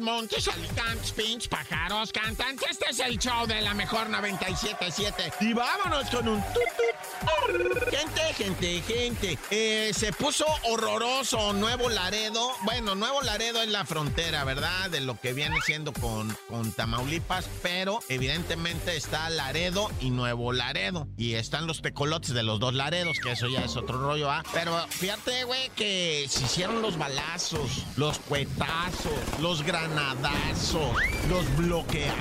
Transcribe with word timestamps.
Montes, 0.00 0.48
alicantes, 0.48 1.12
pinch, 1.12 1.48
pájaros, 1.48 2.12
cantantes. 2.12 2.70
Este 2.70 2.86
es 2.90 2.98
el 3.00 3.18
show 3.18 3.46
de 3.46 3.60
la 3.60 3.74
mejor 3.74 4.08
97.7. 4.08 5.32
Y 5.40 5.52
vámonos 5.52 6.08
con 6.10 6.28
un 6.28 6.42
tut, 6.42 6.54
tut. 6.76 7.90
Gente, 7.90 8.20
gente, 8.34 8.82
gente. 8.82 9.38
Eh, 9.50 9.92
se 9.94 10.12
puso 10.12 10.46
horroroso 10.64 11.52
Nuevo 11.52 11.88
Laredo. 11.88 12.50
Bueno, 12.62 12.94
Nuevo 12.94 13.22
Laredo 13.22 13.62
es 13.62 13.68
la 13.68 13.84
frontera, 13.84 14.44
¿verdad? 14.44 14.90
De 14.90 15.00
lo 15.00 15.20
que 15.20 15.32
viene 15.32 15.56
siendo 15.64 15.92
con, 15.92 16.34
con 16.48 16.72
Tamaulipas. 16.72 17.48
Pero 17.62 18.00
evidentemente 18.08 18.96
está 18.96 19.28
Laredo 19.30 19.90
y 20.00 20.10
Nuevo 20.10 20.52
Laredo. 20.52 21.08
Y 21.16 21.34
están 21.34 21.66
los 21.66 21.82
tecolotes 21.82 22.32
de 22.32 22.42
los 22.42 22.60
dos 22.60 22.74
Laredos, 22.74 23.18
que 23.22 23.32
eso 23.32 23.48
ya 23.48 23.64
es 23.64 23.76
otro 23.76 24.00
rollo, 24.00 24.30
¿ah? 24.30 24.42
Pero 24.52 24.76
fíjate, 24.88 25.44
güey, 25.44 25.70
que 25.76 26.26
se 26.28 26.44
hicieron 26.44 26.80
los 26.82 26.96
balazos, 26.96 27.84
los 27.96 28.18
cuetazos, 28.20 29.12
los 29.40 29.62
granadazos, 29.90 30.96
los 31.28 31.56
bloqueazos, 31.56 32.16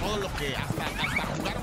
todo 0.00 0.16
lo 0.18 0.32
que 0.34 0.54
hasta, 0.54 0.84
hasta 0.84 1.26
jugaron 1.36 1.62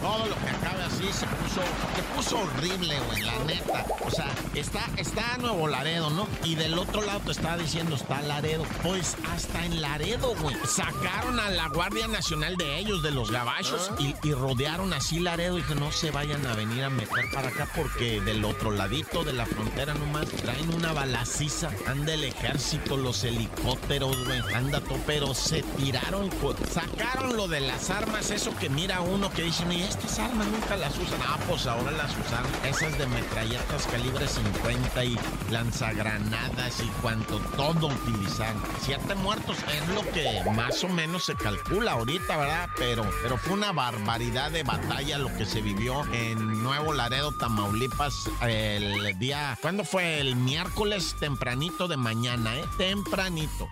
todo 0.00 0.26
lo 0.26 0.34
que 0.36 0.48
acabe 0.48 0.82
así 0.84 1.12
se 1.12 1.26
puso, 1.26 1.60
se 1.94 2.02
puso 2.14 2.38
horrible, 2.38 2.98
güey, 3.00 3.22
la 3.22 3.38
neta. 3.44 3.84
O 4.04 4.10
sea, 4.10 4.28
está, 4.54 4.84
está 4.96 5.36
Nuevo 5.38 5.68
Laredo, 5.68 6.10
¿no? 6.10 6.28
Y 6.44 6.54
del 6.54 6.78
otro 6.78 7.02
lado 7.02 7.20
te 7.20 7.32
estaba 7.32 7.56
diciendo 7.56 7.96
está 7.96 8.20
Laredo. 8.22 8.64
Pues 8.82 9.16
hasta 9.32 9.64
en 9.64 9.80
Laredo, 9.80 10.34
güey. 10.40 10.56
Sacaron 10.66 11.40
a 11.40 11.50
la 11.50 11.68
Guardia 11.68 12.08
Nacional 12.08 12.56
de 12.56 12.78
ellos, 12.78 13.02
de 13.02 13.10
los 13.10 13.30
gabachos, 13.30 13.90
y, 13.98 14.14
y 14.22 14.32
rodearon 14.32 14.92
así 14.92 15.20
Laredo 15.20 15.58
y 15.58 15.62
que 15.62 15.74
no 15.74 15.92
se 15.92 16.10
vayan 16.10 16.44
a 16.46 16.54
venir 16.54 16.84
a 16.84 16.90
meter 16.90 17.30
para 17.32 17.48
acá 17.48 17.68
porque 17.74 18.20
del 18.20 18.44
otro 18.44 18.70
ladito 18.70 19.24
de 19.24 19.32
la 19.32 19.46
frontera 19.46 19.94
nomás 19.94 20.26
traen 20.28 20.72
una 20.74 20.92
balaciza. 20.92 21.70
Anda 21.86 22.14
el 22.14 22.24
ejército, 22.24 22.96
los 22.96 23.24
helicópteros, 23.24 24.24
güey. 24.24 24.40
Anda 24.54 24.80
todo, 24.80 24.98
pero 25.06 25.34
se 25.34 25.62
tiraron, 25.62 26.30
sacaron 26.72 27.36
lo 27.36 27.48
de 27.48 27.60
las 27.60 27.90
armas, 27.90 28.30
eso 28.30 28.56
que 28.56 28.68
mira 28.68 29.00
uno 29.00 29.30
que 29.30 29.42
dicen, 29.42 29.72
y 29.72 29.85
estas 29.88 30.18
armas 30.18 30.46
nunca 30.48 30.76
las 30.76 30.96
usan. 30.98 31.20
Ah, 31.26 31.38
pues 31.48 31.66
ahora 31.66 31.90
las 31.92 32.10
usaron. 32.16 32.50
Esas 32.64 32.98
de 32.98 33.06
metralletas 33.06 33.86
calibre 33.86 34.26
50 34.26 35.04
y 35.04 35.18
lanzagranadas 35.50 36.80
y 36.80 36.88
cuanto 37.02 37.38
todo 37.56 37.88
utilizaron. 37.88 38.62
Siete 38.80 39.14
muertos 39.14 39.58
es 39.72 39.88
lo 39.88 40.02
que 40.12 40.42
más 40.54 40.82
o 40.84 40.88
menos 40.88 41.24
se 41.24 41.34
calcula 41.34 41.92
ahorita, 41.92 42.36
¿verdad? 42.36 42.68
Pero, 42.76 43.08
pero 43.22 43.36
fue 43.38 43.54
una 43.54 43.72
barbaridad 43.72 44.50
de 44.50 44.62
batalla 44.62 45.18
lo 45.18 45.34
que 45.36 45.44
se 45.44 45.60
vivió 45.62 46.04
en 46.12 46.62
Nuevo 46.62 46.92
Laredo, 46.92 47.32
Tamaulipas, 47.38 48.28
el 48.42 49.18
día, 49.18 49.56
¿cuándo 49.60 49.84
fue? 49.84 50.20
El 50.20 50.36
miércoles 50.36 51.14
tempranito 51.20 51.88
de 51.88 51.96
mañana, 51.96 52.56
¿eh? 52.56 52.64
Tempranito. 52.78 53.68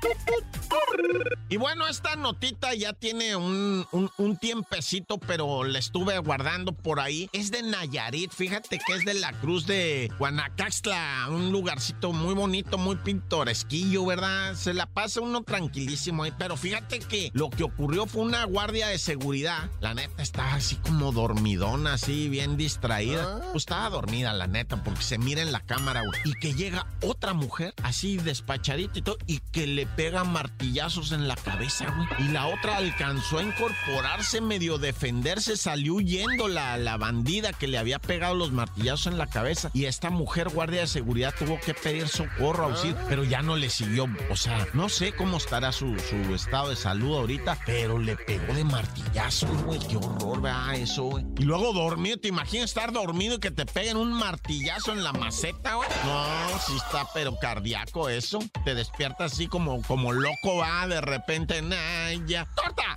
Y 1.48 1.56
bueno, 1.56 1.86
esta 1.86 2.16
notita 2.16 2.74
ya 2.74 2.92
tiene 2.92 3.36
un, 3.36 3.86
un, 3.92 4.36
tiempecito, 4.38 5.18
pero 5.18 5.62
la 5.62 5.78
estuve 5.78 6.03
guardando 6.04 6.72
por 6.72 7.00
ahí. 7.00 7.28
Es 7.32 7.50
de 7.50 7.62
Nayarit, 7.62 8.32
fíjate 8.32 8.78
que 8.86 8.94
es 8.94 9.04
de 9.04 9.14
la 9.14 9.32
Cruz 9.32 9.66
de 9.66 10.10
Guanacaxtla, 10.18 11.26
un 11.30 11.50
lugarcito 11.50 12.12
muy 12.12 12.34
bonito, 12.34 12.78
muy 12.78 12.96
pintoresquillo, 12.96 14.04
¿verdad? 14.04 14.54
Se 14.54 14.74
la 14.74 14.86
pasa 14.86 15.20
uno 15.20 15.42
tranquilísimo 15.42 16.22
ahí, 16.22 16.32
pero 16.38 16.56
fíjate 16.56 16.98
que 16.98 17.30
lo 17.32 17.50
que 17.50 17.64
ocurrió 17.64 18.06
fue 18.06 18.22
una 18.22 18.44
guardia 18.44 18.88
de 18.88 18.98
seguridad. 18.98 19.70
La 19.80 19.94
neta 19.94 20.22
estaba 20.22 20.54
así 20.54 20.76
como 20.76 21.12
dormidona, 21.12 21.94
así 21.94 22.28
bien 22.28 22.56
distraída. 22.56 23.40
Pues 23.52 23.62
estaba 23.62 23.88
dormida, 23.90 24.32
la 24.32 24.46
neta, 24.46 24.82
porque 24.82 25.02
se 25.02 25.18
mira 25.18 25.42
en 25.42 25.52
la 25.52 25.60
cámara, 25.60 26.02
güey. 26.06 26.20
Y 26.24 26.34
que 26.34 26.54
llega 26.54 26.86
otra 27.02 27.32
mujer, 27.32 27.74
así 27.82 28.16
despachadita 28.18 28.98
y 28.98 29.02
todo, 29.02 29.18
y 29.26 29.38
que 29.38 29.66
le 29.66 29.86
pega 29.86 30.24
martillazos 30.24 31.12
en 31.12 31.28
la 31.28 31.36
cabeza, 31.36 31.90
güey. 31.90 32.28
Y 32.28 32.32
la 32.32 32.46
otra 32.46 32.76
alcanzó 32.76 33.38
a 33.38 33.42
incorporarse, 33.42 34.40
medio 34.40 34.78
defenderse, 34.78 35.56
salió 35.56 35.93
huyendo 35.94 36.48
la, 36.48 36.76
la 36.76 36.96
bandida 36.96 37.52
que 37.52 37.68
le 37.68 37.78
había 37.78 37.98
pegado 37.98 38.34
los 38.34 38.52
martillazos 38.52 39.06
en 39.06 39.18
la 39.18 39.26
cabeza. 39.26 39.70
Y 39.72 39.86
esta 39.86 40.10
mujer, 40.10 40.48
guardia 40.48 40.80
de 40.80 40.86
seguridad, 40.86 41.34
tuvo 41.38 41.58
que 41.60 41.74
pedir 41.74 42.08
socorro, 42.08 42.64
auxilio, 42.64 42.96
pero 43.08 43.24
ya 43.24 43.42
no 43.42 43.56
le 43.56 43.70
siguió. 43.70 44.06
O 44.30 44.36
sea, 44.36 44.66
no 44.72 44.88
sé 44.88 45.12
cómo 45.12 45.36
estará 45.36 45.72
su, 45.72 45.96
su 45.98 46.34
estado 46.34 46.70
de 46.70 46.76
salud 46.76 47.16
ahorita, 47.16 47.58
pero 47.64 47.98
le 47.98 48.16
pegó 48.16 48.52
de 48.54 48.64
martillazos, 48.64 49.62
güey. 49.64 49.78
Qué 49.80 49.96
horror, 49.96 50.40
vea 50.40 50.74
eso, 50.74 51.04
güey. 51.04 51.24
Y 51.38 51.44
luego 51.44 51.72
dormido, 51.72 52.18
¿te 52.18 52.28
imaginas 52.28 52.70
estar 52.70 52.92
dormido 52.92 53.36
y 53.36 53.40
que 53.40 53.50
te 53.50 53.66
peguen 53.66 53.96
un 53.96 54.12
martillazo 54.12 54.92
en 54.92 55.04
la 55.04 55.12
maceta, 55.12 55.74
güey? 55.74 55.88
No, 56.04 56.58
sí 56.66 56.76
está, 56.76 57.06
pero 57.14 57.36
cardíaco 57.38 58.08
eso. 58.08 58.38
Te 58.64 58.74
despiertas 58.74 59.32
así 59.32 59.46
como, 59.46 59.82
como 59.82 60.12
loco, 60.12 60.56
va, 60.56 60.86
de 60.86 61.00
repente, 61.00 61.62
nah, 61.62 62.10
ya. 62.26 62.46
¡Torta! 62.54 62.96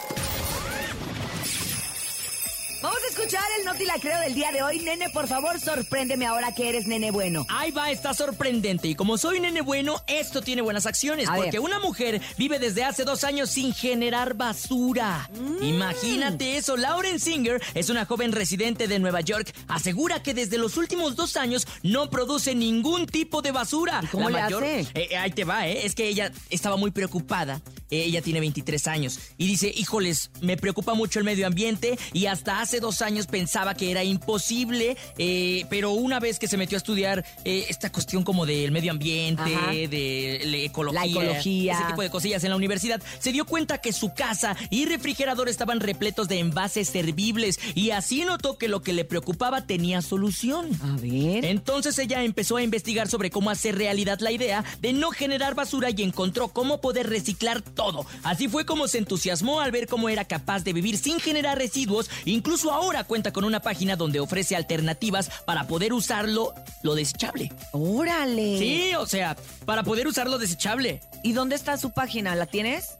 Escuchar 3.31 3.49
el 3.59 3.65
no 3.65 3.75
te 3.75 3.85
la 3.85 3.93
creo 3.99 4.19
del 4.19 4.33
día 4.33 4.51
de 4.51 4.61
hoy. 4.61 4.79
Nene, 4.79 5.09
por 5.09 5.27
favor, 5.27 5.57
sorpréndeme 5.59 6.25
ahora 6.25 6.53
que 6.53 6.67
eres 6.67 6.85
nene 6.87 7.11
bueno. 7.11 7.45
Ahí 7.49 7.71
va, 7.71 7.89
está 7.89 8.13
sorprendente. 8.13 8.89
Y 8.89 8.95
como 8.95 9.17
soy 9.17 9.39
nene 9.39 9.61
bueno, 9.61 10.01
esto 10.07 10.41
tiene 10.41 10.61
buenas 10.61 10.85
acciones. 10.85 11.29
A 11.29 11.35
porque 11.35 11.51
ver. 11.51 11.59
una 11.61 11.79
mujer 11.79 12.21
vive 12.37 12.59
desde 12.59 12.83
hace 12.83 13.05
dos 13.05 13.23
años 13.23 13.49
sin 13.49 13.73
generar 13.73 14.33
basura. 14.33 15.29
Mm. 15.33 15.63
Imagínate 15.63 16.57
eso. 16.57 16.75
Lauren 16.75 17.19
Singer 17.19 17.61
es 17.73 17.89
una 17.89 18.05
joven 18.05 18.33
residente 18.33 18.89
de 18.89 18.99
Nueva 18.99 19.21
York. 19.21 19.53
Asegura 19.69 20.21
que 20.21 20.33
desde 20.33 20.57
los 20.57 20.75
últimos 20.75 21.15
dos 21.15 21.37
años 21.37 21.67
no 21.83 22.09
produce 22.09 22.53
ningún 22.53 23.05
tipo 23.05 23.41
de 23.41 23.51
basura. 23.51 24.01
¿Y 24.03 24.07
cómo 24.07 24.29
La 24.29 24.49
le 24.49 24.55
hace? 24.55 24.87
Eh, 24.93 25.15
ahí 25.15 25.31
te 25.31 25.45
va, 25.45 25.67
¿eh? 25.67 25.85
Es 25.85 25.95
que 25.95 26.07
ella 26.07 26.33
estaba 26.49 26.75
muy 26.75 26.91
preocupada. 26.91 27.61
Eh, 27.91 28.03
ella 28.05 28.21
tiene 28.21 28.41
23 28.41 28.87
años. 28.87 29.19
Y 29.37 29.47
dice, 29.47 29.71
híjoles, 29.73 30.31
me 30.41 30.57
preocupa 30.57 30.95
mucho 30.95 31.19
el 31.19 31.25
medio 31.25 31.47
ambiente. 31.47 31.97
Y 32.11 32.25
hasta 32.25 32.59
hace 32.59 32.81
dos 32.81 33.01
años 33.01 33.20
pensaba 33.27 33.73
que 33.73 33.91
era 33.91 34.03
imposible. 34.03 34.97
eh, 35.17 35.65
pero 35.69 35.91
una 35.91 36.19
vez 36.19 36.39
que 36.39 36.47
se 36.47 36.57
metió 36.57 36.75
a 36.75 36.79
estudiar 36.79 37.25
eh, 37.45 37.65
esta 37.69 37.91
cuestión 37.91 38.23
como 38.23 38.45
del 38.45 38.71
medio 38.71 38.91
ambiente, 38.91 39.55
Ajá. 39.55 39.71
de 39.71 40.41
la 40.45 40.57
ecología, 40.57 40.99
La 41.01 41.05
ecología. 41.07 41.73
ese 41.73 41.83
tipo 41.85 42.01
de 42.01 42.09
cosillas 42.09 42.43
en 42.43 42.49
la 42.49 42.55
universidad, 42.55 43.01
se 43.19 43.31
dio 43.31 43.45
cuenta 43.45 43.79
que 43.79 43.93
su 43.93 44.13
casa 44.13 44.55
y 44.69 44.85
refrigerador 44.85 45.49
estaban 45.49 45.79
repletos 45.79 46.27
de 46.27 46.39
envases 46.39 46.89
servibles. 46.89 47.59
Y 47.75 47.91
así 47.91 48.23
notó 48.25 48.57
que 48.57 48.67
lo 48.67 48.81
que 48.81 48.93
le 48.93 49.05
preocupaba 49.05 49.65
tenía 49.65 50.01
solución. 50.01 50.69
A 50.83 50.97
ver. 51.01 51.45
Entonces 51.45 51.97
ella 51.99 52.23
empezó 52.23 52.57
a 52.57 52.63
investigar 52.63 53.07
sobre 53.07 53.29
cómo 53.29 53.49
hacer 53.49 53.77
realidad 53.77 54.19
la 54.19 54.31
idea 54.31 54.63
de 54.81 54.93
no 54.93 55.11
generar 55.11 55.55
basura 55.55 55.89
y 55.89 56.01
encontró 56.03 56.49
cómo 56.49 56.81
poder 56.81 57.09
reciclar 57.09 57.61
todo. 57.61 58.05
Así 58.23 58.47
fue 58.47 58.65
como 58.65 58.87
se 58.87 58.97
entusiasmó 58.99 59.59
al 59.61 59.71
ver 59.71 59.87
cómo 59.87 60.09
era 60.09 60.25
capaz 60.25 60.63
de 60.63 60.73
vivir 60.73 60.97
sin 60.97 61.19
generar 61.19 61.57
residuos. 61.57 62.09
Incluso 62.25 62.71
ahora 62.71 63.03
cuenta 63.11 63.33
con 63.33 63.43
una 63.43 63.59
página 63.59 63.97
donde 63.97 64.21
ofrece 64.21 64.55
alternativas 64.55 65.29
para 65.43 65.67
poder 65.67 65.91
usarlo 65.91 66.53
lo 66.81 66.95
desechable. 66.95 67.51
Órale. 67.73 68.57
Sí, 68.57 68.95
o 68.97 69.05
sea, 69.05 69.35
para 69.65 69.83
poder 69.83 70.07
usarlo 70.07 70.37
desechable. 70.37 71.01
¿Y 71.21 71.33
dónde 71.33 71.57
está 71.57 71.75
su 71.77 71.91
página? 71.91 72.33
¿La 72.35 72.45
tienes? 72.45 72.91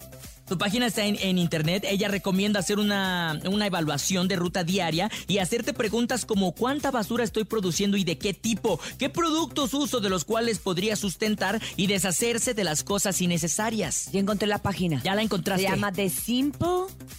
Su 0.50 0.58
página 0.58 0.88
está 0.88 1.06
en, 1.06 1.16
en 1.22 1.38
internet. 1.38 1.86
Ella 1.88 2.10
recomienda 2.10 2.60
hacer 2.60 2.78
una, 2.78 3.40
una 3.50 3.68
evaluación 3.68 4.28
de 4.28 4.36
ruta 4.36 4.66
diaria 4.66 5.10
y 5.30 5.38
hacerte 5.38 5.72
preguntas 5.72 6.26
como 6.26 6.52
cuánta 6.52 6.92
basura 6.92 7.24
estoy 7.24 7.46
produciendo 7.46 7.96
y 7.96 8.04
de 8.04 8.18
qué 8.18 8.34
tipo, 8.34 8.82
qué 8.98 9.08
productos 9.10 9.74
uso 9.74 10.02
de 10.02 10.10
los 10.10 10.26
cuales 10.26 10.60
podría 10.60 10.98
sustentar 10.98 11.62
y 11.78 11.88
deshacerse 11.88 12.54
de 12.54 12.66
las 12.66 12.84
cosas 12.84 13.22
innecesarias. 13.22 14.10
Ya 14.12 14.20
encontré 14.20 14.50
la 14.50 14.58
página. 14.58 15.02
Ya 15.06 15.16
la 15.16 15.22
encontraste. 15.22 15.64
Se 15.64 15.70
llama 15.70 15.94
The 15.94 16.10
Simple 16.10 16.68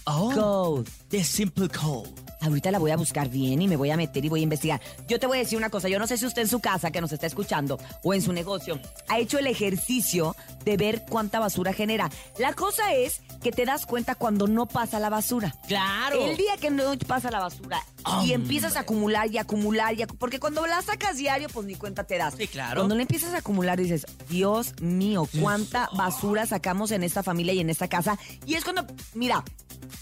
Oh. 0.03 0.31
Code. 0.31 0.91
The 1.09 1.23
Simple 1.23 1.69
Code. 1.69 2.11
Ahorita 2.43 2.71
la 2.71 2.79
voy 2.79 2.91
a 2.91 2.97
buscar 2.97 3.29
bien 3.29 3.61
y 3.61 3.67
me 3.67 3.75
voy 3.77 3.89
a 3.91 3.97
meter 3.97 4.23
y 4.23 4.29
voy 4.29 4.41
a 4.41 4.43
investigar. 4.43 4.81
Yo 5.07 5.19
te 5.19 5.27
voy 5.27 5.37
a 5.37 5.41
decir 5.41 5.57
una 5.57 5.69
cosa, 5.69 5.87
yo 5.89 5.97
no 5.99 6.07
sé 6.07 6.17
si 6.17 6.25
usted 6.25 6.41
en 6.43 6.47
su 6.49 6.59
casa 6.59 6.91
que 6.91 6.99
nos 7.01 7.11
está 7.11 7.25
escuchando 7.25 7.79
o 8.03 8.13
en 8.13 8.21
su 8.21 8.33
negocio 8.33 8.79
ha 9.07 9.19
hecho 9.19 9.39
el 9.39 9.47
ejercicio 9.47 10.35
de 10.65 10.77
ver 10.77 11.03
cuánta 11.09 11.39
basura 11.39 11.73
genera. 11.73 12.09
La 12.37 12.53
cosa 12.53 12.93
es 12.93 13.21
que 13.41 13.51
te 13.51 13.65
das 13.65 13.85
cuenta 13.85 14.15
cuando 14.15 14.47
no 14.47 14.67
pasa 14.67 14.99
la 14.99 15.09
basura. 15.09 15.55
Claro. 15.67 16.25
El 16.25 16.37
día 16.37 16.57
que 16.59 16.69
no 16.69 16.83
pasa 17.07 17.31
la 17.31 17.39
basura 17.39 17.81
y 18.23 18.33
empiezas 18.33 18.75
a 18.75 18.81
acumular 18.81 19.29
y 19.31 19.37
acumular, 19.37 19.93
y 19.93 19.99
acu- 20.03 20.17
porque 20.17 20.39
cuando 20.39 20.65
la 20.67 20.81
sacas 20.81 21.17
diario, 21.17 21.47
pues 21.49 21.65
ni 21.65 21.75
cuenta 21.75 22.03
te 22.03 22.17
das. 22.17 22.35
Sí, 22.37 22.47
claro. 22.47 22.81
Cuando 22.81 22.95
le 22.95 23.01
empiezas 23.03 23.33
a 23.33 23.37
acumular, 23.37 23.77
dices, 23.79 24.05
Dios 24.29 24.73
mío, 24.81 25.27
cuánta 25.41 25.89
basura 25.93 26.45
sacamos 26.45 26.91
en 26.91 27.03
esta 27.03 27.23
familia 27.23 27.53
y 27.53 27.59
en 27.59 27.69
esta 27.69 27.87
casa. 27.87 28.17
Y 28.45 28.55
es 28.55 28.63
cuando, 28.63 28.85
mira, 29.13 29.43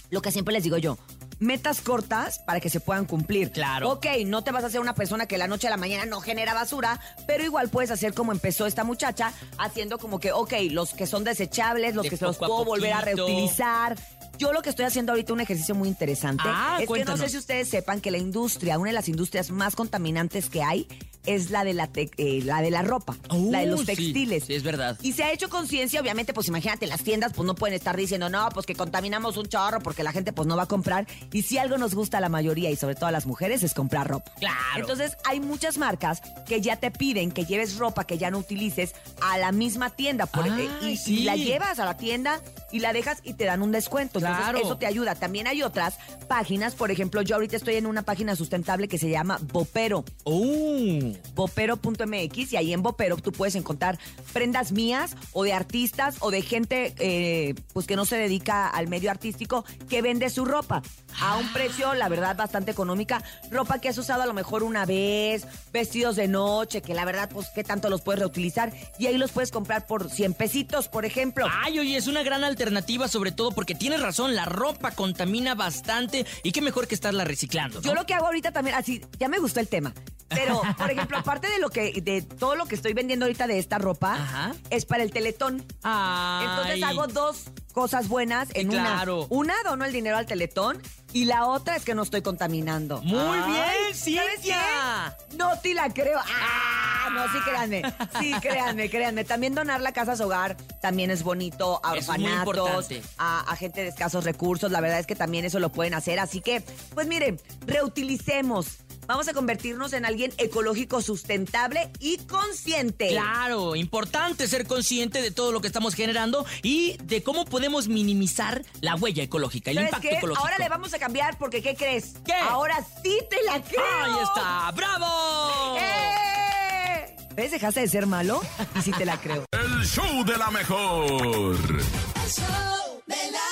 lo 0.10 0.22
que 0.22 0.32
siempre 0.32 0.54
les 0.54 0.64
digo 0.64 0.78
yo. 0.78 0.98
Metas 1.42 1.82
cortas 1.82 2.38
para 2.38 2.60
que 2.60 2.70
se 2.70 2.80
puedan 2.80 3.06
cumplir. 3.06 3.52
Claro. 3.52 3.90
Ok, 3.90 4.06
no 4.28 4.44
te 4.44 4.52
vas 4.52 4.64
a 4.64 4.68
hacer 4.68 4.80
una 4.80 4.94
persona 4.94 5.26
que 5.26 5.40
la 5.40 5.48
noche 5.48 5.66
a 5.66 5.72
la 5.72 5.78
mañana 5.78 6.06
no 6.06 6.22
genera 6.22 6.54
basura, 6.54 7.00
pero 7.26 7.44
igual 7.44 7.70
puedes 7.70 7.90
hacer 7.90 8.14
como 8.14 8.32
empezó 8.32 8.68
esta 8.68 8.84
muchacha, 8.84 9.34
haciendo 9.58 9.98
como 9.98 10.20
que, 10.20 10.32
ok, 10.32 10.54
los 10.70 10.94
que 10.94 11.08
son 11.08 11.24
desechables, 11.24 11.96
los 11.96 12.04
De 12.04 12.12
que 12.12 12.18
se 12.18 12.26
los 12.26 12.38
puedo 12.38 12.64
volver 12.64 12.94
a 12.94 13.02
reutilizar. 13.02 13.98
Yo 14.38 14.54
lo 14.54 14.62
que 14.62 14.70
estoy 14.70 14.86
haciendo 14.86 15.14
ahorita, 15.14 15.34
un 15.34 15.42
ejercicio 15.42 15.74
muy 15.74 15.88
interesante, 15.88 16.44
Ah, 16.46 16.78
es 16.80 16.88
que 16.88 17.06
no 17.06 17.18
sé 17.18 17.30
si 17.30 17.38
ustedes 17.38 17.70
sepan 17.70 18.02
que 18.02 18.12
la 18.12 18.18
industria, 18.20 18.78
una 18.78 18.90
de 18.90 18.94
las 18.94 19.10
industrias 19.10 19.50
más 19.50 19.76
contaminantes 19.76 20.48
que 20.48 20.62
hay, 20.62 20.88
es 21.26 21.52
la 21.52 21.64
de 21.64 21.74
la, 21.74 21.90
eh, 21.96 22.42
la, 22.44 22.62
de 22.62 22.72
la 22.72 22.82
ropa, 22.82 23.16
la 23.32 23.60
de 23.60 23.68
los 23.68 23.82
sí, 23.82 23.86
textiles. 23.88 24.44
sí, 24.46 24.54
es 24.56 24.64
verdad. 24.64 24.98
Y 25.02 25.14
se 25.14 25.24
ha 25.24 25.32
hecho 25.32 25.50
conciencia, 25.50 26.02
obviamente, 26.02 26.34
pues 26.34 26.48
imagínate, 26.48 26.88
las 26.88 27.04
tiendas 27.04 27.34
pues 27.34 27.46
no 27.46 27.56
pueden 27.56 27.76
estar 27.76 27.96
diciendo, 27.96 28.30
no, 28.30 28.50
pues 28.54 28.66
que 28.66 28.76
contaminamos 28.76 29.38
un 29.38 29.48
chorro 29.48 29.80
porque 29.82 30.04
la 30.04 30.12
gente 30.12 30.34
pues 30.34 30.48
no 30.48 30.56
va 30.58 30.64
a 30.64 30.68
comprar. 30.68 31.08
Y 31.32 31.44
si 31.44 31.58
algo 31.58 31.78
nos 31.78 31.94
gusta 31.96 32.18
a 32.18 32.22
la 32.22 32.30
mayoría 32.30 32.70
y 32.72 32.76
sobre 32.76 32.96
todo 32.96 33.06
a 33.08 33.12
las 33.12 33.26
mujeres 33.26 33.64
es 33.64 33.74
comprar 33.74 34.08
ropa. 34.08 34.32
Claro. 34.40 34.56
Entonces 34.78 35.16
hay 35.26 35.40
muchas 35.40 35.78
marcas 35.78 36.22
que 36.48 36.62
ya 36.62 36.76
te 36.78 36.92
piden 36.92 37.32
que 37.32 37.46
lleves 37.46 37.78
ropa 37.78 38.06
que 38.06 38.18
ya 38.18 38.32
no 38.32 38.40
utilices 38.40 38.94
a 39.22 39.38
la 39.38 39.52
misma 39.52 39.90
tienda. 39.92 40.26
por- 40.26 40.48
eh, 40.48 40.70
y, 40.82 40.98
sí. 40.98 41.20
y 41.20 41.24
la 41.24 41.36
llevas 41.36 41.80
a 41.80 41.86
la 41.86 41.98
tienda 41.98 42.42
y 42.72 42.80
la 42.80 42.94
dejas 42.94 43.20
y 43.24 43.34
te 43.34 43.46
dan 43.46 43.62
un 43.62 43.72
descuento. 43.72 44.20
Entonces 44.20 44.44
Claro. 44.44 44.58
eso 44.60 44.78
te 44.78 44.86
ayuda. 44.88 45.16
También 45.16 45.46
hay 45.48 45.62
otras 45.62 45.96
páginas, 46.28 46.74
por 46.76 46.90
ejemplo, 46.92 47.22
yo 47.22 47.36
ahorita 47.36 47.56
estoy 47.58 47.76
en 47.76 47.86
una 47.86 48.02
página 48.04 48.36
sustentable 48.36 48.88
que 48.88 48.98
se 48.98 49.10
llama 49.10 49.38
Bopero 49.42 50.04
Oh. 50.24 51.11
bopero.mx 51.36 52.54
y 52.54 52.58
ahí 52.58 52.74
en 52.74 52.82
Bopero 52.82 53.18
tú 53.18 53.32
puedes 53.32 53.56
encontrar 53.56 54.00
prendas 54.34 54.72
mías 54.72 55.16
o 55.34 55.44
de 55.44 55.54
artistas 55.54 56.18
o 56.20 56.32
de 56.32 56.42
gente 56.42 56.94
eh, 57.00 57.56
pues 57.74 57.88
que 57.88 57.96
no 57.96 58.06
se 58.06 58.18
dedica 58.18 58.68
al 58.68 58.88
medio 58.88 59.12
artístico 59.12 59.66
que 59.90 60.02
vende 60.02 60.30
su 60.30 60.46
ropa 60.46 60.82
a 61.20 61.38
un 61.38 61.52
precio, 61.52 61.94
la 61.94 62.10
verdad, 62.10 62.36
bastante 62.36 62.72
económica. 62.72 63.24
Ropa 63.50 63.80
que 63.80 63.90
has 63.90 63.98
usado 63.98 64.22
a 64.22 64.26
lo 64.26 64.34
mejor 64.34 64.64
una 64.64 64.86
vez, 64.86 65.46
vestidos 65.72 66.16
de 66.16 66.28
noche, 66.28 66.82
que 66.82 66.94
la 66.94 67.06
verdad, 67.06 67.30
pues, 67.32 67.50
¿qué 67.54 67.64
tanto 67.64 67.90
los 67.90 68.02
puedes 68.02 68.20
reutilizar? 68.20 68.74
Y 68.98 69.08
ahí 69.08 69.18
los 69.18 69.32
puedes 69.32 69.52
comprar 69.52 69.88
por 69.88 70.10
100 70.10 70.34
pesitos, 70.34 70.88
por 70.88 71.06
ejemplo. 71.06 71.48
Ay, 71.64 71.80
oye, 71.80 71.98
es 71.98 72.08
una 72.08 72.24
gran 72.24 72.44
alternativa, 72.44 73.08
sobre 73.08 73.32
todo 73.32 73.52
porque 73.52 73.76
tienes 73.76 74.02
razón, 74.02 74.36
la 74.36 74.46
ropa 74.46 74.92
contamina 74.92 75.56
bastante 75.56 76.26
y 76.44 76.52
qué 76.52 76.62
mejor 76.62 76.88
que 76.88 76.96
estarla 76.96 77.26
reciclando. 77.26 77.82
¿no? 77.82 77.86
Yo 77.86 77.94
lo 77.94 78.06
que 78.06 78.14
hago 78.14 78.28
ahorita 78.28 78.52
también, 78.52 78.76
así, 78.76 79.02
ya 79.20 79.28
me 79.28 79.40
gustó 79.40 79.60
el 79.60 79.68
tema. 79.68 79.94
Pero, 80.34 80.62
por 80.78 80.90
ejemplo, 80.92 81.18
aparte 81.18 81.50
de 81.50 81.60
lo 81.60 81.70
que, 81.70 82.02
de 82.02 82.22
todo 82.22 82.56
lo 82.56 82.66
que 82.66 82.76
estoy 82.76 82.94
vendiendo 82.94 83.26
ahorita 83.26 83.48
de 83.48 83.60
esta 83.60 83.78
ropa, 83.78 84.16
Ajá. 84.16 84.56
es 84.70 84.86
para 84.86 85.04
el 85.04 85.12
teletón. 85.12 85.66
Ay. 85.84 86.48
Entonces 86.48 86.84
hago 86.84 87.08
dos 87.08 87.46
cosas 87.74 88.08
buenas 88.08 88.50
en 88.54 88.70
claro. 88.70 89.28
una. 89.30 89.52
Una, 89.52 89.54
dono 89.64 89.86
el 89.86 89.92
dinero 89.92 90.18
al 90.18 90.26
teletón 90.26 90.82
y 91.14 91.26
la 91.26 91.46
otra 91.46 91.76
es 91.76 91.84
que 91.84 91.96
no 91.96 92.04
estoy 92.04 92.22
contaminando. 92.22 93.02
Muy 93.02 93.20
Ay, 93.20 93.52
bien, 93.52 93.96
¿sabes 93.96 94.42
Cintia. 94.42 95.18
No 95.36 95.58
te 95.60 95.74
la 95.74 95.90
creo. 95.90 96.20
Ah, 96.20 97.10
no, 97.12 97.24
sí, 97.32 97.40
créanme. 97.44 97.82
Sí, 98.20 98.34
créanme, 98.42 98.90
créanme. 98.90 99.24
También 99.26 99.54
donar 99.54 99.82
la 99.82 99.92
casa 99.92 100.14
a 100.14 100.16
su 100.16 100.24
hogar 100.24 100.56
también 100.82 101.12
es 101.12 101.24
bonito. 101.24 101.82
A 101.84 101.94
orfanatos, 101.94 102.90
a, 103.18 103.42
a 103.42 103.56
gente 103.56 103.82
de 103.82 103.90
escasos 103.90 104.24
recursos. 104.24 104.72
La 104.72 104.80
verdad 104.80 105.00
es 105.00 105.08
que 105.08 105.16
también 105.16 105.44
eso 105.44 105.60
lo 105.60 105.70
pueden 105.70 105.94
hacer. 105.94 106.20
Así 106.20 106.42
que, 106.42 106.62
pues 106.94 107.08
miren, 107.08 107.40
reutilicemos. 107.66 108.78
Vamos 109.08 109.28
a 109.28 109.34
convertirnos 109.34 109.94
en 109.94 110.06
alguien 110.06 110.34
ecológico, 110.38 111.02
sustentable 111.02 111.92
y 112.00 112.18
consciente. 112.20 113.10
Claro, 113.10 113.76
importante 113.76 114.48
ser 114.48 114.66
consciente 114.68 115.22
de 115.22 115.32
todo 115.32 115.52
lo 115.52 115.60
que 115.62 115.68
estamos 115.68 115.96
generando 115.96 116.46
y 116.64 116.98
de 117.04 117.22
cómo 117.24 117.46
podemos 117.46 117.88
minimizar 117.88 118.64
la 118.80 118.96
huella 118.96 119.24
ecológica, 119.24 119.72
el 119.72 119.78
¿Sabes 119.78 119.90
impacto 119.90 120.10
qué? 120.10 120.18
ecológico. 120.18 120.46
Ahora 120.46 120.58
le 120.60 120.70
vamos 120.70 120.94
a 120.94 121.00
cambiar 121.00 121.38
porque 121.38 121.62
¿qué 121.62 121.76
crees? 121.76 122.14
¿Qué? 122.26 122.34
Ahora 122.34 122.78
sí 123.04 123.18
te 123.30 123.44
la 123.44 123.62
creo. 123.62 123.82
Ahí 124.04 124.24
está, 124.24 124.72
bravo. 124.72 125.78
¡Eh! 125.78 127.16
¿Ves? 127.36 127.52
Dejaste 127.52 127.80
de 127.82 127.88
ser 127.88 128.08
malo 128.08 128.42
y 128.76 128.82
sí 128.82 128.92
te 128.92 129.06
la 129.06 129.20
creo. 129.20 129.46
El 129.52 129.86
show 129.86 130.24
de 130.24 130.38
la 130.38 130.52
mejor. 130.52 131.56
El 131.56 132.30
show 132.32 133.02
de 133.08 133.32
la 133.32 133.51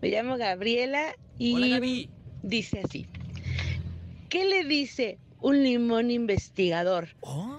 Me 0.00 0.08
llamo 0.10 0.36
Gabriela 0.36 1.14
y 1.38 1.54
Hola, 1.54 1.68
Gaby. 1.68 2.10
dice 2.42 2.82
así. 2.84 3.06
¿Qué 4.28 4.44
le 4.44 4.64
dice 4.64 5.18
un 5.40 5.62
limón 5.62 6.10
investigador 6.10 7.08
Oh. 7.20 7.58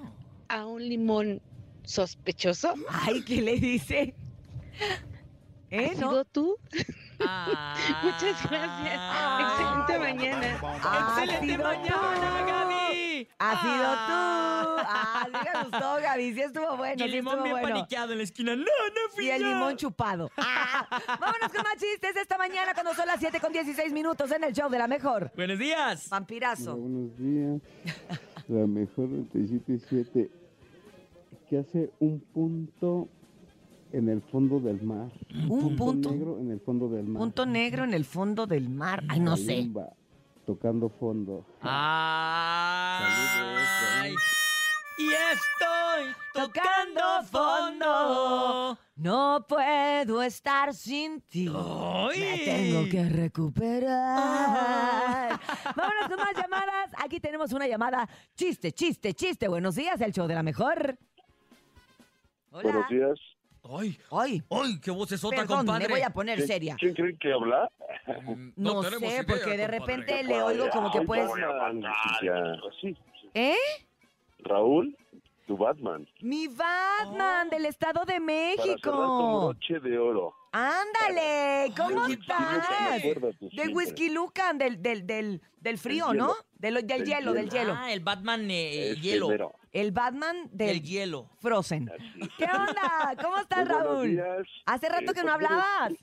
a 0.49 0.65
un 0.65 0.87
limón 0.87 1.41
sospechoso? 1.83 2.73
Ay, 2.89 3.23
¿qué 3.23 3.41
le 3.41 3.55
dice? 3.59 4.13
¿Eh? 5.69 5.89
¿Has 5.91 5.97
¿No? 5.97 6.09
sido 6.11 6.25
tú? 6.25 6.57
Ah. 7.19 7.75
Muchas 8.03 8.49
gracias. 8.49 8.99
Ay. 8.99 9.43
Excelente 9.45 9.99
mañana. 9.99 10.59
¡Excelente 11.09 11.57
mañana, 11.57 11.85
tú. 12.45 12.47
Gaby! 12.47 13.27
Ha 13.39 13.61
sido 13.61 13.83
tú. 13.83 14.13
Ah. 14.89 15.23
Ah, 15.23 15.25
sí 15.25 15.31
me 15.53 15.63
gustó, 15.63 15.95
Gaby. 16.01 16.33
Sí 16.33 16.41
estuvo 16.41 16.77
bueno, 16.77 16.95
Y 16.99 17.03
el 17.03 17.09
sí 17.09 17.15
limón 17.17 17.43
bien 17.43 17.55
bueno. 17.55 17.69
paniqueado 17.69 18.11
en 18.11 18.17
la 18.19 18.23
esquina. 18.23 18.55
¡No, 18.55 18.63
Y 19.19 19.29
el 19.29 19.41
limón 19.43 19.75
chupado. 19.75 20.29
Ah, 20.37 20.87
vámonos 21.19 21.51
con 21.51 21.63
más 21.63 21.77
chistes 21.77 22.15
esta 22.15 22.37
mañana 22.37 22.73
cuando 22.73 22.93
son 22.93 23.07
las 23.07 23.19
7 23.19 23.39
con 23.39 23.51
16 23.51 23.91
minutos 23.93 24.31
en 24.31 24.43
el 24.43 24.53
show 24.53 24.69
de 24.69 24.77
la 24.77 24.87
mejor. 24.87 25.31
Buenos 25.35 25.59
días. 25.59 26.09
Vampirazo. 26.09 26.75
buenos 26.75 27.17
días. 27.17 27.61
La 28.47 28.65
mejor 28.67 29.09
97.7. 29.09 30.29
¿Qué 31.49 31.57
hace 31.57 31.91
un 31.99 32.19
punto 32.19 33.07
en 33.91 34.09
el 34.09 34.21
fondo 34.21 34.59
del 34.59 34.81
mar? 34.81 35.11
Un 35.49 35.75
punto. 35.75 36.11
negro 36.11 36.39
en 36.39 36.51
el 36.51 36.59
fondo 36.59 36.89
del 36.89 37.05
mar. 37.05 37.19
Punto 37.21 37.45
negro 37.45 37.83
en 37.83 37.93
el 37.93 38.05
fondo 38.05 38.47
del 38.47 38.69
mar. 38.69 39.03
Ay, 39.07 39.19
no 39.19 39.37
sé. 39.37 39.69
Tocando 40.45 40.89
fondo. 40.89 41.45
Ay. 41.61 43.03
Y 44.99 45.09
estoy 45.13 46.15
tocando 46.33 47.01
fondo. 47.29 48.77
No 48.95 49.45
puedo 49.47 50.23
estar 50.23 50.73
sin 50.73 51.21
ti. 51.21 51.47
Ay. 51.55 52.19
Me 52.19 52.37
tengo 52.39 52.89
que 52.89 53.07
recuperar. 53.07 53.93
Vámonos 55.75 56.07
con 56.07 56.17
más 56.17 56.33
llamadas. 56.35 56.91
Aquí 57.03 57.19
tenemos 57.19 57.53
una 57.53 57.67
llamada. 57.67 58.09
Chiste, 58.35 58.71
chiste, 58.71 59.13
chiste. 59.13 59.47
Buenos 59.47 59.75
días, 59.75 60.01
el 60.01 60.11
show 60.11 60.25
de 60.27 60.33
la 60.33 60.41
mejor. 60.41 60.97
Hola. 62.49 62.63
Buenos 62.63 62.89
días. 62.89 63.19
Ay, 63.69 63.99
Ay, 64.11 64.41
ay, 64.49 64.79
qué 64.79 64.91
voz 64.91 65.11
es 65.11 65.21
otra, 65.25 65.39
perdón, 65.39 65.57
compadre. 65.65 65.87
me 65.89 65.93
voy 65.95 66.01
a 66.01 66.09
poner 66.09 66.37
¿Quién, 66.37 66.47
seria. 66.47 66.75
quién 66.79 66.93
cree 66.93 67.17
que 67.17 67.33
habla? 67.33 67.69
Mm, 68.25 68.51
No, 68.55 68.81
sé, 68.81 68.97
idea, 68.97 69.23
porque 69.27 69.57
de 69.57 69.57
compadre. 69.57 69.67
repente 69.67 70.23
le 70.23 70.41
oigo 70.41 70.69
como 70.69 70.89
que 70.89 70.99
sí. 72.79 72.95
¿Eh? 73.33 73.57
Raúl, 74.47 74.95
tu 75.45 75.57
Batman. 75.57 76.07
Mi 76.21 76.47
Batman 76.47 77.49
del 77.49 77.65
Estado 77.65 78.01
de 78.05 78.05
Para 78.05 78.17
con 78.19 78.25
México. 78.25 79.39
broche 79.53 79.79
de 79.79 79.97
oro. 79.97 80.33
Ándale, 80.51 81.71
¿cómo 81.77 82.07
qué 82.07 82.13
estás? 82.13 82.65
padre. 82.67 82.97
Acuérdate 83.11 83.37
De 83.45 83.49
siempre. 83.51 83.73
Whisky 83.75 84.09
Lucan, 84.09 84.57
del, 84.57 84.81
del, 84.81 85.05
del, 85.05 85.41
del 85.59 85.77
frío, 85.77 86.07
Del 86.09 86.17
¿no? 86.17 86.33
Del, 86.53 86.73
del 86.75 86.87
Del 86.87 87.05
hielo, 87.05 87.33
del 87.33 87.49
hielo. 87.49 87.73
Ah, 87.77 87.91
el 87.91 87.99
Batman 87.99 88.49
eh, 88.49 88.89
Este, 88.91 89.01
hielo. 89.01 89.53
El 89.71 89.91
Batman 89.91 90.35
del, 90.51 90.67
Del 90.67 90.81
hielo. 90.81 91.29
Frozen. 91.39 91.91
¿Qué 92.37 92.45
onda? 92.45 93.15
¿Cómo 93.21 93.37
estás, 93.37 93.67
Raúl? 93.67 94.09
días. 94.11 94.47
Hace 94.65 94.89
rato 94.89 95.11
Eh, 95.11 95.13
que 95.13 95.23
no 95.23 95.33
pues, 95.33 95.37
mire, 95.49 95.53
hablabas. 95.53 95.93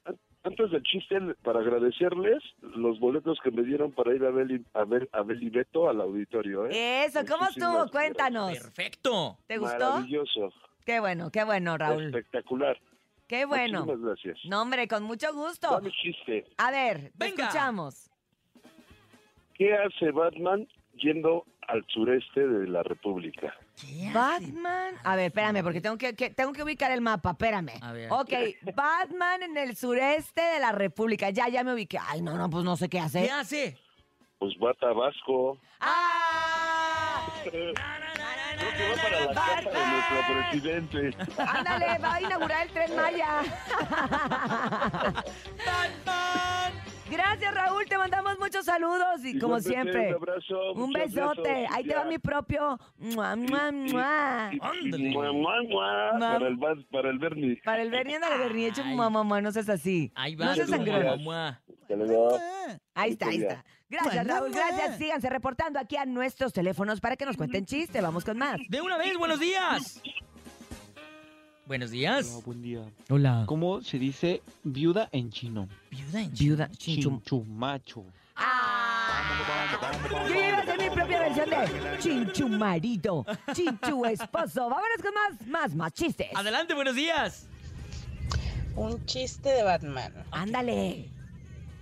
Antes 0.44 0.70
del 0.70 0.82
chiste, 0.82 1.18
para 1.42 1.60
agradecerles 1.60 2.42
los 2.60 3.00
boletos 3.00 3.38
que 3.42 3.50
me 3.50 3.62
dieron 3.62 3.92
para 3.92 4.14
ir 4.14 4.22
a 4.24 4.30
ver, 4.30 4.60
a 4.74 4.84
ver 4.84 5.08
a 5.12 5.22
Bel 5.22 5.42
y 5.42 5.48
Beto 5.48 5.88
al 5.88 6.02
auditorio. 6.02 6.66
¿eh? 6.66 7.04
Eso, 7.06 7.20
¿cómo 7.26 7.44
Muchísimas 7.44 7.56
estuvo? 7.56 7.90
Cuéntanos. 7.90 8.52
Perfecto. 8.52 9.38
¿Te 9.46 9.56
gustó? 9.56 9.78
Maravilloso. 9.78 10.52
Qué 10.84 11.00
bueno, 11.00 11.30
qué 11.30 11.44
bueno, 11.44 11.78
Raúl. 11.78 12.04
Espectacular. 12.04 12.78
Qué 13.26 13.46
bueno. 13.46 13.86
Muchísimas 13.86 14.06
gracias. 14.06 14.38
No, 14.44 14.60
hombre, 14.60 14.86
con 14.86 15.02
mucho 15.04 15.32
gusto. 15.32 15.70
Dame 15.70 15.90
chiste. 15.92 16.44
A 16.58 16.70
ver, 16.70 16.98
te 17.04 17.12
Venga. 17.14 17.44
escuchamos. 17.44 18.10
¿Qué 19.54 19.72
hace 19.72 20.10
Batman 20.10 20.68
yendo 20.96 21.46
al 21.68 21.86
sureste 21.88 22.46
de 22.46 22.68
la 22.68 22.82
República? 22.82 23.56
Batman. 24.12 24.94
A 25.02 25.16
ver, 25.16 25.26
espérame, 25.26 25.62
porque 25.62 25.80
tengo 25.80 25.98
que, 25.98 26.14
que- 26.14 26.30
tengo 26.30 26.52
que 26.52 26.62
ubicar 26.62 26.90
el 26.92 27.00
mapa, 27.00 27.30
espérame. 27.32 27.72
A 27.82 27.92
ver. 27.92 28.10
Ok, 28.12 28.32
Batman 28.74 29.42
en 29.42 29.56
el 29.56 29.76
sureste 29.76 30.40
de 30.40 30.60
la 30.60 30.72
República. 30.72 31.30
Ya, 31.30 31.48
ya 31.48 31.64
me 31.64 31.74
ubiqué. 31.74 31.98
Ay, 32.06 32.22
no, 32.22 32.34
no, 32.36 32.48
pues 32.50 32.64
no 32.64 32.76
sé 32.76 32.88
qué 32.88 32.98
¿Qué 32.98 33.04
hacer. 33.04 33.30
hace? 33.30 33.76
Pues 34.38 34.54
va 34.62 34.70
a 34.70 34.74
Tabasco. 34.74 35.58
¡Ah! 35.80 37.26
Creo 37.44 37.74
que 37.74 38.88
va 38.88 39.02
para 39.02 39.20
la 39.26 39.34
casa 39.34 39.70
de 39.70 39.86
nuestro 39.86 40.18
presidente. 40.28 41.16
Ándale, 41.38 41.98
va 41.98 42.14
a 42.14 42.20
inaugurar 42.22 42.66
el 42.66 42.72
Tren 42.72 42.96
Maya. 42.96 43.42
Gracias, 47.10 47.54
Raúl. 47.54 47.84
Te 47.86 47.98
mandamos 47.98 48.38
muchos 48.38 48.64
saludos 48.64 49.24
y 49.24 49.38
como 49.38 49.60
siempre. 49.60 50.08
Un 50.08 50.14
abrazo. 50.14 50.72
Un 50.72 50.92
besote. 50.92 51.66
Ahí 51.70 51.84
te 51.84 51.94
va 51.94 52.04
mi 52.04 52.18
propio. 52.18 52.78
Mua, 52.96 53.36
mua, 53.36 53.72
mua. 53.72 54.50
Para 56.18 56.48
el, 56.48 56.58
para 56.90 57.10
el 57.10 57.18
Bernie. 57.18 57.60
Para 57.64 57.82
el 57.82 57.90
Bernie, 57.90 58.16
ándale, 58.16 58.38
Bernie. 58.38 58.68
Hecho 58.68 58.82
Ay. 58.84 58.94
mamá, 58.94 59.40
no 59.40 59.52
seas 59.52 59.68
así. 59.68 60.12
Ahí 60.14 60.34
va. 60.34 60.46
No 60.46 60.54
seas 60.54 60.70
sangrón. 60.70 61.20
Ahí 62.94 63.10
está, 63.12 63.26
ahí 63.28 63.36
está. 63.38 63.64
Gracias. 63.88 64.26
Raúl. 64.26 64.50
Gracias. 64.50 64.98
Síganse 64.98 65.28
reportando 65.28 65.78
aquí 65.78 65.96
a 65.96 66.06
nuestros 66.06 66.52
teléfonos 66.52 67.00
para 67.00 67.16
que 67.16 67.26
nos 67.26 67.36
cuenten 67.36 67.66
chiste. 67.66 68.00
Vamos 68.00 68.24
con 68.24 68.38
más. 68.38 68.56
De 68.68 68.80
una 68.80 68.96
vez, 68.98 69.16
buenos 69.16 69.38
días. 69.38 70.00
Buenos 71.66 71.90
días. 71.90 72.30
Hola, 72.30 72.42
buen 72.44 72.62
día. 72.62 72.82
Hola. 73.08 73.44
¿Cómo 73.46 73.80
se 73.80 73.98
dice 73.98 74.42
viuda 74.64 75.08
en 75.12 75.30
chino? 75.30 75.66
Viuda 75.90 76.20
en 76.20 76.32
Viuda, 76.34 76.70
chinchum. 76.76 77.20
Chinchumacho. 77.22 78.04
¡Ah! 78.36 79.22
Yo 80.28 80.34
iba 80.34 80.58
a 80.58 80.60
hacer 80.60 80.78
mi 80.78 80.90
propia 80.90 81.20
versión 81.20 81.48
de 81.50 81.98
Chinchu 82.00 82.48
marido, 82.48 83.24
Chinchu 83.54 84.04
esposo. 84.04 84.68
Vámonos 84.68 84.98
con 85.02 85.14
más, 85.14 85.46
más, 85.46 85.74
más 85.74 85.92
chistes. 85.94 86.28
Adelante, 86.34 86.74
buenos 86.74 86.96
días. 86.96 87.46
Un 88.76 89.04
chiste 89.06 89.48
de 89.48 89.62
Batman. 89.62 90.12
Ándale. 90.32 91.08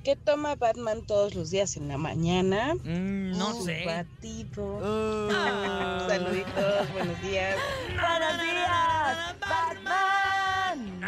¿Qué 0.04 0.16
toma 0.16 0.56
Batman 0.56 1.02
todos 1.06 1.34
los 1.36 1.50
días 1.50 1.76
en 1.76 1.86
la 1.86 1.96
mañana? 1.96 2.74
Mm, 2.74 3.30
no 3.38 3.54
Su 3.54 3.64
sé. 3.66 3.84
Batido. 3.86 4.80
Ah. 4.82 6.04
Saluditos, 6.08 6.92
buenos 6.92 7.22
días. 7.22 7.56
¡Buenos 7.94 8.42
días! 8.42 9.36
¡Batman! 9.40 11.00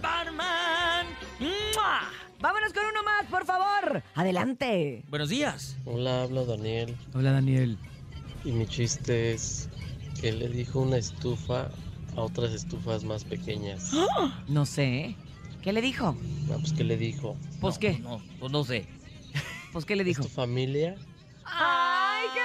Batman. 0.00 1.06
Vámonos 2.40 2.72
con 2.72 2.84
uno 2.86 3.02
más, 3.04 3.26
por 3.30 3.44
favor. 3.44 4.02
Adelante. 4.14 5.04
Buenos 5.08 5.28
días. 5.28 5.76
Hola, 5.84 6.22
hablo 6.24 6.44
Daniel 6.44 6.96
Hola, 7.14 7.32
Daniel. 7.32 7.78
y 8.44 8.50
mi 8.52 8.66
chiste 8.66 9.32
es 9.32 9.68
que 10.20 10.32
le 10.32 10.48
dijo 10.48 10.80
una 10.80 10.96
estufa 10.96 11.70
a 12.16 12.20
otras 12.20 12.52
estufas 12.52 13.02
más 13.04 13.24
pequeñas. 13.24 13.90
No 14.48 14.64
sé. 14.66 15.16
¿Qué 15.62 15.72
le 15.72 15.80
dijo? 15.80 16.16
Ah, 16.50 16.56
pues 16.60 16.72
¿qué 16.72 16.82
le 16.84 16.96
dijo? 16.96 17.36
¿Pues 17.60 17.78
qué? 17.78 17.98
No, 18.00 18.20
pues 18.40 18.50
no 18.50 18.64
sé. 18.64 18.84
¿Pues 19.72 19.84
qué 19.84 19.94
le 19.94 20.02
dijo? 20.04 20.22
¿Tu 20.22 20.28
familia? 20.28 20.96
¡Ay, 21.44 22.26
qué 22.34 22.40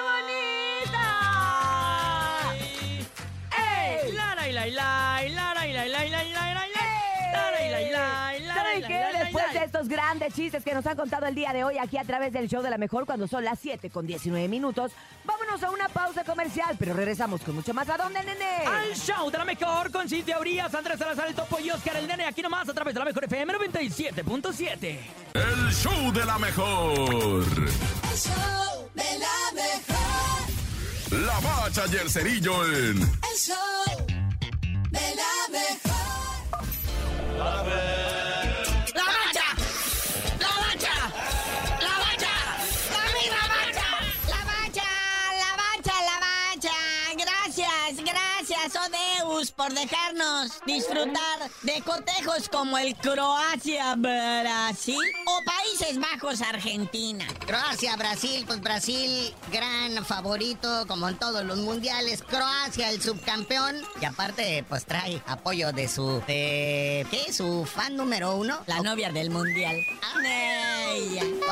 bonita! 0.86 1.04
¡Ey! 3.58 4.14
La, 4.14 4.36
la, 4.36 4.48
la, 4.52 4.68
la, 4.68 5.24
la, 5.30 5.56
la, 5.56 5.66
la, 5.66 5.86
la, 5.88 6.06
la, 6.06 6.24
la, 6.24 6.24
la, 6.24 6.54
la. 6.54 6.68
La, 7.34 7.52
la, 7.52 7.60
la, 7.70 7.82
la, 7.82 7.92
la, 7.92 8.27
estos 9.68 9.90
grandes 9.90 10.34
chistes 10.34 10.64
que 10.64 10.74
nos 10.74 10.86
han 10.88 10.96
contado 10.96 11.26
el 11.26 11.36
día 11.36 11.52
de 11.52 11.66
hoy 11.66 11.78
aquí 11.78 11.98
a 11.98 12.06
través 12.06 12.32
del 12.32 12.48
show 12.48 12.64
de 12.64 12.70
la 12.70 12.78
mejor 12.78 13.06
cuando 13.06 13.28
son 13.28 13.44
las 13.44 13.60
7 13.60 13.90
con 13.90 14.08
19 14.08 14.48
minutos, 14.48 14.94
vámonos 15.26 15.62
a 15.62 15.72
una 15.72 15.90
pausa 15.90 16.24
comercial, 16.24 16.78
pero 16.80 16.94
regresamos 16.94 17.42
con 17.42 17.54
mucho 17.54 17.74
más. 17.74 17.90
¿A 17.90 17.98
dónde, 17.98 18.24
nene? 18.24 18.66
Al 18.66 18.96
show 18.96 19.30
de 19.30 19.38
la 19.38 19.44
mejor 19.44 19.92
con 19.92 20.08
Cintia 20.08 20.40
Urias, 20.40 20.74
Andrés 20.74 20.98
Salazar, 20.98 21.28
el 21.28 21.36
Topo 21.36 21.60
y 21.60 21.70
Oscar 21.70 21.98
el 21.98 22.08
Nene, 22.08 22.26
aquí 22.26 22.42
nomás 22.42 22.70
a 22.70 22.74
través 22.74 22.94
de 22.94 23.00
la 23.00 23.06
mejor 23.06 23.26
FM 23.26 23.54
97.7. 23.56 25.00
El 25.34 25.74
show 25.74 26.14
de 26.14 26.26
la 26.26 26.38
mejor. 26.40 26.98
El 26.98 28.18
show 28.18 28.90
de 28.96 29.20
la 29.20 29.52
mejor. 29.54 31.26
La 31.26 31.40
bacha 31.42 31.84
y 31.92 31.96
el 31.98 32.10
cerillo 32.10 32.66
en 32.66 33.17
dejarnos 49.74 50.62
disfrutar 50.66 51.50
de 51.64 51.82
cotejos 51.82 52.48
como 52.50 52.78
el 52.78 52.96
Croacia-Brasil. 52.96 55.02
O 55.26 55.42
Países 55.78 56.00
Bajos-Argentina. 56.00 57.28
Croacia-Brasil, 57.46 58.46
pues 58.48 58.62
Brasil, 58.62 59.32
gran 59.52 60.04
favorito 60.04 60.86
como 60.88 61.08
en 61.08 61.20
todos 61.20 61.46
los 61.46 61.60
mundiales. 61.60 62.24
Croacia, 62.24 62.90
el 62.90 63.00
subcampeón. 63.00 63.84
Y 64.02 64.06
aparte, 64.06 64.66
pues 64.68 64.86
trae 64.86 65.22
apoyo 65.28 65.72
de 65.74 65.88
su... 65.88 66.24
De, 66.26 67.06
¿Qué? 67.12 67.32
¿Su 67.32 67.66
fan 67.66 67.96
número 67.96 68.38
uno? 68.38 68.60
La 68.66 68.80
novia 68.80 69.12
del 69.12 69.30
mundial. 69.30 69.76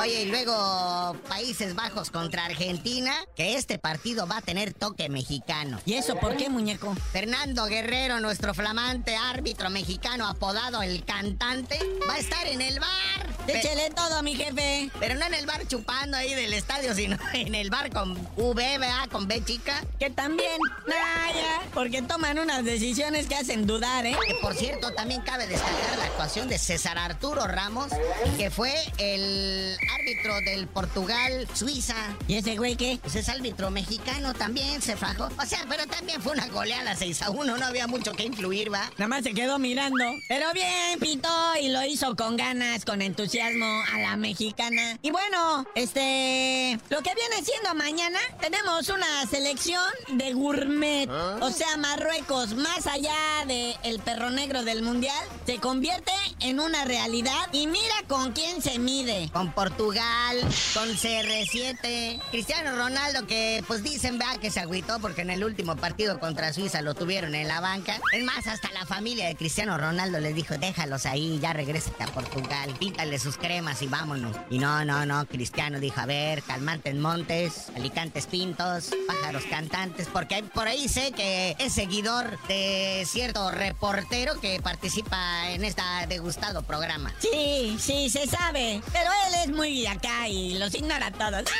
Oye, 0.00 0.22
y 0.22 0.26
luego 0.26 1.16
Países 1.28 1.74
Bajos 1.76 2.10
contra 2.10 2.46
Argentina, 2.46 3.14
que 3.36 3.54
este 3.56 3.78
partido 3.78 4.26
va 4.26 4.38
a 4.38 4.42
tener 4.42 4.74
toque 4.74 5.08
mexicano. 5.08 5.80
¿Y 5.86 5.94
eso 5.94 6.16
por 6.16 6.36
qué, 6.36 6.48
muñeco? 6.48 6.94
Fernando 7.12 7.66
Guerrero, 7.66 8.18
nuestro 8.18 8.54
flamante 8.54 9.14
árbitro 9.16 9.70
mexicano 9.70 10.26
apodado 10.26 10.82
el 10.82 11.04
cantante, 11.04 11.78
va 12.08 12.14
a 12.14 12.18
estar 12.18 12.46
en 12.48 12.60
el 12.60 12.80
bar. 12.80 13.36
Échele 13.46 13.90
todo, 13.90 14.15
mi 14.22 14.34
jefe. 14.34 14.90
pero 14.98 15.14
no 15.14 15.26
en 15.26 15.34
el 15.34 15.46
bar 15.46 15.66
chupando 15.66 16.16
ahí 16.16 16.34
del 16.34 16.52
estadio, 16.54 16.94
sino 16.94 17.16
en 17.32 17.54
el 17.54 17.70
bar 17.70 17.90
con 17.90 18.16
V, 18.36 18.78
¿verdad? 18.78 19.08
Con 19.10 19.26
B 19.28 19.42
chica. 19.44 19.82
Que 19.98 20.10
también, 20.10 20.58
vaya, 20.86 21.60
porque 21.74 22.02
toman 22.02 22.38
unas 22.38 22.64
decisiones 22.64 23.26
que 23.26 23.36
hacen 23.36 23.66
dudar, 23.66 24.06
¿eh? 24.06 24.16
Que 24.26 24.34
por 24.36 24.54
cierto, 24.54 24.92
también 24.92 25.22
cabe 25.22 25.46
destacar 25.46 25.98
la 25.98 26.04
actuación 26.04 26.48
de 26.48 26.58
César 26.58 26.98
Arturo 26.98 27.46
Ramos, 27.46 27.88
que 28.36 28.50
fue 28.50 28.72
el 28.98 29.76
árbitro 29.98 30.40
del 30.42 30.66
Portugal-Suiza. 30.66 31.96
¿Y 32.28 32.36
ese 32.36 32.56
güey 32.56 32.76
qué? 32.76 32.98
Pues 33.02 33.16
es 33.16 33.28
árbitro 33.28 33.70
mexicano 33.70 34.34
también, 34.34 34.80
se 34.82 34.96
fajó. 34.96 35.28
O 35.38 35.46
sea, 35.46 35.64
pero 35.68 35.86
también 35.86 36.20
fue 36.22 36.32
una 36.32 36.48
goleada 36.48 36.94
6 36.94 37.22
a 37.22 37.30
1, 37.30 37.56
no 37.56 37.66
había 37.66 37.86
mucho 37.86 38.12
que 38.12 38.24
incluir, 38.24 38.72
¿va? 38.72 38.90
Nada 38.96 39.08
más 39.08 39.24
se 39.24 39.34
quedó 39.34 39.58
mirando. 39.58 40.04
Pero 40.28 40.52
bien, 40.52 40.98
pitó 41.00 41.28
y 41.60 41.68
lo 41.68 41.84
hizo 41.84 42.16
con 42.16 42.36
ganas, 42.36 42.84
con 42.84 43.02
entusiasmo 43.02 43.66
a 43.92 43.98
la 43.98 44.05
mexicana. 44.14 44.98
Y 45.02 45.10
bueno, 45.10 45.66
este. 45.74 46.78
Lo 46.88 47.02
que 47.02 47.12
viene 47.14 47.44
siendo 47.44 47.74
mañana, 47.74 48.18
tenemos 48.40 48.88
una 48.88 49.26
selección 49.28 49.82
de 50.08 50.32
gourmet. 50.34 51.08
O 51.10 51.50
sea, 51.50 51.76
Marruecos, 51.76 52.54
más 52.54 52.86
allá 52.86 53.14
del 53.46 53.74
el 53.82 53.98
perro 54.00 54.30
negro 54.30 54.62
del 54.62 54.82
mundial, 54.82 55.24
se 55.46 55.58
convierte 55.58 56.12
en 56.40 56.60
una 56.60 56.84
realidad. 56.84 57.48
Y 57.52 57.66
mira 57.66 57.94
con 58.06 58.32
quién 58.32 58.62
se 58.62 58.78
mide. 58.78 59.28
Con 59.32 59.52
Portugal, 59.52 60.40
con 60.74 60.88
CR7. 60.88 62.20
Cristiano 62.30 62.76
Ronaldo, 62.76 63.26
que 63.26 63.64
pues 63.66 63.82
dicen, 63.82 64.18
vea, 64.18 64.38
que 64.40 64.50
se 64.50 64.60
agüitó 64.60 65.00
porque 65.00 65.22
en 65.22 65.30
el 65.30 65.44
último 65.44 65.76
partido 65.76 66.20
contra 66.20 66.52
Suiza 66.52 66.82
lo 66.82 66.94
tuvieron 66.94 67.34
en 67.34 67.48
la 67.48 67.60
banca. 67.60 68.00
Es 68.12 68.24
más, 68.24 68.46
hasta 68.46 68.70
la 68.72 68.86
familia 68.86 69.26
de 69.26 69.36
Cristiano 69.36 69.76
Ronaldo 69.78 70.20
les 70.20 70.34
dijo, 70.34 70.56
déjalos 70.58 71.06
ahí, 71.06 71.38
ya 71.40 71.52
regrésate 71.52 72.04
a 72.04 72.08
Portugal, 72.08 72.74
píntale 72.78 73.18
sus 73.18 73.26
sus 73.26 73.36
cremas 73.38 73.82
y 73.82 73.88
vámonos. 73.98 74.36
Y 74.50 74.58
no, 74.58 74.84
no, 74.84 75.06
no, 75.06 75.26
Cristiano 75.26 75.80
dijo, 75.80 76.00
a 76.00 76.06
ver, 76.06 76.42
calmantes 76.42 76.94
montes, 76.94 77.70
alicantes 77.74 78.26
pintos, 78.26 78.90
pájaros 79.06 79.44
cantantes, 79.48 80.08
porque 80.12 80.42
por 80.42 80.68
ahí 80.68 80.88
sé 80.88 81.12
que 81.12 81.56
es 81.58 81.72
seguidor 81.72 82.38
de 82.46 83.04
cierto 83.06 83.50
reportero 83.50 84.38
que 84.40 84.60
participa 84.60 85.50
en 85.50 85.64
esta 85.64 86.06
degustado 86.06 86.62
programa. 86.62 87.14
Sí, 87.18 87.76
sí, 87.80 88.10
se 88.10 88.26
sabe. 88.26 88.82
Pero 88.92 89.10
él 89.28 89.34
es 89.44 89.48
muy 89.54 89.86
acá 89.86 90.28
y 90.28 90.58
los 90.58 90.74
ignora 90.74 91.06
a 91.06 91.12
todos. 91.12 91.44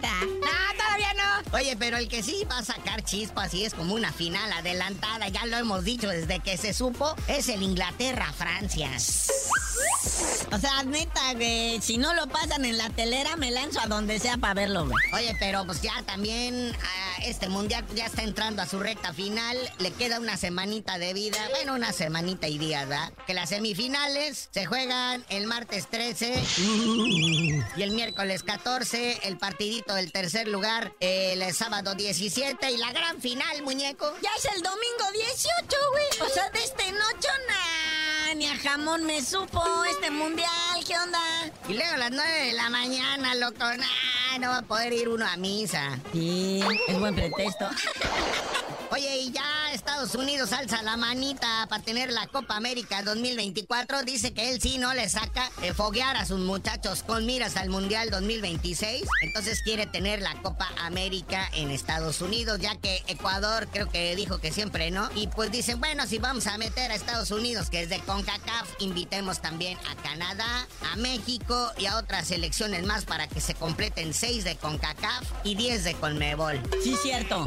No, 0.00 0.76
todavía 0.76 1.14
no. 1.14 1.56
Oye, 1.56 1.76
pero 1.76 1.98
el 1.98 2.08
que 2.08 2.22
sí 2.22 2.44
va 2.50 2.58
a 2.58 2.64
sacar 2.64 3.04
chispas 3.04 3.54
y 3.54 3.64
es 3.64 3.74
como 3.74 3.94
una 3.94 4.12
final 4.12 4.52
adelantada, 4.52 5.28
ya 5.28 5.46
lo 5.46 5.56
hemos 5.56 5.84
dicho 5.84 6.08
desde 6.08 6.40
que 6.40 6.56
se 6.56 6.72
supo, 6.72 7.14
es 7.28 7.48
el 7.48 7.62
Inglaterra-Francia. 7.62 8.90
O 10.52 10.58
sea, 10.58 10.82
neta, 10.84 11.32
güey, 11.34 11.80
si 11.80 11.98
no 11.98 12.14
lo 12.14 12.28
pasan 12.28 12.64
en 12.64 12.78
la 12.78 12.88
telera, 12.90 13.36
me 13.36 13.50
lanzo 13.50 13.80
a 13.80 13.86
donde 13.86 14.18
sea 14.18 14.36
para 14.36 14.54
verlo, 14.54 14.86
güey. 14.86 14.96
Oye, 15.12 15.36
pero 15.40 15.64
pues 15.64 15.82
ya 15.82 16.02
también 16.06 16.76
ah, 16.80 17.22
este 17.24 17.48
mundial 17.48 17.84
ya 17.94 18.06
está 18.06 18.22
entrando 18.22 18.62
a 18.62 18.66
su 18.66 18.78
recta 18.78 19.12
final. 19.12 19.58
Le 19.78 19.90
queda 19.90 20.20
una 20.20 20.36
semanita 20.36 20.98
de 20.98 21.12
vida. 21.12 21.38
Bueno, 21.50 21.74
una 21.74 21.92
semanita 21.92 22.46
y 22.48 22.58
día, 22.58 22.84
¿verdad? 22.84 23.12
Que 23.26 23.34
las 23.34 23.48
semifinales 23.48 24.48
se 24.52 24.66
juegan 24.66 25.24
el 25.28 25.46
martes 25.46 25.88
13 25.88 26.42
y 26.58 27.82
el 27.82 27.90
miércoles 27.92 28.42
14. 28.42 29.20
El 29.24 29.38
partidito 29.38 29.94
del 29.94 30.12
tercer 30.12 30.48
lugar 30.48 30.92
el 31.00 31.52
sábado 31.54 31.94
17 31.94 32.70
y 32.70 32.76
la 32.76 32.92
gran 32.92 33.20
final, 33.20 33.62
muñeco. 33.62 34.12
Ya 34.22 34.30
es 34.38 34.44
el 34.54 34.62
domingo 34.62 35.12
18, 35.12 35.76
güey. 35.92 36.30
O 36.30 36.32
sea, 36.32 36.50
de 36.50 36.62
este 36.62 36.92
noche 36.92 37.28
nada 37.48 38.04
ni 38.34 38.46
a 38.46 38.56
jamón 38.56 39.04
me 39.04 39.22
supo 39.22 39.62
este 39.94 40.10
mundial, 40.10 40.84
¿qué 40.86 40.96
onda? 40.98 41.18
Y 41.68 41.74
luego 41.74 41.92
a 41.94 41.96
las 41.96 42.10
9 42.10 42.46
de 42.46 42.52
la 42.52 42.70
mañana, 42.70 43.34
loco, 43.36 43.58
nah, 43.58 44.38
no 44.40 44.48
va 44.48 44.58
a 44.58 44.62
poder 44.62 44.92
ir 44.92 45.08
uno 45.08 45.26
a 45.26 45.36
misa. 45.36 45.98
Sí, 46.12 46.62
es 46.88 46.98
buen 46.98 47.14
pretexto. 47.14 47.68
Oye, 48.90 49.16
y 49.18 49.32
ya 49.32 49.72
Estados 49.72 50.14
Unidos 50.14 50.52
alza 50.52 50.80
la 50.82 50.96
manita 50.96 51.66
para 51.68 51.82
tener 51.82 52.12
la 52.12 52.28
Copa 52.28 52.56
América 52.56 53.02
2024. 53.02 54.04
Dice 54.04 54.32
que 54.32 54.50
él 54.50 54.60
sí 54.60 54.78
no 54.78 54.94
le 54.94 55.08
saca 55.08 55.50
eh, 55.62 55.72
foguear 55.74 56.16
a 56.16 56.24
sus 56.24 56.38
muchachos 56.38 57.02
con 57.02 57.26
miras 57.26 57.56
al 57.56 57.70
Mundial 57.70 58.10
2026. 58.10 59.02
Entonces 59.22 59.62
quiere 59.64 59.86
tener 59.86 60.22
la 60.22 60.40
Copa 60.42 60.68
América 60.78 61.50
en 61.54 61.72
Estados 61.72 62.20
Unidos, 62.20 62.60
ya 62.60 62.76
que 62.76 63.02
Ecuador 63.08 63.66
creo 63.72 63.88
que 63.88 64.14
dijo 64.14 64.38
que 64.38 64.52
siempre 64.52 64.92
no. 64.92 65.10
Y 65.16 65.26
pues 65.26 65.50
dicen, 65.50 65.80
bueno, 65.80 66.06
si 66.06 66.18
vamos 66.18 66.46
a 66.46 66.56
meter 66.56 66.92
a 66.92 66.94
Estados 66.94 67.32
Unidos, 67.32 67.70
que 67.70 67.82
es 67.82 67.88
de 67.88 67.98
CONCACAF, 67.98 68.68
invitemos 68.78 69.40
también 69.40 69.76
a 69.90 70.02
Canadá, 70.02 70.66
a 70.92 70.96
México 70.96 71.72
y 71.78 71.86
a 71.86 71.96
otras 71.96 72.28
selecciones 72.28 72.84
más 72.84 73.04
para 73.04 73.26
que 73.26 73.40
se 73.40 73.54
completen 73.54 74.14
6 74.14 74.44
de 74.44 74.56
CONCACAF 74.56 75.24
y 75.44 75.54
10 75.54 75.84
de 75.84 75.94
CONMEBOL. 75.94 76.60
Sí, 76.82 76.96
cierto. 77.02 77.46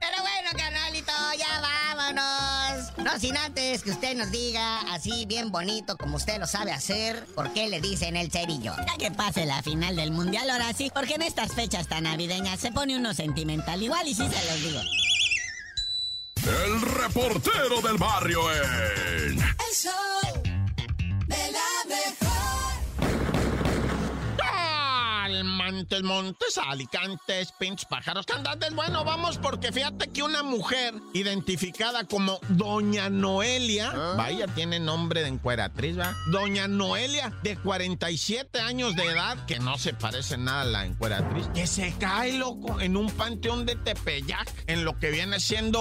Pero 0.00 0.20
bueno, 0.20 0.50
canalito, 0.56 1.12
ya 1.38 1.60
vámonos. 1.60 2.98
No 2.98 3.18
sin 3.18 3.36
antes 3.36 3.82
que 3.82 3.90
usted 3.92 4.16
nos 4.16 4.30
diga, 4.30 4.80
así 4.92 5.26
bien 5.26 5.50
bonito 5.50 5.96
como 5.96 6.16
usted 6.16 6.38
lo 6.38 6.46
sabe 6.46 6.72
hacer, 6.72 7.24
por 7.34 7.52
qué 7.52 7.68
le 7.68 7.80
dicen 7.80 8.16
el 8.16 8.30
cerillo. 8.30 8.74
Ya 8.86 8.96
que 8.98 9.10
pase 9.10 9.46
la 9.46 9.62
final 9.62 9.96
del 9.96 10.10
mundial, 10.10 10.50
ahora 10.50 10.72
sí, 10.72 10.90
porque 10.92 11.14
en 11.14 11.22
estas 11.22 11.54
fechas 11.54 11.88
tan 11.88 12.04
navideñas 12.04 12.60
se 12.60 12.72
pone 12.72 12.96
uno 12.96 13.14
sentimental. 13.14 13.82
Igual 13.82 14.08
y 14.08 14.14
sí 14.14 14.28
se 14.28 14.44
los 14.50 14.62
digo. 14.62 14.80
El 16.44 16.80
reportero 16.80 17.80
del 17.82 17.96
barrio 17.98 18.40
en. 18.52 19.38
El 19.38 19.76
show 19.76 20.01
Montes, 25.72 26.02
montes, 26.02 26.58
alicantes, 26.58 27.52
pinches 27.58 27.86
pájaros 27.86 28.26
cantantes. 28.26 28.74
Bueno, 28.74 29.04
vamos 29.04 29.38
porque 29.38 29.72
fíjate 29.72 30.08
que 30.10 30.22
una 30.22 30.42
mujer 30.42 30.92
identificada 31.14 32.04
como 32.04 32.38
Doña 32.50 33.08
Noelia, 33.08 33.90
vaya, 34.16 34.46
tiene 34.48 34.78
nombre 34.80 35.22
de 35.22 35.28
encueratriz, 35.28 35.98
¿va? 35.98 36.14
Doña 36.30 36.68
Noelia, 36.68 37.32
de 37.42 37.56
47 37.56 38.60
años 38.60 38.94
de 38.96 39.04
edad, 39.06 39.46
que 39.46 39.58
no 39.60 39.78
se 39.78 39.94
parece 39.94 40.36
nada 40.36 40.60
a 40.62 40.64
la 40.66 40.84
encueratriz, 40.84 41.46
que 41.54 41.66
se 41.66 41.94
cae, 41.98 42.34
loco, 42.34 42.78
en 42.80 42.96
un 42.96 43.10
panteón 43.10 43.64
de 43.64 43.76
Tepeyac, 43.76 44.48
en 44.66 44.84
lo 44.84 44.98
que 44.98 45.10
viene 45.10 45.40
siendo 45.40 45.80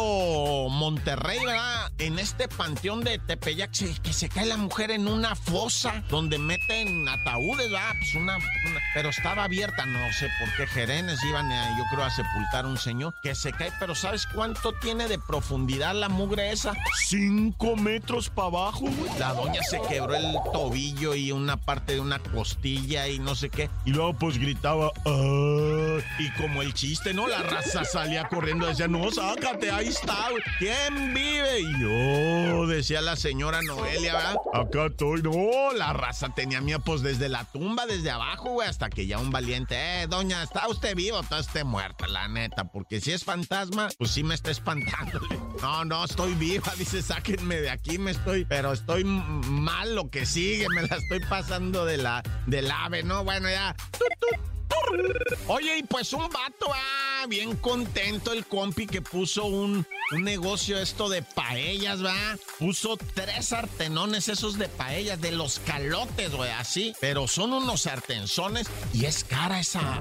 Monterrey, 0.69 1.39
¿verdad? 1.45 1.91
En 1.98 2.17
este 2.17 2.48
panteón 2.48 3.03
de 3.03 3.19
Tepeyac, 3.19 3.71
que 4.01 4.13
se 4.13 4.29
cae 4.29 4.45
la 4.45 4.57
mujer 4.57 4.91
en 4.91 5.07
una 5.07 5.36
fosa 5.36 6.03
donde 6.10 6.38
meten 6.38 7.07
ataúdes, 7.10 7.69
¿verdad? 7.69 7.93
Pues 7.99 8.15
una, 8.15 8.38
una- 8.38 8.82
pero 8.93 9.10
estaba 9.10 9.43
abierta, 9.43 9.81
no 9.86 10.12
sé 10.13 10.30
por 10.39 10.54
qué 10.56 10.67
Jerenes 10.67 11.24
iban, 11.24 11.52
a, 11.52 11.78
yo 11.78 11.84
creo, 11.91 12.04
a 12.04 12.10
sepultar 12.10 12.65
a 12.65 12.67
un 12.67 12.78
señor 12.78 13.13
que 13.22 13.36
se 13.36 13.52
cae, 13.52 13.72
pero 13.80 13.96
¿sabes 13.96 14.26
cuánto 14.28 14.74
tiene 14.82 15.08
de 15.08 15.20
profundidad 15.20 15.94
la 15.94 16.10
mugre 16.10 16.52
esa? 16.52 16.74
Cinco 17.08 17.76
metros 17.76 18.30
para 18.30 18.48
abajo, 18.48 18.82
güey. 18.82 19.20
La 19.20 19.34
doña 19.34 19.62
se 19.63 19.80
quebró 19.89 20.15
el 20.15 20.36
tobillo 20.54 21.15
y 21.15 21.32
una 21.32 21.58
parte 21.58 21.94
de 21.94 22.00
una 22.00 22.20
costilla 22.20 23.08
y 23.08 23.20
no 23.20 23.36
sé 23.36 23.50
qué. 23.50 23.70
Y 23.86 23.91
luego 23.91 24.13
pues 24.13 24.38
gritaba, 24.38 24.91
"Ah", 25.06 25.98
y 26.20 26.30
como 26.32 26.62
el 26.62 26.74
chiste, 26.74 27.13
¿no? 27.13 27.28
La 27.28 27.41
raza 27.44 27.84
salía 27.86 28.28
corriendo, 28.28 28.67
decía, 28.67 28.88
no, 28.88 29.12
sácate, 29.12 29.72
ahí 29.72 29.88
está, 29.88 30.30
güey. 30.30 30.44
¿Quién 30.60 31.13
vive? 31.13 31.60
Y 31.62 31.80
yo, 31.82 32.67
decía 32.67 33.02
la 33.02 33.15
señora 33.15 33.62
Noelia, 33.62 34.13
¿verdad? 34.13 34.36
Acá 34.54 34.86
estoy, 34.88 35.22
no, 35.22 35.74
la 35.74 35.94
raza 35.94 36.30
tenía 36.34 36.62
miedo, 36.62 36.80
pues 36.80 37.02
desde 37.02 37.30
la 37.30 37.44
tumba, 37.46 37.86
desde 37.86 38.12
abajo, 38.12 38.50
güey, 38.52 38.67
hasta 38.67 38.89
que 38.89 39.08
ya 39.08 39.20
un 39.20 39.32
valiente, 39.32 39.70
eh, 39.71 40.07
doña, 40.10 40.43
¿está 40.43 40.67
usted 40.67 40.95
vivo 40.95 41.17
o 41.17 41.21
está 41.21 41.39
usted 41.39 41.63
muerta, 41.63 42.07
la 42.07 42.27
neta? 42.27 42.65
Porque 42.65 43.01
si 43.01 43.12
es 43.12 43.23
fantasma, 43.23 43.89
pues 43.97 44.12
sí 44.12 44.23
me 44.23 44.36
está 44.36 44.51
espantando. 44.51 45.19
No, 45.62 45.86
no, 45.86 46.03
estoy 46.05 46.34
viva, 46.34 46.73
dice, 46.75 47.03
sáquenme 47.03 47.57
de 47.57 47.69
aquí, 47.69 47.99
me 47.99 48.12
estoy, 48.12 48.45
pero 48.45 48.73
estoy 48.73 49.03
mal 49.03 49.93
lo 49.93 50.10
que 50.10 50.25
sigue, 50.25 50.67
me 50.69 50.81
la 50.81 50.95
estoy 50.95 51.19
pasando 51.29 51.86
de 51.86 51.97
la, 51.97 52.23
del 52.47 52.71
ave, 52.71 53.03
¿no? 53.03 53.23
Bueno, 53.23 53.47
ya. 53.47 53.75
Tut, 53.91 54.07
tut. 54.19 54.61
Oye, 55.47 55.79
y 55.79 55.84
pues 55.84 56.13
un 56.13 56.29
vato, 56.29 56.67
ah, 56.73 57.25
bien 57.27 57.55
contento 57.57 58.31
el 58.31 58.45
compi 58.45 58.88
que 58.88 59.01
puso 59.01 59.45
un, 59.45 59.86
un 60.12 60.23
negocio 60.23 60.79
esto 60.79 61.10
de 61.10 61.21
paellas, 61.21 62.03
va. 62.03 62.15
Puso 62.57 62.97
tres 63.13 63.47
sartenones 63.47 64.29
esos 64.29 64.57
de 64.57 64.69
paellas, 64.69 65.19
de 65.19 65.31
los 65.31 65.60
calotes, 65.60 66.34
güey, 66.34 66.51
así. 66.51 66.93
Pero 67.01 67.27
son 67.27 67.53
unos 67.53 67.81
sartenzones 67.81 68.67
y 68.93 69.05
es 69.05 69.23
cara 69.23 69.60
esa, 69.60 69.99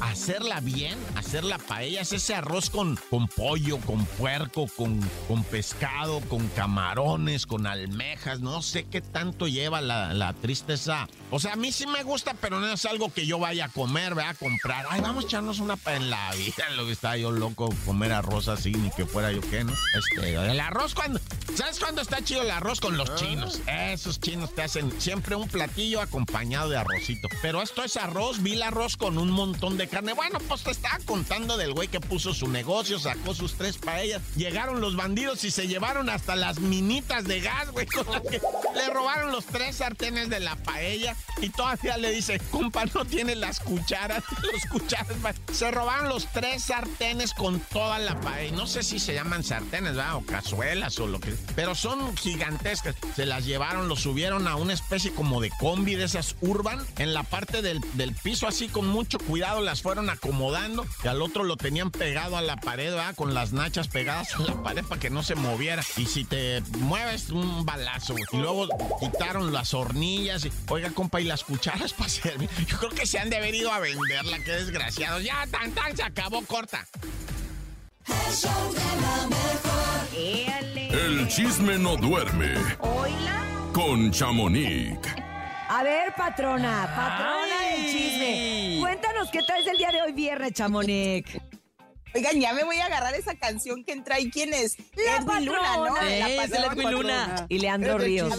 hacerla 0.00 0.60
bien, 0.60 0.98
hacer 1.16 1.44
la 1.44 1.58
paella, 1.58 2.02
es 2.02 2.12
ese 2.12 2.34
arroz 2.34 2.70
con, 2.70 2.98
con 3.10 3.28
pollo, 3.28 3.78
con 3.78 4.04
puerco, 4.06 4.66
con, 4.76 5.00
con 5.26 5.42
pescado, 5.44 6.20
con 6.28 6.48
camarones, 6.48 7.46
con 7.46 7.66
almejas, 7.66 8.40
no 8.40 8.62
sé 8.62 8.84
qué 8.84 9.00
tanto 9.00 9.48
lleva 9.48 9.80
la, 9.80 10.14
la 10.14 10.32
tristeza. 10.32 11.08
O 11.30 11.40
sea, 11.40 11.54
a 11.54 11.56
mí 11.56 11.72
sí 11.72 11.86
me 11.86 12.02
gusta, 12.02 12.34
pero 12.40 12.60
no 12.60 12.72
es 12.72 12.84
algo 12.84 13.12
que 13.12 13.26
yo 13.26 13.38
vaya 13.38 13.66
a 13.66 13.68
comer, 13.68 14.11
¿verdad? 14.14 14.30
A 14.30 14.34
comprar. 14.34 14.86
Ay, 14.88 15.00
vamos 15.00 15.24
a 15.24 15.26
echarnos 15.26 15.58
una 15.58 15.78
en 15.86 16.10
la 16.10 16.32
vida. 16.34 16.68
Lo 16.76 16.86
que 16.86 16.92
estaba 16.92 17.16
yo 17.16 17.30
loco 17.30 17.68
comer 17.84 18.12
arroz 18.12 18.48
así, 18.48 18.72
ni 18.72 18.90
que 18.90 19.06
fuera 19.06 19.32
yo 19.32 19.40
qué, 19.40 19.64
¿no? 19.64 19.72
Este, 19.72 20.34
el 20.34 20.60
arroz 20.60 20.94
cuando. 20.94 21.20
¿Sabes 21.54 21.78
cuándo 21.78 22.00
está 22.00 22.22
chido 22.24 22.42
el 22.42 22.50
arroz 22.50 22.80
con 22.80 22.96
los 22.96 23.14
chinos? 23.16 23.60
Esos 23.66 24.20
chinos 24.20 24.54
te 24.54 24.62
hacen 24.62 24.90
siempre 25.00 25.36
un 25.36 25.48
platillo 25.48 26.00
acompañado 26.00 26.70
de 26.70 26.78
arrocito. 26.78 27.28
Pero 27.42 27.60
esto 27.60 27.84
es 27.84 27.96
arroz, 27.96 28.42
vi 28.42 28.52
el 28.52 28.62
arroz 28.62 28.96
con 28.96 29.18
un 29.18 29.30
montón 29.30 29.76
de 29.76 29.86
carne. 29.86 30.14
Bueno, 30.14 30.38
pues 30.48 30.62
te 30.62 30.70
estaba 30.70 30.98
contando 31.04 31.56
del 31.56 31.74
güey 31.74 31.88
que 31.88 32.00
puso 32.00 32.32
su 32.32 32.48
negocio, 32.48 32.98
sacó 32.98 33.34
sus 33.34 33.54
tres 33.54 33.76
paellas. 33.76 34.22
Llegaron 34.34 34.80
los 34.80 34.96
bandidos 34.96 35.44
y 35.44 35.50
se 35.50 35.68
llevaron 35.68 36.08
hasta 36.08 36.36
las 36.36 36.58
minitas 36.58 37.24
de 37.24 37.40
gas, 37.40 37.70
güey, 37.70 37.86
con 37.94 38.10
las 38.10 38.22
que 38.22 38.40
le 38.74 38.90
robaron 38.90 39.30
los 39.30 39.44
tres 39.44 39.76
sartenes 39.76 40.30
de 40.30 40.40
la 40.40 40.56
paella. 40.56 41.16
Y 41.40 41.50
todavía 41.50 41.98
le 41.98 42.12
dice, 42.12 42.40
compa, 42.50 42.84
no 42.94 43.04
tiene 43.04 43.34
las 43.34 43.60
cucharas. 43.60 44.01
Los 44.52 44.64
cucharas, 44.70 45.24
va". 45.24 45.32
se 45.52 45.70
robaron 45.70 46.08
los 46.08 46.26
tres 46.32 46.64
sartenes 46.64 47.32
con 47.34 47.60
toda 47.60 47.98
la 47.98 48.18
paella. 48.20 48.56
No 48.56 48.66
sé 48.66 48.82
si 48.82 48.98
se 48.98 49.14
llaman 49.14 49.44
sartenes, 49.44 49.96
¿verdad? 49.96 50.16
O 50.16 50.26
cazuelas 50.26 50.98
o 50.98 51.06
lo 51.06 51.20
que. 51.20 51.34
Pero 51.54 51.74
son 51.74 52.16
gigantescas. 52.16 52.96
Se 53.14 53.26
las 53.26 53.44
llevaron, 53.44 53.88
los 53.88 54.00
subieron 54.00 54.48
a 54.48 54.56
una 54.56 54.72
especie 54.72 55.12
como 55.12 55.40
de 55.40 55.50
combi 55.50 55.94
de 55.94 56.04
esas 56.04 56.36
urban. 56.40 56.84
En 56.98 57.14
la 57.14 57.22
parte 57.22 57.62
del, 57.62 57.80
del 57.94 58.14
piso, 58.14 58.46
así 58.46 58.68
con 58.68 58.86
mucho 58.86 59.18
cuidado, 59.18 59.60
las 59.60 59.82
fueron 59.82 60.10
acomodando. 60.10 60.86
Y 61.04 61.08
al 61.08 61.22
otro 61.22 61.44
lo 61.44 61.56
tenían 61.56 61.90
pegado 61.90 62.36
a 62.36 62.42
la 62.42 62.56
pared, 62.56 62.90
¿verdad? 62.90 63.14
Con 63.14 63.34
las 63.34 63.52
nachas 63.52 63.88
pegadas 63.88 64.34
a 64.34 64.40
la 64.40 64.62
pared 64.62 64.84
para 64.84 65.00
que 65.00 65.10
no 65.10 65.22
se 65.22 65.34
moviera. 65.34 65.82
Y 65.96 66.06
si 66.06 66.24
te 66.24 66.60
mueves, 66.78 67.30
un 67.30 67.64
balazo. 67.64 68.14
Y 68.32 68.36
luego 68.36 68.68
quitaron 69.00 69.52
las 69.52 69.74
hornillas. 69.74 70.44
Y, 70.44 70.52
Oiga, 70.68 70.90
compa, 70.90 71.20
y 71.20 71.24
las 71.24 71.44
cucharas 71.44 71.92
para 71.98 72.08
servir. 72.08 72.48
Yo 72.66 72.78
creo 72.78 72.90
que 72.90 73.06
se 73.06 73.18
han 73.18 73.30
de 73.30 73.36
haber 73.36 73.54
ido 73.54 73.72
a 73.72 73.78
venderla. 73.94 74.38
Qué 74.44 74.52
desgraciados. 74.52 75.22
Ya, 75.22 75.46
tan, 75.50 75.72
tan, 75.72 75.96
se 75.96 76.02
acabó 76.02 76.42
corta. 76.42 76.86
El 78.08 78.34
show 78.34 78.72
de 78.72 78.80
la 78.80 79.26
mejor. 79.28 79.82
El 80.92 81.26
chisme 81.28 81.78
no 81.78 81.96
duerme 81.96 82.52
Hola. 82.80 83.42
con 83.72 84.10
Chamonix. 84.10 84.98
A 85.68 85.82
ver, 85.82 86.14
patrona, 86.14 86.92
patrona 86.94 87.60
del 87.70 87.90
chisme. 87.90 88.76
Cuéntanos 88.78 89.30
qué 89.30 89.38
traes 89.46 89.66
el 89.66 89.78
día 89.78 89.90
de 89.90 90.02
hoy 90.02 90.12
viernes, 90.12 90.52
Chamonix. 90.52 91.30
Oigan, 92.14 92.38
ya 92.38 92.52
me 92.52 92.64
voy 92.64 92.76
a 92.76 92.86
agarrar 92.86 93.14
esa 93.14 93.34
canción 93.36 93.84
que 93.84 93.92
entra 93.92 94.16
ahí. 94.16 94.30
¿Quién 94.30 94.52
es? 94.52 94.76
La 94.96 95.16
Edwin 95.16 95.46
Luna, 95.46 95.76
¿no? 95.78 96.02
Eh, 96.02 96.18
La 96.18 96.44
es 96.44 96.92
Luna. 96.92 97.46
Y 97.48 97.58
Leandro 97.58 97.96
Ríos. 97.96 98.34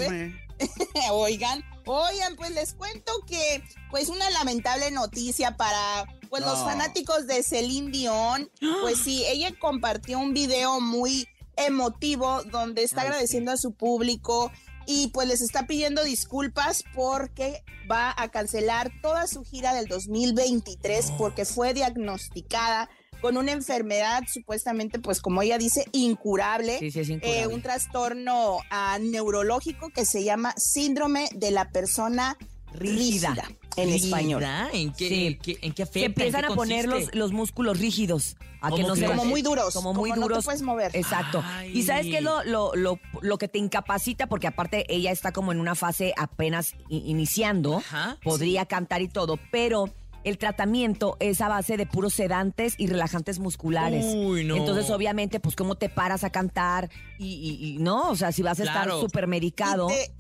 Oigan, 1.11 1.63
oigan, 1.85 2.35
pues 2.35 2.51
les 2.51 2.73
cuento 2.73 3.11
que, 3.27 3.63
pues 3.89 4.09
una 4.09 4.29
lamentable 4.31 4.91
noticia 4.91 5.57
para, 5.57 6.05
pues 6.29 6.43
los 6.43 6.59
fanáticos 6.59 7.27
de 7.27 7.43
Celine 7.43 7.91
Dion. 7.91 8.49
Pues 8.81 8.99
sí, 8.99 9.23
ella 9.27 9.51
compartió 9.59 10.19
un 10.19 10.33
video 10.33 10.79
muy 10.79 11.27
emotivo 11.55 12.43
donde 12.43 12.83
está 12.83 13.01
Ay, 13.01 13.07
agradeciendo 13.07 13.51
a 13.51 13.57
su 13.57 13.73
público 13.73 14.51
y 14.85 15.07
pues 15.07 15.27
les 15.27 15.41
está 15.41 15.67
pidiendo 15.67 16.03
disculpas 16.03 16.83
porque 16.93 17.63
va 17.89 18.13
a 18.17 18.29
cancelar 18.29 18.91
toda 19.01 19.27
su 19.27 19.43
gira 19.43 19.73
del 19.73 19.87
2023 19.87 21.11
porque 21.17 21.45
fue 21.45 21.73
diagnosticada 21.73 22.89
con 23.23 23.38
una 23.38 23.53
enfermedad 23.53 24.21
supuestamente, 24.31 24.99
pues 24.99 25.19
como 25.21 25.41
ella 25.41 25.57
dice, 25.57 25.86
incurable, 25.93 26.77
Sí, 26.77 26.91
sí, 26.91 26.99
es 26.99 27.09
incurable. 27.09 27.41
eh, 27.41 27.47
un 27.47 27.62
trastorno 27.63 28.57
ah, 28.69 28.99
neurológico 29.01 29.89
que 29.89 30.05
se 30.05 30.23
llama 30.23 30.53
síndrome 30.57 31.27
de 31.33 31.49
la 31.51 31.69
persona 31.71 32.38
Rígida. 32.73 33.29
rígida, 33.29 33.47
en 33.77 33.89
español. 33.89 34.41
¿Rígida? 34.41 34.69
¿En 34.73 34.93
qué, 34.93 35.07
Sí. 35.09 35.25
en 35.27 35.38
qué, 35.39 35.57
en 35.62 35.71
qué 35.73 35.77
Se 35.77 35.83
afecta? 35.83 36.05
empiezan 36.07 36.41
¿En 36.43 36.47
qué 36.47 36.53
a 36.53 36.55
poner 36.55 36.88
los, 36.88 37.15
los 37.15 37.31
músculos 37.31 37.79
rígidos. 37.79 38.36
A 38.62 38.69
que 38.69 38.75
¿Cómo 38.77 38.88
no 38.89 38.95
se? 38.95 39.05
Como 39.05 39.25
muy 39.25 39.41
duros, 39.41 39.73
Como 39.73 39.93
muy 39.93 40.09
como 40.12 40.21
no 40.21 40.27
te 40.27 40.33
duros. 40.33 40.45
puedes 40.45 40.62
mover. 40.62 40.95
Exacto. 40.95 41.43
Ay. 41.45 41.77
Y 41.77 41.83
sabes 41.83 42.05
qué 42.05 42.17
es 42.17 42.23
lo, 42.23 42.43
lo, 42.45 42.73
lo, 42.75 42.97
lo 43.21 43.38
que 43.38 43.47
te 43.49 43.59
incapacita, 43.59 44.27
porque 44.27 44.47
aparte 44.47 44.86
ella 44.93 45.12
está 45.12 45.31
como 45.33 45.51
en 45.51 45.59
una 45.59 45.75
fase 45.75 46.13
apenas 46.17 46.73
iniciando, 46.89 47.77
Ajá. 47.77 48.17
podría 48.23 48.65
cantar 48.65 49.01
y 49.01 49.07
todo, 49.09 49.38
pero 49.51 49.89
el 50.23 50.38
tratamiento 50.38 51.17
es 51.19 51.41
a 51.41 51.47
base 51.47 51.77
de 51.77 51.86
puros 51.86 52.13
sedantes 52.13 52.75
y 52.77 52.88
relajantes 52.88 53.39
musculares. 53.39 54.05
Uy, 54.15 54.43
no. 54.45 54.55
Entonces, 54.55 54.89
obviamente, 54.89 55.39
pues 55.39 55.55
cómo 55.55 55.75
te 55.75 55.89
paras 55.89 56.23
a 56.23 56.29
cantar 56.29 56.89
y, 57.19 57.27
y- 57.27 57.73
y 57.75 57.77
no, 57.79 58.09
o 58.09 58.15
sea, 58.15 58.31
si 58.31 58.41
vas 58.41 58.59
a 58.59 58.63
estar 58.63 58.89
súper 59.01 59.27
medicado. 59.27 59.89
Y 59.89 59.93
te, 59.93 60.12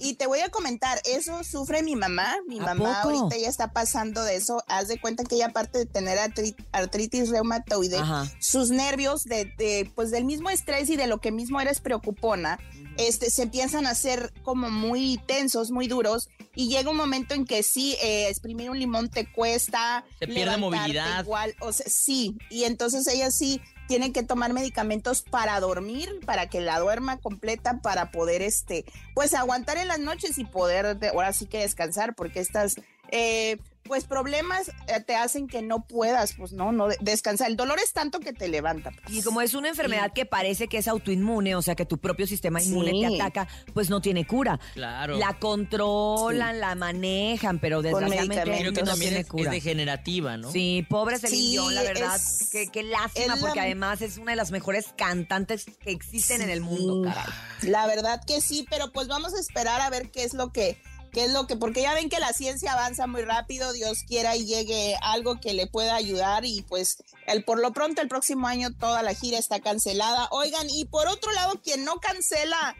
y 0.00 0.14
te 0.14 0.26
voy 0.26 0.40
a 0.40 0.48
comentar, 0.48 1.00
eso 1.04 1.44
sufre 1.44 1.82
mi 1.82 1.94
mamá. 1.94 2.36
Mi 2.48 2.58
¿A 2.58 2.62
mamá 2.62 3.02
poco? 3.02 3.16
ahorita 3.18 3.36
ya 3.40 3.48
está 3.48 3.72
pasando 3.72 4.24
de 4.24 4.36
eso. 4.36 4.62
Haz 4.66 4.88
de 4.88 5.00
cuenta 5.00 5.24
que 5.24 5.36
ella, 5.36 5.46
aparte 5.46 5.78
de 5.78 5.86
tener 5.86 6.18
artri- 6.18 6.56
artritis 6.72 7.28
reumatoide, 7.28 7.98
Ajá. 7.98 8.26
sus 8.40 8.70
nervios, 8.70 9.24
de, 9.24 9.44
de, 9.56 9.90
pues 9.94 10.10
del 10.10 10.24
mismo 10.24 10.50
estrés 10.50 10.88
y 10.90 10.96
de 10.96 11.06
lo 11.06 11.20
que 11.20 11.30
mismo 11.30 11.60
eres 11.60 11.80
preocupona, 11.80 12.58
este, 12.96 13.30
se 13.30 13.42
empiezan 13.42 13.86
a 13.86 13.90
hacer 13.90 14.32
como 14.42 14.70
muy 14.70 15.20
tensos, 15.26 15.70
muy 15.70 15.86
duros. 15.86 16.28
Y 16.54 16.68
llega 16.68 16.90
un 16.90 16.96
momento 16.96 17.34
en 17.34 17.44
que 17.44 17.62
sí, 17.62 17.96
eh, 18.02 18.28
exprimir 18.28 18.70
un 18.70 18.78
limón 18.78 19.08
te 19.10 19.30
cuesta. 19.30 20.04
Se 20.18 20.26
pierde 20.26 20.56
movilidad. 20.56 21.22
Igual, 21.22 21.54
o 21.60 21.72
sea, 21.72 21.86
sí. 21.88 22.36
Y 22.50 22.64
entonces 22.64 23.06
ella 23.06 23.30
sí 23.30 23.60
tiene 23.90 24.12
que 24.12 24.22
tomar 24.22 24.52
medicamentos 24.52 25.22
para 25.22 25.58
dormir, 25.58 26.20
para 26.24 26.48
que 26.48 26.60
la 26.60 26.78
duerma 26.78 27.16
completa, 27.18 27.80
para 27.82 28.12
poder, 28.12 28.40
este, 28.40 28.84
pues 29.16 29.34
aguantar 29.34 29.78
en 29.78 29.88
las 29.88 29.98
noches 29.98 30.38
y 30.38 30.44
poder, 30.44 30.96
de- 30.96 31.08
ahora 31.08 31.32
sí 31.32 31.46
que 31.46 31.58
descansar, 31.58 32.14
porque 32.14 32.38
estas, 32.38 32.76
eh, 33.10 33.56
pues 33.90 34.04
problemas 34.04 34.68
eh, 34.86 35.00
te 35.04 35.16
hacen 35.16 35.48
que 35.48 35.62
no 35.62 35.84
puedas, 35.84 36.34
pues 36.34 36.52
no, 36.52 36.70
no 36.70 36.86
de- 36.86 36.96
descansar. 37.00 37.50
El 37.50 37.56
dolor 37.56 37.80
es 37.82 37.92
tanto 37.92 38.20
que 38.20 38.32
te 38.32 38.46
levanta. 38.46 38.92
pues. 38.92 39.12
Y 39.12 39.20
como 39.24 39.40
es 39.40 39.52
una 39.54 39.68
enfermedad 39.68 40.12
que 40.12 40.26
parece 40.26 40.68
que 40.68 40.78
es 40.78 40.86
autoinmune, 40.86 41.56
o 41.56 41.62
sea, 41.62 41.74
que 41.74 41.84
tu 41.86 41.98
propio 41.98 42.24
sistema 42.28 42.62
inmune 42.62 42.92
Sí. 42.92 43.00
te 43.00 43.06
ataca, 43.20 43.48
pues 43.74 43.90
no 43.90 44.00
tiene 44.00 44.28
cura. 44.28 44.60
Claro. 44.74 45.18
La 45.18 45.36
controlan, 45.40 46.60
la 46.60 46.76
manejan, 46.76 47.58
pero 47.58 47.82
desgraciadamente 47.82 48.28
medicamentos. 48.36 48.60
Creo 48.60 48.72
que 48.74 48.80
no 48.82 48.86
también 48.92 49.08
tiene 49.10 49.20
es, 49.22 49.26
es 49.26 49.30
cura. 49.32 49.50
degenerativa, 49.50 50.36
¿no? 50.36 50.52
Sí, 50.52 50.86
pobre 50.88 51.18
Celine 51.18 51.36
Sí, 51.42 51.50
Dion, 51.50 51.74
la 51.74 51.82
verdad. 51.82 52.14
es- 52.14 52.48
Qué, 52.52 52.68
qué 52.68 52.84
lástima, 52.84 53.34
es 53.34 53.40
la- 53.40 53.46
porque 53.48 53.58
además 53.60 54.02
es 54.02 54.18
una 54.18 54.30
de 54.30 54.36
las 54.36 54.52
mejores 54.52 54.94
cantantes 54.96 55.64
que 55.80 55.90
existen 55.90 56.42
en 56.42 56.50
el 56.50 56.60
mundo, 56.60 57.02
caray. 57.02 57.24
La 57.62 57.88
verdad 57.88 58.22
que 58.24 58.40
sí, 58.40 58.64
pero 58.70 58.92
pues 58.92 59.08
vamos 59.08 59.34
a 59.34 59.40
esperar 59.40 59.80
a 59.80 59.90
ver 59.90 60.12
qué 60.12 60.22
es 60.22 60.32
lo 60.34 60.52
que, 60.52 60.80
qué 61.12 61.24
es 61.24 61.30
lo 61.32 61.46
que, 61.46 61.56
porque 61.56 61.82
ya 61.82 61.94
ven 61.94 62.08
que 62.08 62.18
la 62.20 62.32
ciencia 62.32 62.72
avanza 62.72 63.06
muy 63.06 63.22
rápido, 63.22 63.72
Dios 63.72 63.98
quiera 64.06 64.36
y 64.36 64.44
llegue 64.46 64.96
algo 65.02 65.40
que 65.40 65.52
le 65.54 65.66
pueda 65.66 65.94
ayudar 65.96 66.44
y 66.44 66.62
pues 66.62 66.96
el, 67.26 67.44
por 67.44 67.58
lo 67.60 67.72
pronto 67.72 68.00
el 68.02 68.08
próximo 68.08 68.46
año 68.46 68.68
toda 68.76 69.02
la 69.02 69.14
gira 69.14 69.38
está 69.38 69.60
cancelada. 69.60 70.28
Oigan, 70.30 70.68
y 70.70 70.84
por 70.84 71.08
otro 71.08 71.30
lado, 71.32 71.60
quien 71.62 71.84
no 71.84 71.96
cancela 72.00 72.76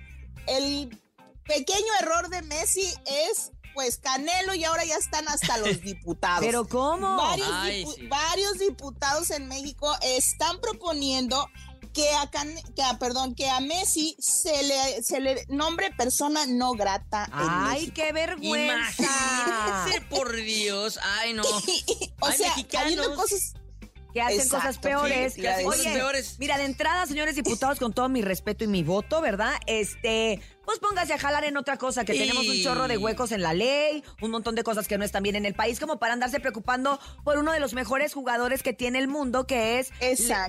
el 0.46 0.88
pequeño 1.44 1.92
error 2.00 2.28
de 2.28 2.42
Messi 2.42 2.92
es 3.06 3.50
pues 3.72 3.98
Canelo 3.98 4.52
y 4.54 4.64
ahora 4.64 4.84
ya 4.84 4.96
están 4.96 5.28
hasta 5.28 5.56
los 5.58 5.80
diputados. 5.82 6.44
¿Pero 6.44 6.66
cómo? 6.66 7.16
Varios, 7.16 7.48
Ay, 7.52 7.84
dipu- 7.84 7.94
sí. 7.94 8.06
varios 8.08 8.58
diputados 8.58 9.30
en 9.30 9.46
México 9.48 9.94
están 10.02 10.60
proponiendo 10.60 11.46
que 11.92 12.08
a, 12.14 12.30
Can- 12.30 12.54
que 12.76 12.82
a- 12.82 12.98
perdón, 12.98 13.34
que 13.34 13.48
a 13.48 13.60
Messi 13.60 14.16
se 14.20 14.62
le, 14.62 15.02
se 15.02 15.20
le 15.20 15.44
nombre 15.48 15.90
persona 15.92 16.46
no 16.46 16.72
grata 16.72 17.24
en 17.26 17.32
Ay, 17.32 17.74
México. 17.80 17.92
qué 17.96 18.12
vergüenza. 18.12 19.02
Imagínense, 19.02 20.00
por 20.08 20.34
Dios. 20.36 20.98
Ay, 21.18 21.32
no. 21.32 21.42
o 22.20 22.26
Ay, 22.26 22.36
sea, 22.36 22.48
mexicanos. 22.50 22.84
habiendo 22.92 23.14
cosas 23.16 23.54
que 24.12 24.20
hacen 24.20 24.40
Exacto, 24.40 24.56
cosas 24.56 24.78
peores. 24.78 25.34
sí, 25.34 25.40
que 25.42 25.48
hacen 25.48 25.66
Oye, 25.66 25.76
cosas 25.78 25.92
peores. 25.92 26.36
Mira, 26.38 26.58
de 26.58 26.64
entrada, 26.64 27.06
señores 27.06 27.34
diputados, 27.36 27.78
con 27.78 27.92
todo 27.92 28.08
mi 28.08 28.22
respeto 28.22 28.64
y 28.64 28.66
mi 28.66 28.82
voto, 28.82 29.20
¿verdad? 29.20 29.54
Este, 29.66 30.40
pues 30.64 30.78
póngase 30.78 31.12
a 31.14 31.18
jalar 31.18 31.44
en 31.44 31.56
otra 31.56 31.76
cosa, 31.76 32.04
que 32.04 32.14
Y- 32.14 32.18
tenemos 32.18 32.46
un 32.46 32.62
chorro 32.62 32.86
de 32.88 32.96
huecos 32.98 33.32
en 33.32 33.42
la 33.42 33.54
ley, 33.54 34.04
un 34.20 34.30
montón 34.30 34.54
de 34.54 34.62
cosas 34.62 34.86
que 34.88 34.98
no 34.98 35.04
están 35.04 35.22
bien 35.22 35.36
en 35.36 35.46
el 35.46 35.54
país, 35.54 35.80
como 35.80 35.98
para 35.98 36.12
andarse 36.12 36.38
preocupando 36.40 37.00
por 37.24 37.38
uno 37.38 37.52
de 37.52 37.60
los 37.60 37.74
mejores 37.74 38.14
jugadores 38.14 38.62
que 38.62 38.72
tiene 38.72 38.98
el 38.98 39.08
mundo, 39.08 39.46
que 39.46 39.78
es. 39.80 39.90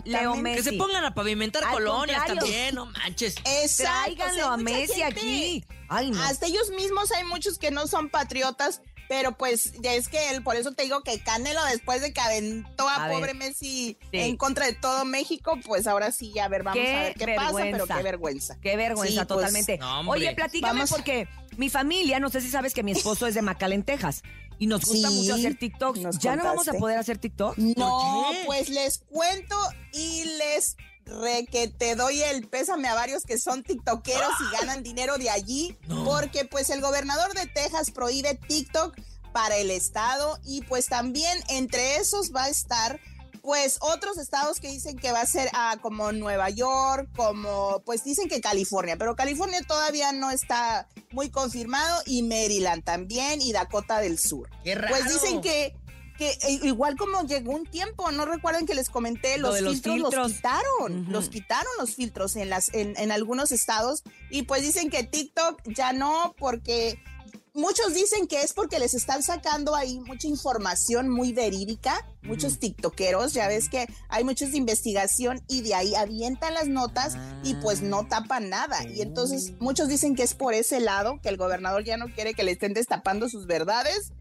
Leo 0.05 0.33
Que 0.33 0.41
Messi. 0.41 0.63
Que 0.63 0.69
se 0.71 0.73
pongan 0.77 1.03
a 1.05 1.13
pavimentar 1.13 1.63
Al 1.63 1.73
colonias 1.73 2.17
contrario. 2.17 2.41
también, 2.43 2.75
no 2.75 2.85
manches. 2.87 3.35
Exacto, 3.45 3.83
Tráiganlo 4.03 4.33
o 4.33 4.45
sea, 4.45 4.53
a 4.53 4.57
Messi 4.57 4.93
gente- 5.01 5.03
aquí. 5.05 5.65
Ay, 5.89 6.11
no. 6.11 6.23
Hasta 6.23 6.45
ellos 6.45 6.69
mismos 6.71 7.11
hay 7.11 7.25
muchos 7.25 7.57
que 7.57 7.69
no 7.69 7.85
son 7.87 8.09
patriotas, 8.09 8.81
pero 9.11 9.33
pues 9.37 9.73
ya 9.81 9.93
es 9.93 10.07
que 10.07 10.29
él, 10.29 10.41
por 10.41 10.55
eso 10.55 10.71
te 10.71 10.83
digo 10.83 11.01
que 11.01 11.19
Canelo 11.19 11.61
después 11.65 11.99
de 12.01 12.13
que 12.13 12.21
aventó 12.21 12.87
a, 12.87 12.95
A 13.03 13.07
ver. 13.09 13.17
pobre 13.17 13.33
Messi 13.33 13.97
Sí. 14.09 14.19
en 14.19 14.37
contra 14.37 14.65
de 14.67 14.71
todo 14.73 15.03
México, 15.03 15.59
pues 15.65 15.85
ahora 15.85 16.13
sí, 16.13 16.31
ya 16.33 16.45
a 16.45 16.47
ver, 16.47 16.63
vamos 16.63 16.79
Qué 16.81 16.95
a 16.95 17.01
ver 17.03 17.13
qué 17.15 17.25
pasa, 17.35 17.51
pero 17.51 17.85
vergüenza. 17.85 17.97
qué 17.97 18.03
vergüenza. 18.03 18.57
Qué 18.61 18.77
vergüenza, 18.77 19.11
Sí, 19.11 19.17
pues, 19.17 19.27
totalmente. 19.27 19.77
no. 19.79 20.09
Oye, 20.09 20.33
platícame 20.33 20.73
Vamos- 20.75 20.91
porque 20.91 21.27
mi 21.57 21.69
familia, 21.69 22.21
no 22.21 22.29
sé 22.29 22.39
si 22.39 22.49
sabes 22.49 22.73
que 22.73 22.83
mi 22.83 22.93
esposo 22.93 23.27
es 23.27 23.35
de 23.35 23.41
McAllen, 23.41 23.83
Texas, 23.83 24.23
y 24.59 24.67
nos 24.67 24.85
gusta 24.85 25.09
Sí, 25.09 25.13
mucho 25.15 25.35
hacer 25.35 25.57
TikToks. 25.59 26.19
¿Ya 26.19 26.37
no 26.37 26.45
vamos 26.45 26.69
a 26.69 26.73
poder 26.73 26.97
hacer 26.97 27.17
TikTok? 27.17 27.57
No, 27.57 28.29
pues 28.45 28.69
les 28.69 28.99
cuento 29.09 29.57
y 29.91 30.23
les 30.37 30.77
re 31.05 31.45
que 31.45 31.67
te 31.67 31.95
doy 31.95 32.21
el 32.21 32.47
pésame 32.47 32.87
a 32.87 32.93
varios 32.93 33.23
que 33.23 33.37
son 33.37 33.63
tiktokeros 33.63 34.31
y 34.39 34.55
ganan 34.57 34.83
dinero 34.83 35.17
de 35.17 35.29
allí, 35.29 35.77
No. 35.87 36.03
porque 36.03 36.45
pues 36.45 36.69
el 36.69 36.81
gobernador 36.81 37.33
de 37.33 37.47
Texas 37.47 37.91
prohíbe 37.91 38.35
TikTok 38.35 38.95
para 39.33 39.57
el 39.57 39.71
estado 39.71 40.39
y 40.43 40.61
pues 40.63 40.87
también 40.87 41.37
entre 41.49 41.97
esos 41.97 42.33
va 42.35 42.43
a 42.45 42.49
estar 42.49 42.99
pues 43.41 43.77
otros 43.81 44.19
estados 44.19 44.59
que 44.59 44.69
dicen 44.69 44.99
que 44.99 45.11
va 45.11 45.21
a 45.21 45.25
ser 45.25 45.49
ah, 45.53 45.77
como 45.81 46.11
Nueva 46.11 46.49
York, 46.51 47.09
como 47.15 47.81
pues 47.85 48.03
dicen 48.03 48.29
que 48.29 48.39
California, 48.39 48.97
pero 48.97 49.15
California 49.15 49.61
todavía 49.67 50.11
no 50.11 50.29
está 50.29 50.87
muy 51.11 51.31
confirmado 51.31 52.03
y 52.05 52.21
Maryland 52.21 52.83
también 52.83 53.41
y 53.41 53.51
Dakota 53.51 53.99
del 53.99 54.19
Sur. 54.19 54.47
Qué 54.63 54.75
raro. 54.75 54.95
Pues 54.95 55.11
dicen 55.11 55.41
que, 55.41 55.75
que 56.21 56.29
eh, 56.29 56.59
igual 56.61 56.95
como 56.97 57.23
llegó 57.23 57.51
un 57.51 57.65
tiempo, 57.65 58.11
no 58.11 58.25
recuerden 58.25 58.67
que 58.67 58.75
les 58.75 58.91
comenté, 58.91 59.39
Lo 59.39 59.59
los, 59.59 59.81
filtros, 59.81 60.13
los 60.13 60.33
quitaron, 60.33 61.07
los 61.09 61.29
quitaron 61.29 61.71
los 61.79 61.95
filtros 61.95 62.35
en 62.35 62.51
las 62.51 62.71
en, 62.75 62.93
en 62.97 63.11
algunos 63.11 63.51
estados 63.51 64.03
y 64.29 64.43
pues 64.43 64.61
dicen 64.61 64.91
que 64.91 65.03
TikTok 65.03 65.63
ya 65.65 65.93
no 65.93 66.35
porque 66.37 66.99
muchos 67.55 67.95
dicen 67.95 68.27
que 68.27 68.43
es 68.43 68.53
porque 68.53 68.77
les 68.77 68.93
están 68.93 69.23
sacando 69.23 69.75
ahí 69.75 69.99
mucha 69.99 70.27
información 70.27 71.09
muy 71.09 71.33
verídica, 71.33 72.05
muchos 72.21 72.59
tiktokeros, 72.59 73.33
ya 73.33 73.47
ves 73.47 73.67
que 73.67 73.87
hay 74.07 74.23
muchos 74.23 74.51
de 74.51 74.57
investigación 74.57 75.41
y 75.47 75.61
de 75.61 75.73
ahí 75.73 75.95
avientan 75.95 76.53
las 76.53 76.67
notas 76.67 77.17
y 77.43 77.55
pues 77.55 77.81
no 77.81 78.05
tapan 78.05 78.49
nada. 78.49 78.87
Y 78.87 79.01
entonces 79.01 79.53
muchos 79.59 79.87
dicen 79.87 80.15
que 80.15 80.21
es 80.21 80.35
por 80.35 80.53
ese 80.53 80.79
lado, 80.81 81.19
que 81.23 81.29
el 81.29 81.37
gobernador 81.37 81.83
ya 81.83 81.97
no 81.97 82.13
quiere 82.13 82.35
que 82.35 82.43
le 82.43 82.51
estén 82.51 82.73
destapando 82.73 83.27
sus 83.27 83.47
verdades. 83.47 84.13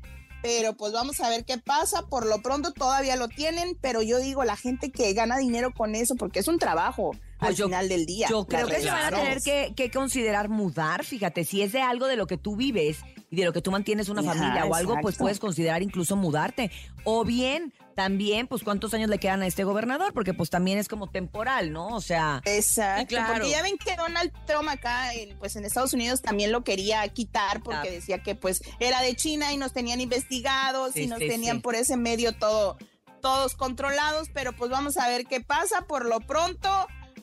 Pero 0.42 0.74
pues 0.74 0.92
vamos 0.92 1.20
a 1.20 1.28
ver 1.28 1.44
qué 1.44 1.58
pasa. 1.58 2.06
Por 2.06 2.26
lo 2.26 2.40
pronto 2.42 2.72
todavía 2.72 3.16
lo 3.16 3.28
tienen, 3.28 3.76
pero 3.80 4.02
yo 4.02 4.18
digo, 4.18 4.44
la 4.44 4.56
gente 4.56 4.90
que 4.90 5.12
gana 5.12 5.38
dinero 5.38 5.72
con 5.72 5.94
eso, 5.94 6.14
porque 6.16 6.38
es 6.40 6.48
un 6.48 6.58
trabajo. 6.58 7.12
al 7.38 7.56
final 7.56 7.88
del 7.88 8.06
día. 8.06 8.26
Yo 8.28 8.46
creo 8.46 8.66
que 8.66 8.80
se 8.80 8.90
van 8.90 9.14
a 9.14 9.16
tener 9.16 9.42
que, 9.42 9.72
que 9.74 9.90
considerar 9.90 10.48
mudar, 10.48 11.04
fíjate, 11.04 11.44
si 11.44 11.62
es 11.62 11.72
de 11.72 11.80
algo 11.80 12.06
de 12.06 12.16
lo 12.16 12.26
que 12.26 12.36
tú 12.36 12.56
vives 12.56 12.98
y 13.30 13.36
de 13.36 13.44
lo 13.44 13.52
que 13.52 13.62
tú 13.62 13.70
mantienes 13.70 14.08
una 14.08 14.22
familia 14.22 14.64
o 14.66 14.74
algo, 14.74 14.96
pues 15.00 15.16
puedes 15.16 15.38
considerar 15.38 15.82
incluso 15.82 16.16
mudarte. 16.16 16.70
O 17.04 17.24
bien, 17.24 17.72
también, 17.94 18.48
pues 18.48 18.64
cuántos 18.64 18.92
años 18.92 19.08
le 19.08 19.18
quedan 19.18 19.42
a 19.42 19.46
este 19.46 19.62
gobernador, 19.62 20.12
porque 20.12 20.34
pues 20.34 20.50
también 20.50 20.78
es 20.78 20.88
como 20.88 21.08
temporal, 21.08 21.72
¿no? 21.72 21.88
O 21.88 22.00
sea... 22.00 22.42
Exacto, 22.44 23.06
claro. 23.06 23.34
porque 23.34 23.50
ya 23.50 23.62
ven 23.62 23.78
que 23.78 23.94
Donald 23.94 24.32
Trump 24.46 24.68
acá, 24.68 25.14
en, 25.14 25.36
pues 25.38 25.54
en 25.54 25.64
Estados 25.64 25.92
Unidos 25.92 26.22
también 26.22 26.50
lo 26.50 26.64
quería 26.64 27.06
quitar 27.08 27.62
porque 27.62 27.90
decía 27.90 28.22
que 28.22 28.34
pues 28.34 28.62
era 28.80 29.00
de 29.00 29.14
China 29.14 29.52
y 29.52 29.56
nos 29.56 29.72
tenían 29.72 30.00
investigados 30.00 30.94
Sí, 30.94 31.02
y 31.02 31.06
nos 31.06 31.18
sí, 31.18 31.28
tenían 31.28 31.56
sí. 31.56 31.62
por 31.62 31.74
ese 31.76 31.96
medio 31.96 32.32
todo, 32.32 32.78
todos 33.20 33.54
controlados, 33.54 34.28
pero 34.32 34.54
pues 34.56 34.70
vamos 34.70 34.96
a 34.96 35.08
ver 35.08 35.26
qué 35.26 35.40
pasa. 35.40 35.82
Por 35.82 36.06
lo 36.06 36.20
pronto, 36.20 36.68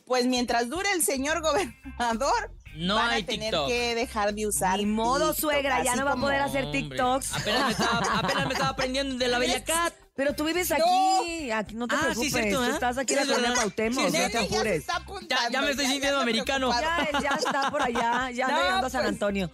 pues 0.05 0.25
mientras 0.25 0.69
dure 0.69 0.89
el 0.93 1.03
señor 1.03 1.41
gobernador, 1.41 2.51
No 2.77 2.95
van 2.95 3.09
hay 3.09 3.23
a 3.23 3.25
tener 3.25 3.51
TikTok. 3.51 3.67
que 3.67 3.95
dejar 3.95 4.33
de 4.33 4.47
usar. 4.47 4.77
Ni 4.79 4.85
modo, 4.85 5.27
TikTok, 5.33 5.39
suegra, 5.51 5.83
ya 5.83 5.95
no 5.95 6.05
va 6.05 6.13
a 6.13 6.15
poder 6.15 6.41
hacer 6.41 6.71
TikToks. 6.71 7.33
Apenas 7.33 7.65
me 7.65 7.71
estaba, 7.71 7.99
apenas 8.19 8.45
me 8.47 8.53
estaba 8.53 8.69
aprendiendo 8.71 9.15
de 9.17 9.27
la 9.27 9.39
Bella 9.39 9.63
Cat. 9.63 9.93
Pero 10.15 10.33
tú 10.33 10.45
vives 10.45 10.69
No. 10.71 10.75
aquí, 10.77 11.51
aquí 11.51 11.75
no 11.75 11.87
te 11.87 11.93
Ah, 11.95 11.99
sí, 11.99 12.03
preocupes, 12.05 12.31
cierto, 12.33 12.57
tú 12.57 12.63
¿eh? 12.63 12.69
estás 12.73 12.97
aquí 12.97 13.13
en 13.13 13.17
la 13.17 13.23
Es 13.23 13.29
colonia. 13.29 13.53
Cuauhtémoc, 13.55 13.99
Sí, 13.99 14.05
no 14.05 14.11
te 14.11 14.31
ya 14.33 14.39
apures. 14.41 14.79
está 14.79 14.95
apuntando, 14.95 15.27
Ya- 15.29 15.49
ya 15.51 15.61
me 15.61 15.69
estoy 15.71 15.85
sintiendo 15.85 16.19
americano. 16.21 16.71
Ya, 16.71 17.19
ya 17.21 17.29
está 17.35 17.69
por 17.69 17.81
allá, 17.83 18.31
ya 18.31 18.47
No, 18.49 18.57
llegando 18.61 18.87
a 18.87 18.89
San 18.89 19.01
pues, 19.01 19.13
Antonio. 19.13 19.51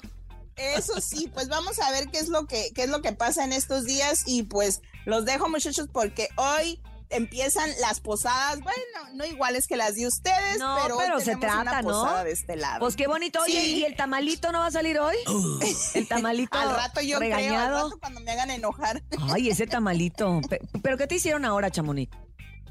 Eso 0.55 1.01
sí, 1.01 1.29
pues 1.33 1.49
vamos 1.49 1.79
a 1.79 1.91
ver 1.91 2.07
qué 2.09 2.19
es 2.19 2.29
lo 2.29 2.45
que 2.45 2.69
qué 2.75 2.83
es 2.83 2.89
lo 2.89 3.01
que 3.01 3.12
pasa 3.12 3.43
en 3.43 3.51
estos 3.53 3.86
días 3.86 4.23
y 4.27 4.43
pues 4.43 4.81
los 5.05 5.25
dejo 5.25 5.49
muchachos 5.49 5.88
porque 5.91 6.29
hoy 6.36 6.79
empiezan 7.15 7.69
las 7.82 7.99
posadas, 7.99 8.60
bueno, 8.62 8.80
no 9.13 9.26
iguales 9.26 9.67
que 9.67 9.76
las 9.78 9.95
de 9.95 10.08
ustedes, 10.08 10.60
No, 10.60 10.78
pero, 10.84 10.97
pero, 10.97 11.17
hoy 11.17 11.23
se 11.23 11.36
trata, 11.36 11.62
una 11.62 11.82
¿no? 11.82 11.88
posada 11.89 12.23
de 12.23 12.32
este 12.32 12.56
lado. 12.56 12.80
Pues 12.80 12.95
qué 12.95 13.08
bonito. 13.08 13.41
Oye. 13.41 13.60
¿y 13.62 13.84
el 13.86 13.95
tamalito 13.95 14.52
no 14.52 14.60
va 14.60 14.67
a 14.67 14.71
salir 14.71 14.99
hoy? 14.99 15.15
El 15.93 16.08
tamalito 16.08 16.58
al 16.58 16.76
rato 16.76 17.02
yo 17.02 17.17
creo, 17.19 17.36
al 17.36 17.41
regañado. 17.43 17.84
rato 17.86 17.99
cuando 17.99 18.19
me 18.21 18.32
hagan 18.32 18.49
enojar. 18.52 19.02
Ay, 19.32 19.49
ese 19.49 19.67
tamalito. 19.67 20.41
Pe- 20.49 20.62
¿Pero 20.82 20.97
qué 20.97 21.08
te 21.08 21.15
hicieron 21.15 21.45
ahora, 21.45 21.71
Chamonix? 21.71 22.12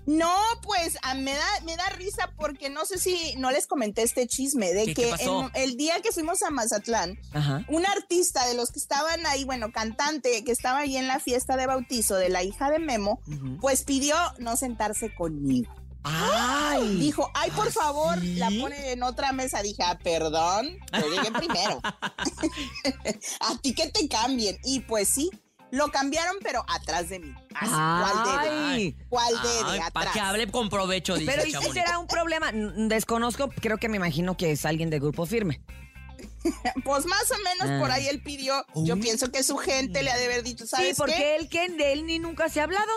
No, 0.07 0.35
pues 0.63 0.97
a- 1.03 1.15
me 1.15 1.33
da 1.35 1.47
me 1.65 1.77
da 1.77 1.87
risa 1.91 2.33
porque 2.37 2.71
no 2.71 2.85
sé 2.85 2.99
si 2.99 3.35
no 3.37 3.51
les 3.53 3.67
comenté 3.67 4.03
este 4.03 4.27
chisme 4.27 4.73
de 4.73 4.87
¿Qué- 4.87 4.95
qué 4.95 5.13
que 5.17 5.25
en- 5.25 5.51
el 5.55 5.77
día 5.77 6.01
que 6.03 6.11
fuimos 6.13 6.43
a 6.43 6.51
Mazatlán, 6.51 7.19
Ajá. 7.33 7.65
un 7.69 7.87
artista 7.87 8.47
de 8.47 8.55
los 8.55 8.71
que 8.73 8.81
estaban 8.81 9.25
ahí, 9.27 9.45
bueno, 9.45 9.71
cantante 9.73 10.43
que 10.45 10.51
estaba 10.53 10.81
ahí 10.81 10.97
en 10.97 11.07
la 11.07 11.21
fiesta 11.21 11.57
de 11.57 11.67
bautizo 11.67 12.17
de 12.17 12.29
la 12.31 12.43
hija 12.43 12.71
de 12.71 12.79
Memo, 12.81 13.21
pues 13.61 13.85
pidió 13.85 14.17
no 14.39 14.57
sentarse 14.57 15.15
conmigo. 15.15 15.73
Ay. 16.05 16.97
Dijo, 16.99 17.31
ay, 17.33 17.53
por 17.53 17.71
favor, 17.71 18.19
¿sí? 18.19 18.35
la 18.35 18.49
ponen 18.61 18.85
en 18.87 19.03
otra 19.05 19.31
mesa. 19.31 19.63
Dije, 19.63 19.85
ah, 19.85 19.97
perdón, 20.03 20.77
yo 20.93 21.09
llegué 21.09 21.31
primero. 21.31 21.81
a 23.41 23.59
ti 23.63 23.73
que 23.75 23.89
te 23.91 24.09
cambien. 24.09 24.59
Y 24.65 24.81
pues 24.81 25.09
sí, 25.09 25.31
lo 25.73 25.91
cambiaron, 25.91 26.37
pero 26.43 26.65
atrás 26.69 27.09
de 27.09 27.19
mí. 27.19 27.35
Así, 27.55 27.71
¿Cuál 27.73 28.25
dede? 28.25 28.57
Ay. 28.73 28.97
¿Cuál 29.09 29.35
dede? 29.43 29.63
Para 29.65 29.87
Atrás. 29.87 30.13
que 30.13 30.21
hable 30.21 30.47
con 30.51 30.69
provecho, 30.69 31.17
dice 31.17 31.31
Pero 31.33 31.43
¿y 31.43 31.47
si 31.47 31.53
Chamonix. 31.53 31.75
será 31.75 31.99
un 31.99 32.07
problema? 32.07 32.53
Desconozco, 32.53 33.49
creo 33.49 33.79
que 33.79 33.89
me 33.89 33.97
imagino 33.97 34.37
que 34.37 34.53
es 34.53 34.65
alguien 34.65 34.91
de 34.91 35.01
grupo 35.01 35.27
firme. 35.27 35.61
Pues 36.85 37.07
más 37.07 37.31
o 37.31 37.37
menos 37.43 37.69
Ah. 37.71 37.79
por 37.81 37.91
ahí 37.91 38.07
él 38.09 38.23
pidió. 38.23 38.65
Yo 38.75 38.97
pienso 39.01 39.31
que 39.33 39.43
su 39.43 39.57
gente 39.57 40.03
le 40.03 40.11
ha 40.11 40.17
de 40.17 40.27
haber 40.27 40.43
dicho, 40.43 40.67
¿sabes 40.67 40.89
Sí, 40.91 40.95
porque 40.97 41.15
qué? 41.17 41.37
él 41.37 41.49
que 41.49 41.69
de 41.71 41.93
él 41.93 42.07
ni 42.07 42.19
nunca 42.19 42.49
se 42.49 42.61
ha 42.61 42.65
hablado. 42.65 42.91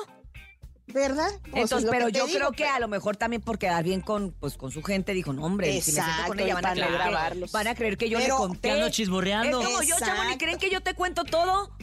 ¿Verdad? 0.87 1.27
Pues 1.41 1.53
es 1.55 1.61
Entonces, 1.63 1.89
pero 1.89 2.09
yo 2.09 2.25
digo, 2.27 2.37
creo 2.37 2.51
que 2.51 2.63
pero- 2.65 2.75
a 2.75 2.79
lo 2.79 2.87
mejor 2.87 3.17
también 3.17 3.41
por 3.41 3.57
quedar 3.57 3.83
bien 3.83 4.01
con, 4.01 4.31
pues, 4.39 4.55
con 4.55 4.71
su 4.71 4.83
gente, 4.83 5.13
dijo, 5.13 5.33
no, 5.33 5.43
hombre, 5.43 5.69
si 5.71 5.75
me 5.77 5.81
siento 5.81 6.01
Exacto, 6.11 6.27
con 6.27 6.39
ella 6.39 6.53
van 6.53 6.65
a, 6.65 6.71
creer 6.73 7.49
van 7.51 7.67
a 7.67 7.75
creer 7.75 7.97
que 7.97 8.09
yo 8.09 8.19
Pero 8.19 8.35
le 8.35 8.37
conté. 8.37 8.59
te 8.59 8.71
ando 8.71 8.89
chismorreando. 8.89 9.61
Es 9.61 9.65
como 9.67 9.81
yo, 9.81 9.95
Exacto. 9.95 10.37
¿creen 10.37 10.59
que 10.59 10.69
yo 10.69 10.81
te 10.81 10.93
cuento 10.93 11.23
todo? 11.23 11.75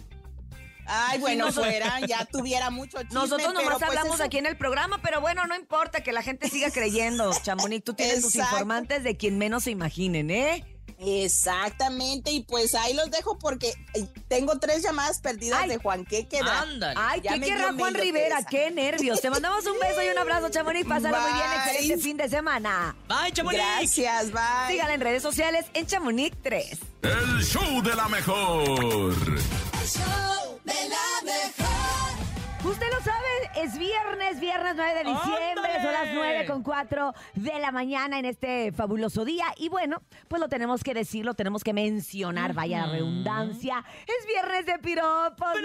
Ay, 0.86 1.18
bueno, 1.20 1.46
nosotros- 1.46 1.72
fuera, 1.72 2.00
ya 2.06 2.24
tuviera 2.32 2.70
mucho 2.70 2.98
chisme, 3.02 3.14
Nosotros 3.14 3.48
pero, 3.48 3.52
nomás 3.62 3.78
pues, 3.78 3.88
hablamos 3.88 4.14
eso- 4.16 4.24
aquí 4.24 4.38
en 4.38 4.46
el 4.46 4.56
programa, 4.56 5.00
pero 5.02 5.20
bueno, 5.20 5.46
no 5.46 5.54
importa, 5.56 6.02
que 6.02 6.12
la 6.12 6.22
gente 6.22 6.48
siga 6.48 6.70
creyendo. 6.70 7.32
Chamonix, 7.42 7.84
tú 7.84 7.94
tienes 7.94 8.22
tus 8.22 8.34
informantes 8.36 9.02
de 9.04 9.16
quien 9.16 9.38
menos 9.38 9.64
se 9.64 9.70
imaginen, 9.70 10.30
¿eh? 10.30 10.64
Exactamente, 11.04 12.30
y 12.30 12.42
pues 12.44 12.74
ahí 12.76 12.94
los 12.94 13.10
dejo 13.10 13.36
porque 13.38 13.72
eh, 13.94 14.06
tengo 14.28 14.58
tres 14.60 14.82
llamadas 14.82 15.20
perdidas 15.20 15.60
Ay. 15.62 15.68
de 15.70 15.78
Juan. 15.78 16.04
¿Qué 16.04 16.28
queda? 16.28 16.60
Ándale. 16.62 16.94
Ay, 16.96 17.20
Ya 17.22 17.34
¿qué 17.34 17.40
querrá 17.40 17.72
Juan 17.72 17.94
Rivera? 17.94 18.38
¡Qué 18.48 18.70
nervios! 18.70 19.20
Te 19.20 19.28
mandamos 19.30 19.66
un 19.66 19.78
beso 19.80 20.00
y 20.02 20.08
un 20.08 20.18
abrazo, 20.18 20.48
Chamonix. 20.50 20.86
Pásalo 20.86 21.20
muy 21.20 21.32
bien, 21.32 21.44
Bye. 21.48 21.56
excelente 21.72 22.02
fin 22.02 22.16
de 22.16 22.28
semana. 22.28 22.94
Bye, 23.08 23.32
Chamonix. 23.32 23.58
Gracias, 23.60 24.30
bye. 24.32 24.42
Sígala 24.68 24.94
en 24.94 25.00
redes 25.00 25.22
sociales 25.22 25.66
en 25.74 25.86
Chamonix 25.86 26.36
3. 26.42 26.78
El 27.02 27.42
show 27.44 27.82
de 27.82 27.94
la 27.96 28.08
mejor. 28.08 28.62
El 28.62 29.88
show 29.88 30.31
de 30.64 30.88
la 30.88 31.24
mejor. 31.24 31.72
Usted 32.64 32.86
lo 32.92 33.00
sabe, 33.02 33.26
es 33.56 33.76
viernes, 33.76 34.38
viernes 34.38 34.74
9 34.76 34.94
de 34.94 35.00
diciembre, 35.10 35.72
¡Ándale! 35.72 35.82
son 35.82 35.92
las 35.92 36.14
9 36.14 36.46
con 36.46 36.62
4 36.62 37.12
de 37.34 37.58
la 37.58 37.72
mañana 37.72 38.20
en 38.20 38.24
este 38.24 38.70
fabuloso 38.70 39.24
día. 39.24 39.46
Y 39.56 39.68
bueno, 39.68 40.00
pues 40.28 40.38
lo 40.38 40.48
tenemos 40.48 40.84
que 40.84 40.94
decir, 40.94 41.24
lo 41.24 41.34
tenemos 41.34 41.64
que 41.64 41.72
mencionar, 41.72 42.52
vaya 42.54 42.86
la 42.86 42.92
redundancia. 42.92 43.84
Es 44.06 44.26
viernes 44.28 44.64
de 44.66 44.78
piropos. 44.78 45.56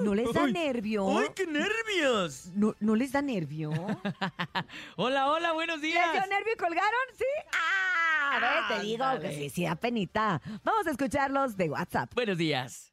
¿No 0.00 0.14
les 0.14 0.32
da 0.32 0.44
Ay, 0.44 0.52
nervio? 0.52 1.18
¡Ay, 1.18 1.28
qué 1.34 1.46
nervios! 1.46 2.46
¿No, 2.54 2.74
¿No 2.80 2.96
les 2.96 3.12
da 3.12 3.22
nervio? 3.22 3.70
Hola, 4.96 5.30
hola, 5.30 5.52
buenos 5.52 5.80
¿Les 5.80 5.92
días. 5.92 6.12
dio 6.12 6.26
nervio 6.26 6.52
y 6.52 6.56
colgaron? 6.56 7.00
¿Sí? 7.16 7.24
¡Ah! 7.52 8.66
¿ves? 8.68 8.78
Te 8.78 8.84
digo 8.84 9.04
que 9.20 9.34
sí, 9.34 9.50
sí 9.50 9.64
da 9.64 9.76
penita. 9.76 10.40
Vamos 10.64 10.86
a 10.86 10.90
escucharlos 10.90 11.56
de 11.56 11.70
WhatsApp. 11.70 12.12
Buenos 12.14 12.38
días. 12.38 12.90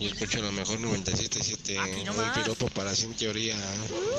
Yo 0.00 0.08
escucho 0.08 0.40
lo 0.40 0.50
mejor 0.52 0.78
97.7. 0.80 1.78
Aquí 1.78 2.08
Un 2.08 2.32
piropo 2.32 2.68
para 2.68 2.94
sin 2.94 3.14
teoría. 3.14 3.54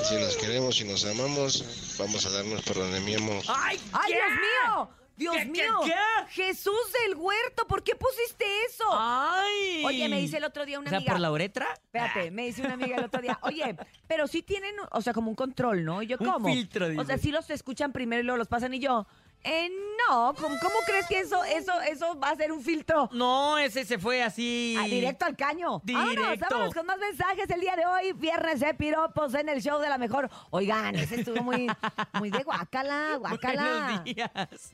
Si 0.08 0.14
nos 0.14 0.36
queremos 0.36 0.80
y 0.80 0.84
nos 0.84 1.04
amamos, 1.04 1.96
vamos 1.98 2.24
a 2.24 2.30
darnos 2.30 2.62
por 2.62 2.76
donde 2.76 3.00
miemos. 3.00 3.44
¡Ay, 3.48 3.78
¡Ay! 3.92 4.12
Dios 4.12 4.30
mío! 4.30 5.01
¡Dios 5.16 5.34
¿Qué, 5.36 5.42
qué, 5.42 5.50
mío! 5.50 5.80
qué? 5.84 5.94
¡Jesús 6.30 6.74
del 7.06 7.16
huerto! 7.16 7.66
¿Por 7.66 7.82
qué 7.82 7.94
pusiste 7.94 8.44
eso? 8.66 8.84
¡Ay! 8.92 9.84
Oye, 9.84 10.08
me 10.08 10.18
dice 10.18 10.38
el 10.38 10.44
otro 10.44 10.64
día 10.64 10.78
una 10.78 10.88
O 10.88 10.90
sea, 10.90 10.98
amiga. 10.98 11.12
por 11.12 11.20
la 11.20 11.30
uretra. 11.30 11.66
Espérate, 11.74 12.30
me 12.30 12.46
dice 12.46 12.62
una 12.62 12.74
amiga 12.74 12.96
el 12.96 13.04
otro 13.04 13.20
día, 13.20 13.38
oye, 13.42 13.76
pero 14.06 14.26
sí 14.26 14.42
tienen, 14.42 14.74
o 14.90 15.00
sea, 15.02 15.12
como 15.12 15.28
un 15.30 15.36
control, 15.36 15.84
¿no? 15.84 16.02
Y 16.02 16.06
yo, 16.08 16.16
Un 16.20 16.26
¿cómo? 16.30 16.48
filtro, 16.48 16.86
O 16.86 17.04
sea, 17.04 17.16
dice. 17.16 17.18
sí 17.18 17.30
los 17.30 17.48
escuchan 17.50 17.92
primero 17.92 18.22
y 18.22 18.24
luego 18.24 18.38
los 18.38 18.48
pasan 18.48 18.72
y 18.74 18.78
yo, 18.80 19.06
eh, 19.44 19.68
no, 20.08 20.34
¿cómo, 20.34 20.56
cómo 20.60 20.74
crees 20.86 21.06
que 21.08 21.18
eso, 21.18 21.42
eso, 21.44 21.72
eso 21.82 22.18
va 22.18 22.30
a 22.30 22.36
ser 22.36 22.52
un 22.52 22.62
filtro? 22.62 23.08
No, 23.12 23.58
ese 23.58 23.84
se 23.84 23.98
fue 23.98 24.22
así. 24.22 24.76
Ah, 24.78 24.84
directo 24.86 25.24
al 25.24 25.36
caño. 25.36 25.80
Vámonos, 25.84 26.14
Directo. 26.14 26.46
vámonos 26.48 26.74
con 26.74 26.86
más 26.86 26.98
mensajes 26.98 27.50
el 27.50 27.60
día 27.60 27.74
de 27.74 27.84
hoy. 27.84 28.12
Viernes 28.12 28.60
de 28.60 28.72
piropos 28.74 29.34
en 29.34 29.48
el 29.48 29.60
show 29.60 29.80
de 29.80 29.88
la 29.88 29.98
mejor. 29.98 30.30
Oigan, 30.50 30.94
ese 30.94 31.16
estuvo 31.16 31.42
muy, 31.42 31.66
muy 32.14 32.30
de 32.30 32.42
guacala, 32.44 33.16
guacala. 33.18 33.62
Buenos 34.04 34.04
días. 34.04 34.72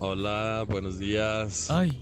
Hola, 0.00 0.64
buenos 0.68 0.98
días. 0.98 1.68
Ay. 1.70 2.00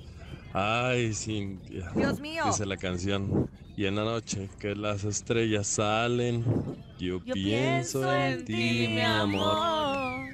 Ay, 0.52 1.14
Cintia. 1.14 1.90
Dios 1.94 2.20
mío. 2.20 2.44
Dice 2.46 2.66
la 2.66 2.76
canción. 2.76 3.50
Y 3.74 3.86
en 3.86 3.96
la 3.96 4.04
noche 4.04 4.50
que 4.58 4.74
las 4.74 5.04
estrellas 5.04 5.66
salen, 5.66 6.44
yo, 6.98 7.22
Yo 7.24 7.32
pienso 7.32 8.12
en 8.12 8.44
ti, 8.44 8.88
mi 8.88 9.00
amor. 9.00 10.28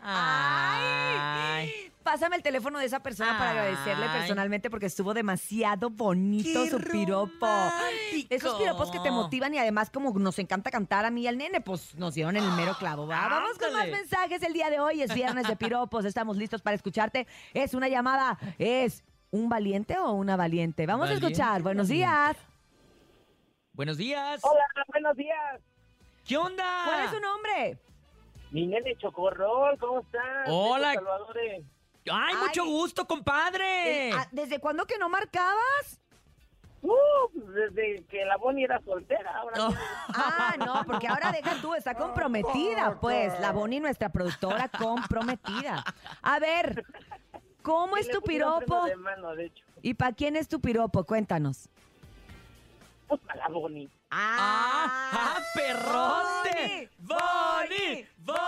Ay. 0.00 1.70
Pásame 2.04 2.36
el 2.36 2.42
teléfono 2.42 2.78
de 2.78 2.84
esa 2.84 3.00
persona 3.02 3.38
para 3.38 3.50
agradecerle 3.52 4.06
personalmente 4.10 4.68
porque 4.68 4.86
estuvo 4.86 5.14
demasiado 5.14 5.88
bonito 5.88 6.64
¡Qué 6.64 6.70
su 6.70 6.78
piropo. 6.78 7.32
romántico! 7.40 8.28
Esos 8.28 8.60
piropos 8.60 8.90
que 8.90 9.00
te 9.00 9.10
motivan 9.10 9.54
y 9.54 9.58
además 9.58 9.88
como 9.88 10.12
nos 10.18 10.38
encanta 10.38 10.70
cantar 10.70 11.06
a 11.06 11.10
mí 11.10 11.22
y 11.22 11.26
al 11.28 11.38
nene, 11.38 11.62
pues 11.62 11.94
nos 11.94 12.12
dieron 12.14 12.36
en 12.36 12.44
el 12.44 12.52
mero 12.52 12.74
clavo. 12.78 13.06
¿va? 13.06 13.26
Vamos 13.28 13.58
con 13.58 13.72
más 13.72 13.84
Ándale. 13.84 13.92
mensajes 14.02 14.42
el 14.42 14.52
día 14.52 14.68
de 14.68 14.80
hoy. 14.80 15.00
Es 15.00 15.14
viernes 15.14 15.48
de 15.48 15.56
piropos. 15.56 16.04
Estamos 16.04 16.36
listos 16.36 16.60
para 16.60 16.76
escucharte. 16.76 17.26
Es 17.54 17.72
una 17.72 17.88
llamada. 17.88 18.38
Es 18.58 19.02
un 19.30 19.48
valiente 19.48 19.98
o 19.98 20.12
una 20.12 20.36
valiente. 20.36 20.84
Vamos 20.86 21.06
Valiente, 21.08 21.26
a 21.26 21.30
escuchar. 21.30 21.62
Buenos 21.62 21.88
días. 21.88 22.36
Buenos 23.72 23.96
días. 23.96 24.40
Hola, 24.44 24.64
buenos 24.88 25.16
días. 25.16 25.60
¿Qué 26.28 26.36
onda? 26.36 26.64
¿Cuál 26.84 27.04
es 27.06 27.10
su 27.12 27.20
nombre? 27.20 27.78
Mi 28.50 28.66
nene 28.66 28.94
Chocorrol, 28.98 29.76
¿cómo 29.78 30.00
estás? 30.00 30.22
Hola. 30.48 30.88
Desde 30.90 31.00
Salvador, 31.02 31.38
eh. 31.38 31.64
¡Ay, 32.10 32.34
mucho 32.36 32.64
gusto, 32.66 33.06
compadre! 33.06 34.08
Eh, 34.08 34.12
ah, 34.14 34.26
¿Desde 34.30 34.58
cuándo 34.58 34.86
que 34.86 34.98
no 34.98 35.08
marcabas? 35.08 36.00
Uh, 36.82 36.92
desde 37.32 38.04
que 38.04 38.24
la 38.26 38.36
Bonnie 38.36 38.64
era 38.64 38.78
soltera. 38.82 39.38
Ahora 39.38 39.56
Ah, 40.08 40.54
no, 40.58 40.84
porque 40.84 41.08
ahora 41.08 41.32
deja 41.32 41.54
tú, 41.62 41.74
está 41.74 41.94
comprometida, 41.94 42.98
pues. 43.00 43.38
La 43.40 43.52
Bonnie, 43.52 43.80
nuestra 43.80 44.10
productora, 44.10 44.68
comprometida. 44.68 45.82
A 46.20 46.38
ver, 46.38 46.84
¿cómo 47.62 47.96
Sí, 47.96 48.02
es 48.02 48.10
tu 48.10 48.20
piropo? 48.20 48.84
de 48.84 48.96
mano, 48.96 49.34
de 49.34 49.46
hecho. 49.46 49.64
¿Y 49.80 49.94
para 49.94 50.12
quién 50.12 50.36
es 50.36 50.46
tu 50.46 50.60
piropo? 50.60 51.04
Cuéntanos. 51.04 51.70
Pues 53.08 53.20
para 53.22 53.36
la 53.40 53.48
Bonnie. 53.48 53.88
¡Ah, 54.16 55.40
perrote! 55.54 56.88
Bonnie, 56.98 58.06
¡Boni! 58.18 58.38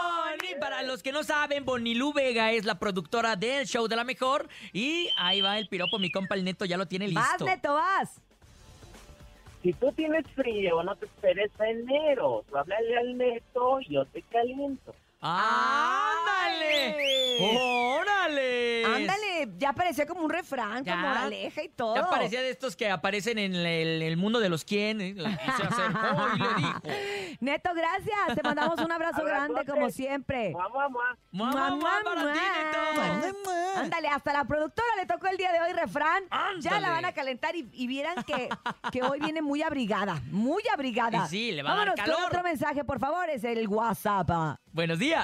¡Boni! 0.50 0.60
Para 0.60 0.82
los 0.84 1.02
que 1.02 1.10
no 1.10 1.24
saben, 1.24 1.64
Bonilú 1.64 2.12
Vega 2.12 2.52
es 2.52 2.64
la 2.64 2.78
productora 2.78 3.34
del 3.34 3.66
show 3.66 3.88
de 3.88 3.96
la 3.96 4.04
mejor. 4.04 4.48
Y 4.72 5.10
ahí 5.16 5.40
va 5.40 5.58
el 5.58 5.68
piropo, 5.68 5.98
mi 5.98 6.10
compa 6.12 6.36
el 6.36 6.44
Neto 6.44 6.64
ya 6.64 6.76
lo 6.76 6.86
tiene 6.86 7.08
listo. 7.08 7.20
Vas, 7.20 7.40
Neto, 7.42 7.74
vas. 7.74 8.20
Si 9.62 9.72
tú 9.72 9.90
tienes 9.90 10.24
frío, 10.36 10.84
no 10.84 10.94
te 10.94 11.06
esperes 11.06 11.50
a 11.58 11.68
enero. 11.68 12.44
Tú 12.48 12.56
háblale 12.56 12.96
al 12.98 13.18
neto, 13.18 13.80
yo 13.80 14.04
te 14.04 14.22
caliento. 14.22 14.94
¡Ándale! 15.26 16.96
¡Órale! 17.40 18.84
Ándale, 18.86 19.48
ya 19.58 19.72
parecía 19.72 20.06
como 20.06 20.22
un 20.22 20.30
refrán, 20.30 20.84
Ya. 20.84 20.94
como 20.96 21.08
moraleja 21.08 21.62
y 21.62 21.68
todo. 21.68 21.94
Ya 21.96 22.08
parecía 22.08 22.40
de 22.42 22.50
estos 22.50 22.76
que 22.76 22.88
aparecen 22.90 23.38
en 23.38 23.54
el, 23.54 24.02
el 24.02 24.16
mundo 24.16 24.38
de 24.40 24.48
los 24.48 24.64
quién. 24.64 25.00
¿eh? 25.00 25.08
Y 25.16 25.20
se 25.20 25.62
acercó 25.66 26.28
y 26.34 26.38
le 26.38 26.54
dijo. 26.56 26.80
Neto, 27.40 27.70
gracias. 27.74 28.34
Te 28.34 28.42
mandamos 28.42 28.78
un 28.80 28.90
abrazo 28.92 29.24
grande, 29.24 29.64
como 29.66 29.90
siempre. 29.90 30.50
Mua, 30.50 30.68
mua, 30.68 30.88
mua. 30.88 31.16
Mua, 31.32 31.50
Mua, 31.50 31.70
mua, 31.70 31.76
mua, 31.76 32.02
para 32.04 32.22
mua. 32.22 32.32
ti, 32.32 32.40
Neto. 33.26 33.50
Ándale, 33.76 34.08
hasta 34.08 34.32
la 34.32 34.44
productora 34.44 34.88
le 34.96 35.04
tocó 35.06 35.26
el 35.26 35.36
día 35.36 35.52
de 35.52 35.60
hoy 35.60 35.72
refrán. 35.74 36.24
Ya 36.60 36.80
la 36.80 36.90
van 36.90 37.04
a 37.04 37.12
calentar 37.12 37.54
y, 37.54 37.68
y 37.72 37.86
vieran 37.86 38.22
que, 38.24 38.48
que 38.90 39.02
hoy 39.02 39.20
viene 39.20 39.42
muy 39.42 39.62
abrigada, 39.62 40.20
muy 40.30 40.62
abrigada. 40.72 41.24
Y 41.26 41.28
sí, 41.28 41.52
le 41.52 41.62
va 41.62 41.72
a 41.72 41.76
dar 41.76 41.86
Vámonos 41.88 42.04
con 42.06 42.14
calor. 42.14 42.28
otro 42.30 42.42
mensaje, 42.42 42.84
por 42.84 42.98
favor, 42.98 43.28
es 43.28 43.44
el 43.44 43.68
WhatsApp. 43.68 44.30
Buenos 44.72 44.98
días. 44.98 45.15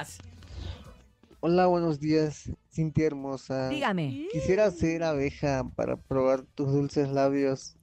Hola, 1.39 1.67
buenos 1.67 1.99
días, 1.99 2.49
Cintia 2.71 3.07
hermosa. 3.07 3.69
Dígame. 3.69 4.27
Quisiera 4.31 4.71
ser 4.71 5.03
abeja 5.03 5.63
para 5.75 5.97
probar 5.97 6.41
tus 6.55 6.71
dulces 6.71 7.09
labios. 7.09 7.75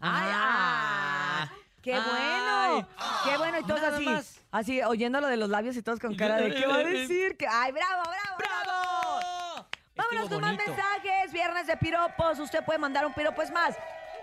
¡Ay, 0.00 0.30
ah! 0.32 1.50
¡Qué 1.82 1.94
Ay. 1.94 2.00
bueno! 2.08 2.88
¡Qué 3.24 3.36
bueno! 3.38 3.58
Y 3.58 3.62
todos 3.64 3.80
Nada 3.80 3.96
así, 3.96 4.04
más. 4.04 4.40
así, 4.50 4.82
oyendo 4.82 5.20
lo 5.20 5.26
de 5.28 5.36
los 5.38 5.48
labios 5.48 5.76
y 5.76 5.82
todos 5.82 5.98
con 5.98 6.14
cara 6.14 6.36
de 6.36 6.54
¿qué 6.54 6.66
va 6.66 6.76
a 6.76 6.84
decir? 6.84 7.36
Que, 7.36 7.46
¡Ay, 7.48 7.72
bravo, 7.72 8.02
bravo! 8.02 8.38
¡Bravo! 8.38 9.66
Vámonos 9.96 10.22
Estuvo 10.24 10.40
con 10.40 10.48
más 10.48 10.56
bonito. 10.56 10.72
mensajes. 10.72 11.32
Viernes 11.32 11.66
de 11.66 11.76
piropos. 11.78 12.38
Usted 12.38 12.64
puede 12.64 12.78
mandar 12.78 13.04
un 13.06 13.12
piropo. 13.12 13.42
Es 13.42 13.50
más, 13.50 13.74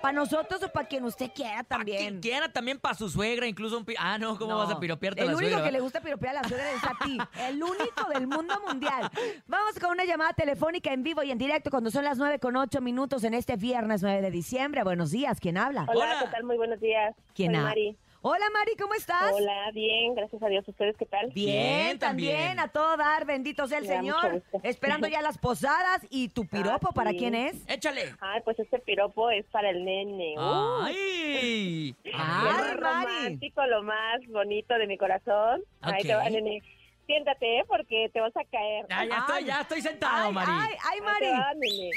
para 0.01 0.13
nosotros 0.13 0.61
o 0.63 0.69
para 0.69 0.87
quien 0.87 1.03
usted 1.03 1.31
quiera 1.33 1.63
también. 1.63 1.97
Quien 1.97 2.19
quiera 2.21 2.51
también 2.51 2.79
para 2.79 2.95
su 2.95 3.09
suegra, 3.09 3.47
incluso 3.47 3.77
un 3.77 3.85
pi- 3.85 3.95
Ah, 3.99 4.17
no, 4.17 4.37
¿cómo 4.37 4.51
No. 4.53 4.57
vas 4.59 4.71
a 4.71 4.79
piropearte 4.79 5.21
a 5.21 5.23
El 5.23 5.31
la 5.31 5.35
único 5.37 5.51
suegra? 5.51 5.65
que 5.65 5.71
le 5.71 5.79
gusta 5.79 6.01
piropear 6.01 6.37
a 6.37 6.41
la 6.41 6.47
suegra 6.47 6.71
es 6.71 6.83
a 6.83 6.93
ti. 7.03 7.17
El 7.49 7.61
único 7.63 8.09
del 8.13 8.27
mundo 8.27 8.53
mundial. 8.67 9.09
Vamos 9.47 9.79
con 9.79 9.91
una 9.91 10.05
llamada 10.05 10.33
telefónica 10.33 10.91
en 10.93 11.03
vivo 11.03 11.23
y 11.23 11.31
en 11.31 11.37
directo 11.37 11.69
cuando 11.69 11.89
son 11.91 12.03
las 12.03 12.17
9 12.17 12.39
con 12.39 12.55
8 12.55 12.81
minutos 12.81 13.23
en 13.23 13.33
este 13.33 13.55
viernes 13.55 14.01
9 14.03 14.21
de 14.21 14.31
diciembre. 14.31 14.83
Buenos 14.83 15.11
días, 15.11 15.39
¿quién 15.39 15.57
habla? 15.57 15.85
Hola, 15.87 16.17
¿qué 16.23 16.29
tal? 16.31 16.43
Muy 16.43 16.57
buenos 16.57 16.79
días. 16.79 17.15
¿Quién 17.33 17.55
habla? 17.55 17.69
Mari. 17.69 17.97
Hola 18.29 18.43
Mari, 18.51 18.75
¿cómo 18.77 18.93
estás? 18.93 19.31
Hola, 19.31 19.71
bien, 19.73 20.13
gracias 20.13 20.43
a 20.43 20.47
Dios. 20.49 20.67
¿Ustedes 20.67 20.97
qué 20.97 21.05
tal? 21.05 21.31
Bien, 21.33 21.97
también, 21.97 22.59
a 22.59 22.67
todo 22.67 22.97
dar, 22.97 23.25
bendito 23.25 23.67
sea 23.67 23.77
el 23.77 23.85
Me 23.87 23.93
da 23.93 24.01
mucho 24.01 24.19
Señor. 24.19 24.33
gusto. 24.41 24.59
Esperando 24.67 25.07
ya 25.07 25.21
las 25.21 25.37
posadas 25.37 26.05
y 26.09 26.27
tu 26.27 26.45
piropo, 26.45 26.89
Ah, 26.89 26.93
¿para 26.93 27.11
sí. 27.11 27.17
quién 27.19 27.35
es? 27.35 27.55
Échale. 27.69 28.01
Ay, 28.19 28.41
pues 28.43 28.59
este 28.59 28.79
piropo 28.79 29.29
es 29.29 29.45
para 29.45 29.69
el 29.69 29.85
nene. 29.85 30.33
Uh, 30.37 30.81
¡Ay! 30.83 31.95
lo 32.03 32.11
Ay, 32.11 32.43
más 32.43 32.57
Mari. 32.57 32.75
romántico, 32.81 33.65
lo 33.65 33.83
más 33.83 34.19
bonito 34.27 34.73
de 34.77 34.87
mi 34.87 34.97
corazón. 34.97 35.63
Ahí 35.79 36.03
te 36.03 36.13
va, 36.13 36.23
Ok. 36.23 36.29
nene. 36.31 36.61
Siéntate, 37.05 37.59
¿eh? 37.59 37.63
porque 37.65 38.09
te 38.11 38.19
vas 38.19 38.35
a 38.35 38.43
caer. 38.43 38.85
Ya, 38.89 39.05
ya 39.05 39.17
estoy, 39.19 39.45
ya 39.45 39.61
estoy 39.61 39.81
sentado, 39.81 40.27
Ay, 40.27 40.33
Mari. 40.33 40.51
ay, 40.53 40.69
ay, 40.73 40.77
Ahí 40.91 40.99
te 40.99 41.05
Mari. 41.05 41.27
va, 41.39 41.53
nene. 41.53 41.89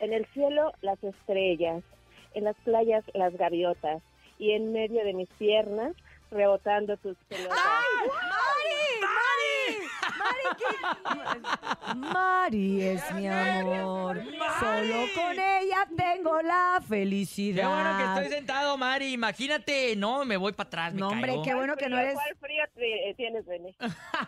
En 0.00 0.12
el 0.12 0.26
cielo, 0.34 0.72
las 0.80 1.00
estrellas. 1.04 1.84
En 2.34 2.42
las 2.44 2.56
playas, 2.64 3.04
las 3.14 3.32
gaviotas. 3.36 4.02
Y 4.38 4.52
en 4.52 4.72
medio 4.72 5.04
de 5.04 5.12
mis 5.14 5.28
piernas, 5.30 5.94
rebotando 6.30 6.96
tus 6.96 7.16
pelotas. 7.28 7.58
¡Ay! 7.58 8.08
¡Mari! 8.08 9.00
¡Mari! 9.00 9.88
¡Mari! 11.96 12.82
es 12.82 13.12
mi 13.14 13.26
amor. 13.28 14.22
Solo 14.60 15.04
con 15.14 15.32
ella 15.38 15.86
tengo 15.96 16.40
la 16.42 16.80
felicidad. 16.86 17.62
Qué 17.62 17.68
bueno 17.68 17.96
que 17.98 18.04
estoy 18.22 18.36
sentado, 18.38 18.76
Mari. 18.76 19.12
Imagínate, 19.12 19.94
no, 19.96 20.24
me 20.24 20.36
voy 20.36 20.52
para 20.52 20.66
atrás, 20.68 20.94
me 20.94 21.00
No, 21.00 21.08
hombre, 21.08 21.28
caigo. 21.30 21.42
qué 21.44 21.54
bueno 21.54 21.76
que 21.76 21.88
no 21.88 21.98
eres. 21.98 22.14
¿Cuál 22.14 22.36
frío 22.40 22.64
te- 22.74 23.14
tienes, 23.16 23.46
nene? 23.46 23.74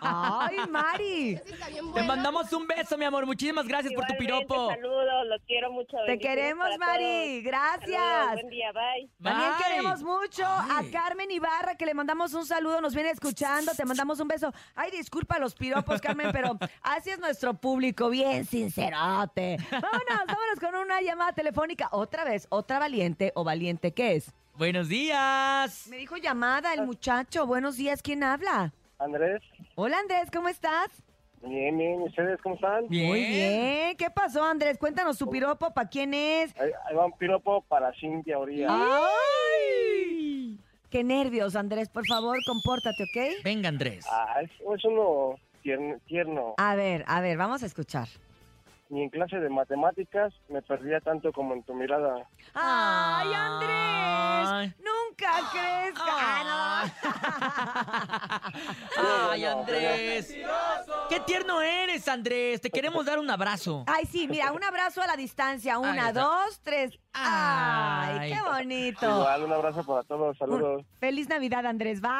¡Ay, 0.00 0.57
Mari! 0.68 1.40
Te 1.94 2.03
mandamos 2.03 2.53
un 2.53 2.66
beso, 2.66 2.96
mi 2.98 3.05
amor. 3.05 3.26
Muchísimas 3.26 3.66
gracias 3.66 3.92
por 3.94 4.05
tu 4.07 4.14
piropo. 4.16 4.68
Saludos, 4.70 5.26
los 5.26 5.40
quiero 5.46 5.70
mucho. 5.72 5.96
Te 6.07 6.18
queremos, 6.18 6.68
Mari. 6.79 7.40
todos. 7.42 7.44
Gracias. 7.44 8.00
Saludos, 8.03 8.35
buen 8.35 8.48
día, 8.50 8.72
bye. 8.72 9.11
También 9.22 9.50
Bye. 9.57 9.64
queremos 9.66 10.03
mucho 10.03 10.44
a 10.46 10.83
Carmen 10.92 11.31
Ibarra, 11.31 11.74
que 11.76 11.87
le 11.87 11.94
mandamos 11.94 12.35
un 12.35 12.44
saludo, 12.46 12.81
nos 12.81 12.94
viene 12.94 13.11
escuchando, 13.11 13.72
te 13.74 13.85
mandamos 13.85 14.20
un 14.20 14.29
beso. 14.29 14.53
Ay, 14.74 14.90
disculpa 14.90 15.38
los 15.38 15.55
piropos, 15.55 15.79
Carmen, 16.00 16.30
pero 16.32 16.58
así 16.82 17.10
es 17.10 17.18
nuestro 17.18 17.54
público, 17.54 18.08
bien 18.10 18.44
sincerote. 18.44 19.56
Vámonos, 19.70 20.26
vámonos 20.26 20.60
con 20.60 20.74
una 20.74 21.00
llamada 21.00 21.32
telefónica. 21.32 21.88
Otra 21.92 22.24
vez, 22.24 22.46
otra 22.50 22.78
valiente 22.78 23.32
o 23.34 23.44
valiente, 23.44 23.92
¿qué 23.92 24.16
es? 24.16 24.32
Buenos 24.56 24.88
días. 24.88 25.86
Me 25.88 25.96
dijo 25.96 26.16
llamada 26.16 26.74
el 26.74 26.84
muchacho. 26.86 27.46
Buenos 27.46 27.76
días, 27.76 28.02
¿quién 28.02 28.22
habla? 28.22 28.72
Andrés, 28.98 29.40
Hola, 29.76 29.98
Andrés, 29.98 30.30
¿cómo 30.30 30.48
estás? 30.48 30.88
bien, 31.42 31.78
bien, 31.78 32.02
¿ustedes 32.02 32.38
cómo 32.42 32.56
están? 32.56 32.84
Muy 32.90 33.24
bien. 33.24 33.96
¿Qué 33.96 34.10
pasó, 34.14 34.44
Andrés? 34.44 34.76
Cuéntanos 34.76 35.16
su 35.16 35.30
piropo, 35.30 35.72
¿para 35.72 35.88
quién 35.88 36.12
es? 36.12 36.54
Ahí, 36.60 36.70
ahí 36.86 36.94
va 36.94 37.06
un 37.06 37.16
piropo 37.16 37.62
para 37.62 37.90
Cintia 37.94 38.38
Oría. 38.38 38.68
¡Ay! 38.68 40.58
Qué 40.90 41.04
nervios, 41.04 41.56
Andrés, 41.56 41.88
por 41.88 42.04
favor, 42.06 42.36
compórtate, 42.46 43.04
¿ok? 43.04 43.42
Venga, 43.44 43.68
Andrés. 43.68 44.04
Ah, 44.10 44.42
es, 44.42 44.50
es 44.50 44.84
uno 44.84 45.36
tierno, 45.62 45.96
tierno. 46.06 46.54
A 46.58 46.74
ver, 46.74 47.04
a 47.06 47.20
ver, 47.20 47.36
vamos 47.36 47.62
a 47.62 47.66
escuchar. 47.66 48.08
Ni 48.90 49.04
en 49.04 49.08
clase 49.08 49.36
de 49.38 49.48
matemáticas 49.48 50.34
me 50.48 50.62
perdía 50.62 51.00
tanto 51.00 51.32
como 51.32 51.54
en 51.54 51.62
tu 51.62 51.74
mirada. 51.74 52.28
¡Ay, 52.54 53.32
Andrés! 53.32 54.74
¡Nunca 54.78 55.30
crezca! 55.52 56.82
Ay, 59.30 59.44
Andrés. 59.44 60.34
Qué 61.08 61.20
tierno 61.20 61.62
eres, 61.62 62.08
Andrés. 62.08 62.60
Te 62.60 62.68
queremos 62.68 63.06
dar 63.06 63.20
un 63.20 63.30
abrazo. 63.30 63.84
Ay, 63.86 64.06
sí, 64.06 64.26
mira, 64.26 64.50
un 64.52 64.64
abrazo 64.64 65.00
a 65.02 65.06
la 65.06 65.14
distancia. 65.16 65.78
Una, 65.78 66.12
dos, 66.12 66.60
tres. 66.60 66.98
¡Ay, 67.12 68.18
Ay. 68.18 68.32
qué 68.32 68.42
bonito! 68.42 69.06
Igual, 69.06 69.44
un 69.44 69.52
abrazo 69.52 69.84
para 69.84 70.02
todos, 70.02 70.36
saludos. 70.36 70.84
Feliz 70.98 71.28
Navidad, 71.28 71.64
Andrés. 71.64 72.00
Bye. 72.00 72.10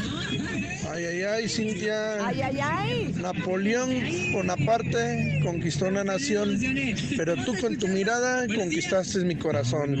Ay, 0.89 1.05
ay, 1.05 1.21
ay, 1.21 1.47
Cintia. 1.47 2.25
Ay, 2.25 2.41
ay, 2.41 2.59
ay. 2.59 3.13
Napoleón 3.17 3.91
Bonaparte 4.33 5.10
conquistó 5.43 5.87
una 5.87 6.03
nación, 6.03 6.59
pero 7.17 7.35
tú 7.43 7.55
con 7.59 7.77
tu 7.77 7.87
mirada 7.87 8.47
conquistaste 8.47 9.19
mi 9.19 9.35
corazón. 9.35 9.95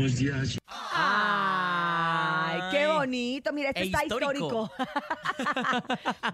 Ay, 0.93 2.61
qué 2.71 2.87
bonito. 2.87 3.51
Mira, 3.53 3.69
este 3.69 3.81
E 3.81 3.85
está 3.85 4.03
histórico. 4.05 4.69
histórico. 4.71 4.71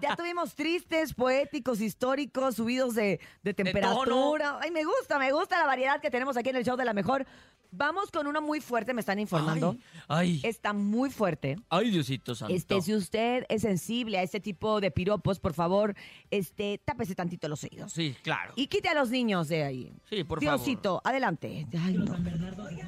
ya 0.02 0.16
tuvimos 0.16 0.54
tristes, 0.54 1.14
poéticos, 1.14 1.80
históricos, 1.80 2.56
subidos 2.56 2.94
de, 2.94 3.20
de 3.42 3.54
temperatura. 3.54 4.58
Ay, 4.60 4.70
me 4.70 4.84
gusta, 4.84 5.18
me 5.18 5.32
gusta 5.32 5.58
la 5.58 5.66
variedad 5.66 6.00
que 6.00 6.10
tenemos 6.10 6.36
aquí 6.36 6.50
en 6.50 6.56
el 6.56 6.64
show 6.64 6.76
de 6.76 6.84
la 6.84 6.92
mejor. 6.94 7.26
Vamos 7.70 8.10
con 8.10 8.26
uno 8.26 8.40
muy 8.40 8.60
fuerte, 8.60 8.94
me 8.94 9.00
están 9.00 9.18
informando. 9.18 9.76
Ay. 10.06 10.40
Está 10.42 10.72
muy 10.72 11.10
fuerte. 11.10 11.56
Ay, 11.68 11.90
Diosito 11.90 12.34
santo. 12.34 12.54
Este, 12.54 12.80
si 12.80 12.94
usted 12.94 13.44
es 13.48 13.62
sensible 13.62 14.18
a 14.18 14.22
este 14.22 14.40
tipo 14.40 14.80
de 14.80 14.90
piropos, 14.90 15.38
por 15.38 15.52
favor, 15.52 15.94
este, 16.30 16.80
tápese 16.84 17.14
tantito 17.14 17.46
los 17.48 17.62
oídos. 17.64 17.92
Sí, 17.92 18.16
claro. 18.22 18.52
Y 18.56 18.68
quite 18.68 18.88
a 18.88 18.94
los 18.94 19.10
niños 19.10 19.48
de 19.48 19.64
ahí. 19.64 19.92
Sí, 20.08 20.24
por 20.24 20.40
Diosito, 20.40 21.02
adelante. 21.04 21.66
Ay, 21.84 21.94
no. 21.94 22.16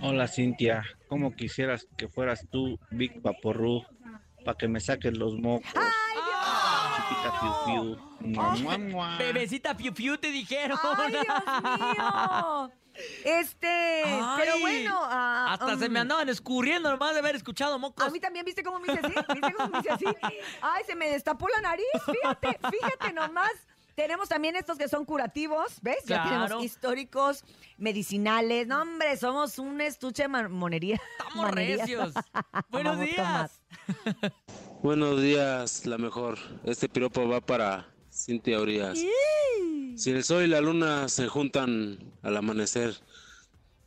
Hola 0.03 0.27
Cintia, 0.29 0.83
¿cómo 1.09 1.35
quisieras 1.35 1.87
que 1.97 2.09
fueras 2.09 2.47
tú, 2.51 2.79
Big 2.91 3.21
Paporru, 3.21 3.83
para 4.45 4.57
que 4.57 4.67
me 4.67 4.81
saques 4.81 5.17
los 5.17 5.35
mocos? 5.39 5.71
Chiquita 6.97 7.41
Piu 7.41 7.51
Piu. 7.67 8.31
Mua, 8.31 8.57
mua, 8.57 8.79
mua. 8.79 9.19
Bebecita 9.19 9.77
Piu 9.77 9.93
Piu 9.93 10.17
te 10.19 10.31
dijeron. 10.31 10.79
¡Ay, 10.83 11.13
Dios 11.13 11.25
mío! 11.25 12.71
Este, 13.25 14.03
pero 14.37 14.59
bueno. 14.61 14.99
ah, 15.03 15.53
Hasta 15.55 15.79
se 15.79 15.87
um, 15.87 15.93
me 15.93 16.01
andaban 16.01 16.29
escurriendo 16.29 16.91
nomás 16.91 17.13
de 17.15 17.21
haber 17.21 17.37
escuchado 17.37 17.79
mocos. 17.79 18.07
A 18.07 18.11
mí 18.11 18.21
también, 18.21 18.45
¿viste 18.45 18.63
cómo 18.63 18.79
me 18.81 18.93
hice 18.93 19.01
así? 19.05 19.15
¿Viste 19.35 19.53
cómo 19.55 19.69
me 19.71 19.79
hice 19.81 19.91
así? 19.91 20.05
Ay, 20.63 20.85
se 20.87 20.95
me 20.95 21.09
destapó 21.11 21.47
la 21.49 21.61
nariz, 21.61 21.87
fíjate, 22.07 22.59
fíjate 22.71 23.13
nomás. 23.13 23.51
Tenemos 23.97 24.29
también 24.31 24.57
estos 24.57 24.79
que 24.79 24.89
son 24.89 25.05
curativos, 25.05 25.75
¿ves? 25.83 25.99
Ya 26.07 26.23
tenemos 26.23 26.65
históricos, 26.65 27.45
medicinales. 27.77 28.67
No, 28.67 28.81
hombre, 28.81 29.17
somos 29.19 29.59
un 29.59 29.81
estuche 29.83 30.23
de 30.23 30.29
monería. 30.49 30.99
Estamos 31.19 31.35
monerías. 31.51 31.81
recios. 31.81 32.15
Buenos 32.71 32.97
Vamos 32.97 33.11
días. 33.11 33.61
Buenos 34.83 35.21
días, 35.21 35.85
la 35.85 35.99
mejor. 35.99 36.39
Este 36.65 36.89
piropo 36.89 37.29
va 37.29 37.41
para 37.43 37.89
Cintia 38.11 38.59
Urias. 38.61 38.99
Si 40.01 40.11
el 40.13 40.25
sol 40.25 40.45
y 40.45 40.47
la 40.47 40.63
luna 40.63 41.11
se 41.11 41.29
juntan 41.29 41.99
al 42.23 42.35
amanecer, 42.35 42.95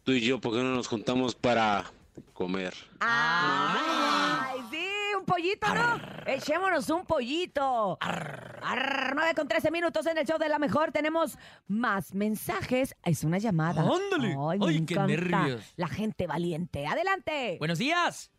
tú 0.03 0.11
y 0.11 0.21
yo, 0.21 0.39
¿por 0.39 0.53
qué 0.53 0.59
no 0.59 0.75
nos 0.75 0.87
juntamos 0.87 1.33
para 1.33 1.85
comer? 2.33 2.75
Ay, 2.99 4.59
sí, 4.69 4.87
un 5.17 5.25
pollito, 5.25 5.73
¿no? 5.73 5.99
Echémonos 6.27 6.87
un 6.91 7.03
pollito. 7.07 7.97
Arr, 7.99 9.13
9 9.15 9.33
con 9.35 9.47
13 9.47 9.71
minutos 9.71 10.05
en 10.05 10.19
el 10.19 10.27
show 10.27 10.37
de 10.37 10.49
la 10.49 10.59
mejor. 10.59 10.91
Tenemos 10.91 11.35
más 11.67 12.13
mensajes. 12.13 12.95
Es 13.03 13.23
una 13.23 13.39
llamada. 13.39 13.81
Ándale. 13.81 14.35
Ay, 14.39 14.59
me 14.59 14.67
Ay, 14.67 14.85
qué 14.85 14.93
encanta 14.93 15.07
nervios. 15.07 15.73
La 15.77 15.87
gente 15.87 16.27
valiente. 16.27 16.85
Adelante. 16.85 17.55
Buenos 17.57 17.79
días. 17.79 18.31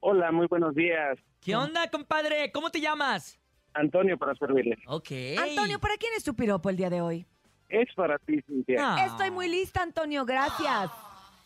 Hola, 0.00 0.32
muy 0.32 0.48
buenos 0.48 0.74
días. 0.74 1.16
¿Qué 1.40 1.54
onda, 1.54 1.88
compadre? 1.92 2.50
¿Cómo 2.50 2.70
te 2.70 2.80
llamas? 2.80 3.39
Antonio, 3.74 4.18
para 4.18 4.34
servirle. 4.34 4.76
Ok. 4.86 5.10
Antonio, 5.38 5.78
¿para 5.78 5.96
quién 5.96 6.12
es 6.16 6.24
tu 6.24 6.34
piropo 6.34 6.70
el 6.70 6.76
día 6.76 6.90
de 6.90 7.00
hoy? 7.00 7.26
Es 7.68 7.88
para 7.94 8.18
ti, 8.18 8.42
Cintia. 8.42 8.78
Ah. 8.80 9.06
Estoy 9.06 9.30
muy 9.30 9.48
lista, 9.48 9.82
Antonio. 9.82 10.24
Gracias. 10.24 10.90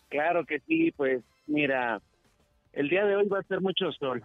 Claro 0.08 0.44
que 0.46 0.60
sí, 0.60 0.90
pues 0.92 1.22
mira, 1.46 2.00
el 2.72 2.88
día 2.88 3.04
de 3.04 3.16
hoy 3.16 3.28
va 3.28 3.40
a 3.40 3.42
ser 3.42 3.60
mucho 3.60 3.90
sol 3.92 4.24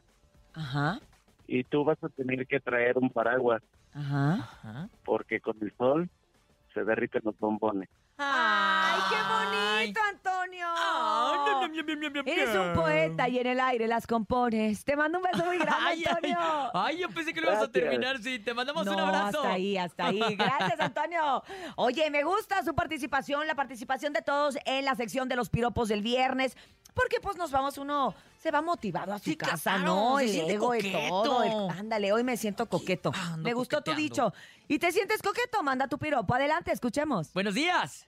Ajá, 0.54 1.00
y 1.48 1.64
tú 1.64 1.84
vas 1.84 2.02
a 2.04 2.10
tener 2.10 2.46
que 2.48 2.60
traer 2.60 2.98
un 2.98 3.10
paraguas 3.10 3.62
ajá. 3.94 4.88
porque 5.04 5.40
con 5.40 5.58
el 5.62 5.74
sol 5.78 6.10
se 6.74 6.84
derriten 6.84 7.22
los 7.24 7.38
bombones. 7.40 7.90
¡Ay, 8.18 9.00
qué 9.10 9.16
bonito, 9.86 10.00
Antonio! 10.10 10.68
Eres 12.26 12.56
un 12.56 12.74
poeta 12.74 13.30
y 13.30 13.40
en 13.40 13.48
el 13.48 13.60
aire 13.60 13.88
las 13.88 14.06
compones. 14.06 14.84
Te 14.84 14.96
mando 14.96 15.20
un 15.20 15.24
beso 15.24 15.46
muy 15.46 15.58
grande, 15.60 15.78
Ay, 15.82 16.04
ay, 16.06 16.06
Antonio. 16.06 16.38
ay, 16.74 16.98
yo 16.98 17.10
pensé 17.10 17.34
que 17.34 17.42
lo 17.42 17.48
ibas 17.52 17.64
a 17.64 17.72
terminar. 17.72 18.18
Sí, 18.20 18.40
te 18.40 18.54
mandamos 18.54 18.86
No, 18.86 18.94
un 18.94 19.00
abrazo. 19.00 19.40
hasta 19.40 19.52
ahí, 19.54 19.78
hasta 19.78 20.08
ahí. 20.08 20.20
Gracias, 20.36 20.80
Antonio. 20.80 21.44
Oye, 21.78 22.10
me 22.12 22.24
gusta 22.24 22.64
su 22.64 22.76
participación, 22.76 23.48
la 23.48 23.56
participación 23.56 24.14
de 24.14 24.22
todos 24.22 24.58
en 24.66 24.86
la 24.86 24.96
sección 24.96 25.30
de 25.30 25.36
los 25.36 25.50
piropos 25.50 25.88
del 25.88 26.02
viernes. 26.02 26.58
Porque 27.02 27.20
pues 27.22 27.38
nos 27.38 27.50
vamos, 27.52 27.78
uno 27.78 28.14
se 28.44 28.52
va 28.52 28.62
motivado 28.62 29.14
a 29.14 29.20
su 29.20 29.26
Sí, 29.30 29.36
casa, 29.38 29.76
claro, 29.76 29.86
¿no? 29.86 30.20
El 30.20 30.50
ego 30.50 30.76
y 30.76 30.92
todo. 30.92 31.44
el- 31.44 31.78
ándale, 31.80 32.12
hoy 32.12 32.24
me 32.26 32.36
siento 32.36 32.68
coqueto. 32.68 33.12
Me 33.38 33.54
gustó 33.54 33.82
tu 33.82 33.94
dicho. 33.96 34.34
¿Y 34.68 34.80
te 34.80 34.92
sientes 34.92 35.22
coqueto? 35.22 35.64
Manda 35.64 35.88
tu 35.88 35.98
piropo. 35.98 36.34
Adelante, 36.36 36.72
escuchemos. 36.74 37.32
Buenos 37.34 37.54
días. 37.54 38.06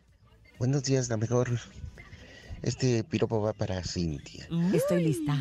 Buenos 0.60 0.84
días, 0.84 1.08
la 1.10 1.16
mejor. 1.18 1.50
Este 2.62 3.04
piropo 3.06 3.42
va 3.42 3.54
para 3.54 3.82
Cintia. 3.84 4.48
Estoy 4.74 5.04
lista. 5.04 5.36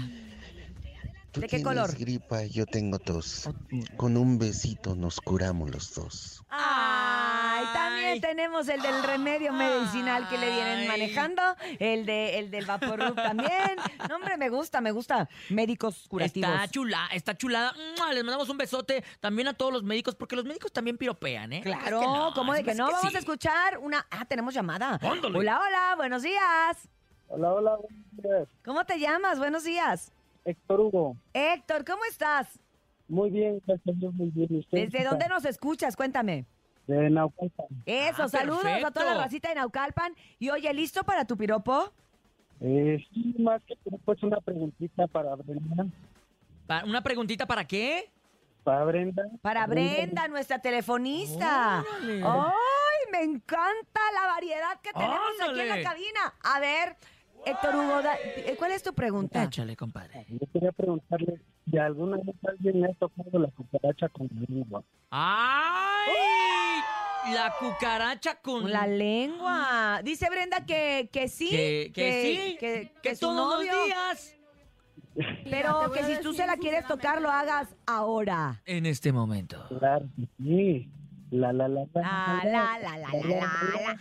Tú 1.32 1.40
¿De 1.40 1.46
qué 1.48 1.62
color? 1.62 1.96
gripa, 1.96 2.44
yo 2.44 2.66
tengo 2.66 2.98
tos. 2.98 3.48
Con 3.96 4.16
un 4.16 4.38
besito 4.38 4.94
nos 4.96 5.20
curamos 5.20 5.70
los 5.70 5.94
dos. 5.94 6.42
Ay, 6.48 7.30
también 7.72 8.20
tenemos 8.20 8.68
el 8.68 8.80
del 8.80 9.02
remedio 9.02 9.52
medicinal 9.52 10.28
que 10.28 10.38
le 10.38 10.50
vienen 10.50 10.88
manejando, 10.88 11.42
el 11.78 12.06
de 12.06 12.38
el 12.38 12.50
del 12.50 12.66
Vaporub 12.66 13.14
también. 13.14 13.76
No, 14.08 14.16
hombre, 14.16 14.36
me 14.36 14.48
gusta, 14.48 14.80
me 14.80 14.90
gusta. 14.92 15.28
Médicos 15.48 16.06
curativos. 16.08 16.50
Está 16.50 16.68
chula, 16.68 17.08
está 17.12 17.36
chulada. 17.36 17.74
Les 18.12 18.24
mandamos 18.24 18.48
un 18.48 18.56
besote 18.56 19.04
también 19.20 19.48
a 19.48 19.54
todos 19.54 19.72
los 19.72 19.82
médicos, 19.82 20.14
porque 20.14 20.36
los 20.36 20.44
médicos 20.44 20.72
también 20.72 20.96
piropean, 20.96 21.52
¿eh? 21.52 21.60
Claro, 21.62 22.00
Es 22.00 22.06
que 22.06 22.12
no, 22.12 22.32
¿cómo 22.34 22.52
de 22.54 22.64
que 22.64 22.74
no? 22.74 22.86
que 22.86 22.92
Vamos 22.94 23.10
sí. 23.10 23.16
a 23.16 23.18
escuchar 23.20 23.78
una. 23.78 24.06
Ah, 24.10 24.24
tenemos 24.24 24.54
llamada. 24.54 24.98
Ándale. 25.02 25.38
Hola, 25.38 25.60
hola, 25.60 25.94
buenos 25.96 26.22
días. 26.22 26.88
Hola, 27.28 27.52
hola, 27.52 27.76
buenos 27.76 28.06
días. 28.12 28.48
¿Cómo 28.64 28.84
te 28.84 28.98
llamas? 28.98 29.38
Buenos 29.38 29.64
días. 29.64 30.12
Héctor 30.44 30.80
Hugo. 30.80 31.16
Héctor, 31.32 31.84
¿cómo 31.84 32.04
estás? 32.04 32.58
Muy 33.08 33.30
bien, 33.30 33.60
gracias, 33.66 33.96
muy 33.96 34.30
bien. 34.30 34.64
¿Desde 34.70 35.04
dónde 35.04 35.28
nos 35.28 35.44
escuchas? 35.44 35.96
Cuéntame. 35.96 36.46
De 36.91 37.09
Naucalpan. 37.11 37.66
Eso, 37.86 38.24
Ah, 38.24 38.28
saludos 38.28 38.64
a 38.64 38.68
toda 38.68 38.80
la 38.80 38.91
perfecto. 38.91 39.20
racita 39.22 39.49
de 39.51 39.55
Naucalpan. 39.55 40.12
Y 40.41 40.51
oye, 40.51 40.72
¿listo 40.74 41.05
para 41.05 41.24
tu 41.24 41.36
piropo? 41.36 41.93
Eh, 42.61 42.99
sí, 43.14 43.34
más 43.38 43.62
que 43.64 43.76
pues 44.05 44.22
una 44.22 44.41
preguntita 44.41 45.07
para 45.07 45.36
Brenda. 45.36 45.86
¿Una 46.84 47.01
preguntita 47.03 47.47
para 47.47 47.64
qué? 47.64 48.11
Para 48.64 48.84
Brenda. 48.84 49.22
Para 49.41 49.66
Brenda, 49.66 50.26
nuestra 50.28 50.59
telefonista. 50.61 51.84
Órale. 52.03 52.22
¡Ay, 52.24 53.12
me 53.12 53.22
encanta 53.22 54.01
la 54.20 54.26
variedad 54.26 54.80
que 54.82 54.93
tenemos 54.93 55.18
aquí 55.49 55.61
en 55.61 55.68
la 55.68 55.82
cabina! 55.82 56.34
A 56.43 56.61
ver, 56.61 56.97
Héctor 57.47 57.74
Hugo, 57.76 58.01
eh, 58.24 58.55
¿cuál 58.59 58.72
es 58.72 58.82
tu 58.82 58.93
pregunta? 58.93 59.45
Échale, 59.45 59.76
compadre. 59.76 60.26
Yo 60.28 60.47
quería 60.53 60.72
preguntarle 60.72 61.41
si 61.70 61.78
alguna 61.78 62.16
vez 62.18 62.34
alguien 62.47 62.80
le 62.82 62.88
ha 62.91 62.95
tocado 62.95 63.38
la 63.38 63.49
cucaracha 63.49 64.09
con 64.09 64.28
la 64.34 64.41
lengua. 64.49 64.82
¡Ay! 65.11 65.89
La 67.32 67.54
cucaracha 67.58 68.36
con... 68.36 68.70
La 68.70 68.86
lengua. 68.86 70.00
Dice 70.02 70.28
Brenda 70.30 70.64
que, 70.64 71.08
que 71.12 71.28
sí. 71.28 71.50
Que, 71.50 71.92
que 71.94 72.22
sí, 72.22 72.56
Que, 72.58 72.92
que 73.02 73.10
que 73.10 73.14
su 73.14 73.20
todos 73.26 73.56
novio, 73.58 73.72
los 73.72 73.86
días. 73.86 74.36
Pero 75.44 75.90
que 75.92 76.04
si 76.04 76.20
tú 76.22 76.32
se 76.32 76.46
la 76.46 76.56
quieres 76.56 76.86
tocar, 76.86 77.20
lo 77.20 77.30
hagas 77.30 77.68
ahora. 77.86 78.62
En 78.64 78.86
este 78.86 79.12
momento. 79.12 79.64
Claro 79.68 80.06
que 80.16 80.26
sí. 80.42 80.88
La, 81.30 81.52
la, 81.52 81.68
la, 81.68 81.84
la. 81.92 82.02
Ah, 82.02 82.40
la, 82.44 82.78
la, 82.80 82.98
la, 82.98 83.08
la, 83.12 83.28
la, 83.28 83.98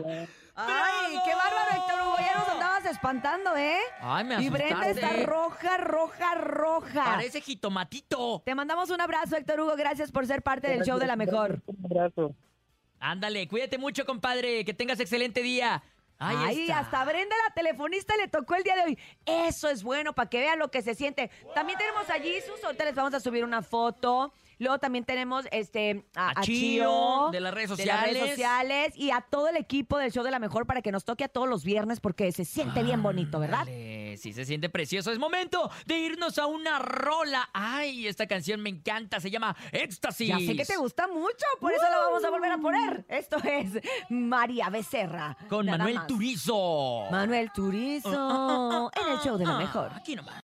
la. 0.00 0.28
Ay, 0.60 1.16
qué 1.24 1.34
bárbaro, 1.34 1.70
Héctor 1.70 2.00
Hugo. 2.06 2.16
Ya 2.18 2.34
nos 2.38 2.48
andabas 2.48 2.84
espantando, 2.86 3.56
¿eh? 3.56 3.78
Ay, 4.00 4.24
me 4.24 4.42
Y 4.42 4.48
Brenda 4.48 4.80
asustaste. 4.80 5.06
está 5.20 5.26
roja, 5.30 5.76
roja, 5.76 6.34
roja. 6.34 7.04
Parece 7.04 7.40
jitomatito. 7.40 8.42
Te 8.44 8.54
mandamos 8.54 8.90
un 8.90 9.00
abrazo, 9.00 9.36
Héctor 9.36 9.60
Hugo. 9.60 9.76
Gracias 9.76 10.10
por 10.10 10.26
ser 10.26 10.42
parte 10.42 10.68
del 10.68 10.82
show 10.84 10.98
de 10.98 11.06
la 11.06 11.16
mejor. 11.16 11.62
Un 11.66 11.84
abrazo. 11.84 12.34
Ándale, 13.00 13.46
cuídate 13.46 13.78
mucho, 13.78 14.04
compadre. 14.04 14.64
Que 14.64 14.74
tengas 14.74 14.98
excelente 14.98 15.42
día. 15.42 15.82
Ahí 16.20 16.36
Ay, 16.40 16.60
está. 16.62 16.80
hasta 16.80 17.04
Brenda, 17.04 17.36
la 17.46 17.54
telefonista, 17.54 18.16
le 18.16 18.26
tocó 18.26 18.56
el 18.56 18.64
día 18.64 18.74
de 18.74 18.82
hoy. 18.82 18.98
Eso 19.24 19.68
es 19.68 19.84
bueno 19.84 20.12
para 20.14 20.28
que 20.28 20.40
vean 20.40 20.58
lo 20.58 20.68
que 20.68 20.82
se 20.82 20.96
siente. 20.96 21.30
También 21.54 21.78
tenemos 21.78 22.10
allí 22.10 22.40
sus 22.40 22.62
ahorita 22.64 22.84
les 22.84 22.94
vamos 22.96 23.14
a 23.14 23.20
subir 23.20 23.44
una 23.44 23.62
foto. 23.62 24.32
Luego 24.58 24.78
también 24.78 25.04
tenemos 25.04 25.46
este 25.52 26.04
a, 26.14 26.28
A 26.28 26.30
a 26.30 26.42
Chío, 26.42 26.82
Chío, 26.82 27.28
de 27.32 27.40
las 27.40 27.54
redes 27.54 27.76
de 27.76 27.86
las 27.86 28.02
redes 28.02 28.30
sociales. 28.30 28.92
y 28.96 29.10
a 29.10 29.20
todo 29.20 29.48
el 29.48 29.56
equipo 29.56 29.98
del 29.98 30.10
show 30.12 30.24
de 30.24 30.30
la 30.30 30.38
mejor 30.38 30.66
para 30.66 30.82
que 30.82 30.90
nos 30.92 31.04
toque 31.04 31.24
a 31.24 31.28
todos 31.28 31.48
los 31.48 31.64
viernes 31.64 32.00
porque 32.00 32.30
se 32.32 32.44
siente 32.44 32.82
bien 32.82 33.02
bonito, 33.02 33.38
¿verdad? 33.38 33.60
Ándale, 33.60 34.16
sí 34.16 34.32
se 34.32 34.44
siente 34.44 34.68
precioso. 34.68 35.10
Es 35.12 35.18
momento 35.18 35.70
de 35.86 35.98
irnos 35.98 36.38
a 36.38 36.46
una 36.46 36.78
rola. 36.78 37.48
Ay, 37.52 38.06
esta 38.06 38.26
canción 38.26 38.60
me 38.60 38.70
encanta. 38.70 39.20
Se 39.20 39.30
llama 39.30 39.56
Éxtasis. 39.72 40.28
Ya 40.28 40.38
sé 40.38 40.56
que 40.56 40.64
te 40.64 40.76
gusta 40.76 41.06
mucho, 41.08 41.46
por 41.60 41.72
eso 41.72 41.82
la 41.88 41.98
vamos 41.98 42.24
a 42.24 42.30
volver 42.30 42.52
a 42.52 42.58
poner. 42.58 43.04
Esto 43.08 43.36
es 43.44 43.78
María 44.10 44.68
Becerra. 44.70 45.36
Con 45.48 45.66
Nada 45.66 45.78
Manuel 45.78 45.94
más. 45.96 46.06
Turizo. 46.06 47.04
Manuel 47.10 47.50
Turizo 47.52 48.90
en 48.94 49.12
el 49.12 49.18
show 49.20 49.36
de 49.38 49.44
la 49.44 49.54
Ah, 49.56 49.58
mejor. 49.58 49.90
Aquí 49.94 50.14
nomás. 50.16 50.42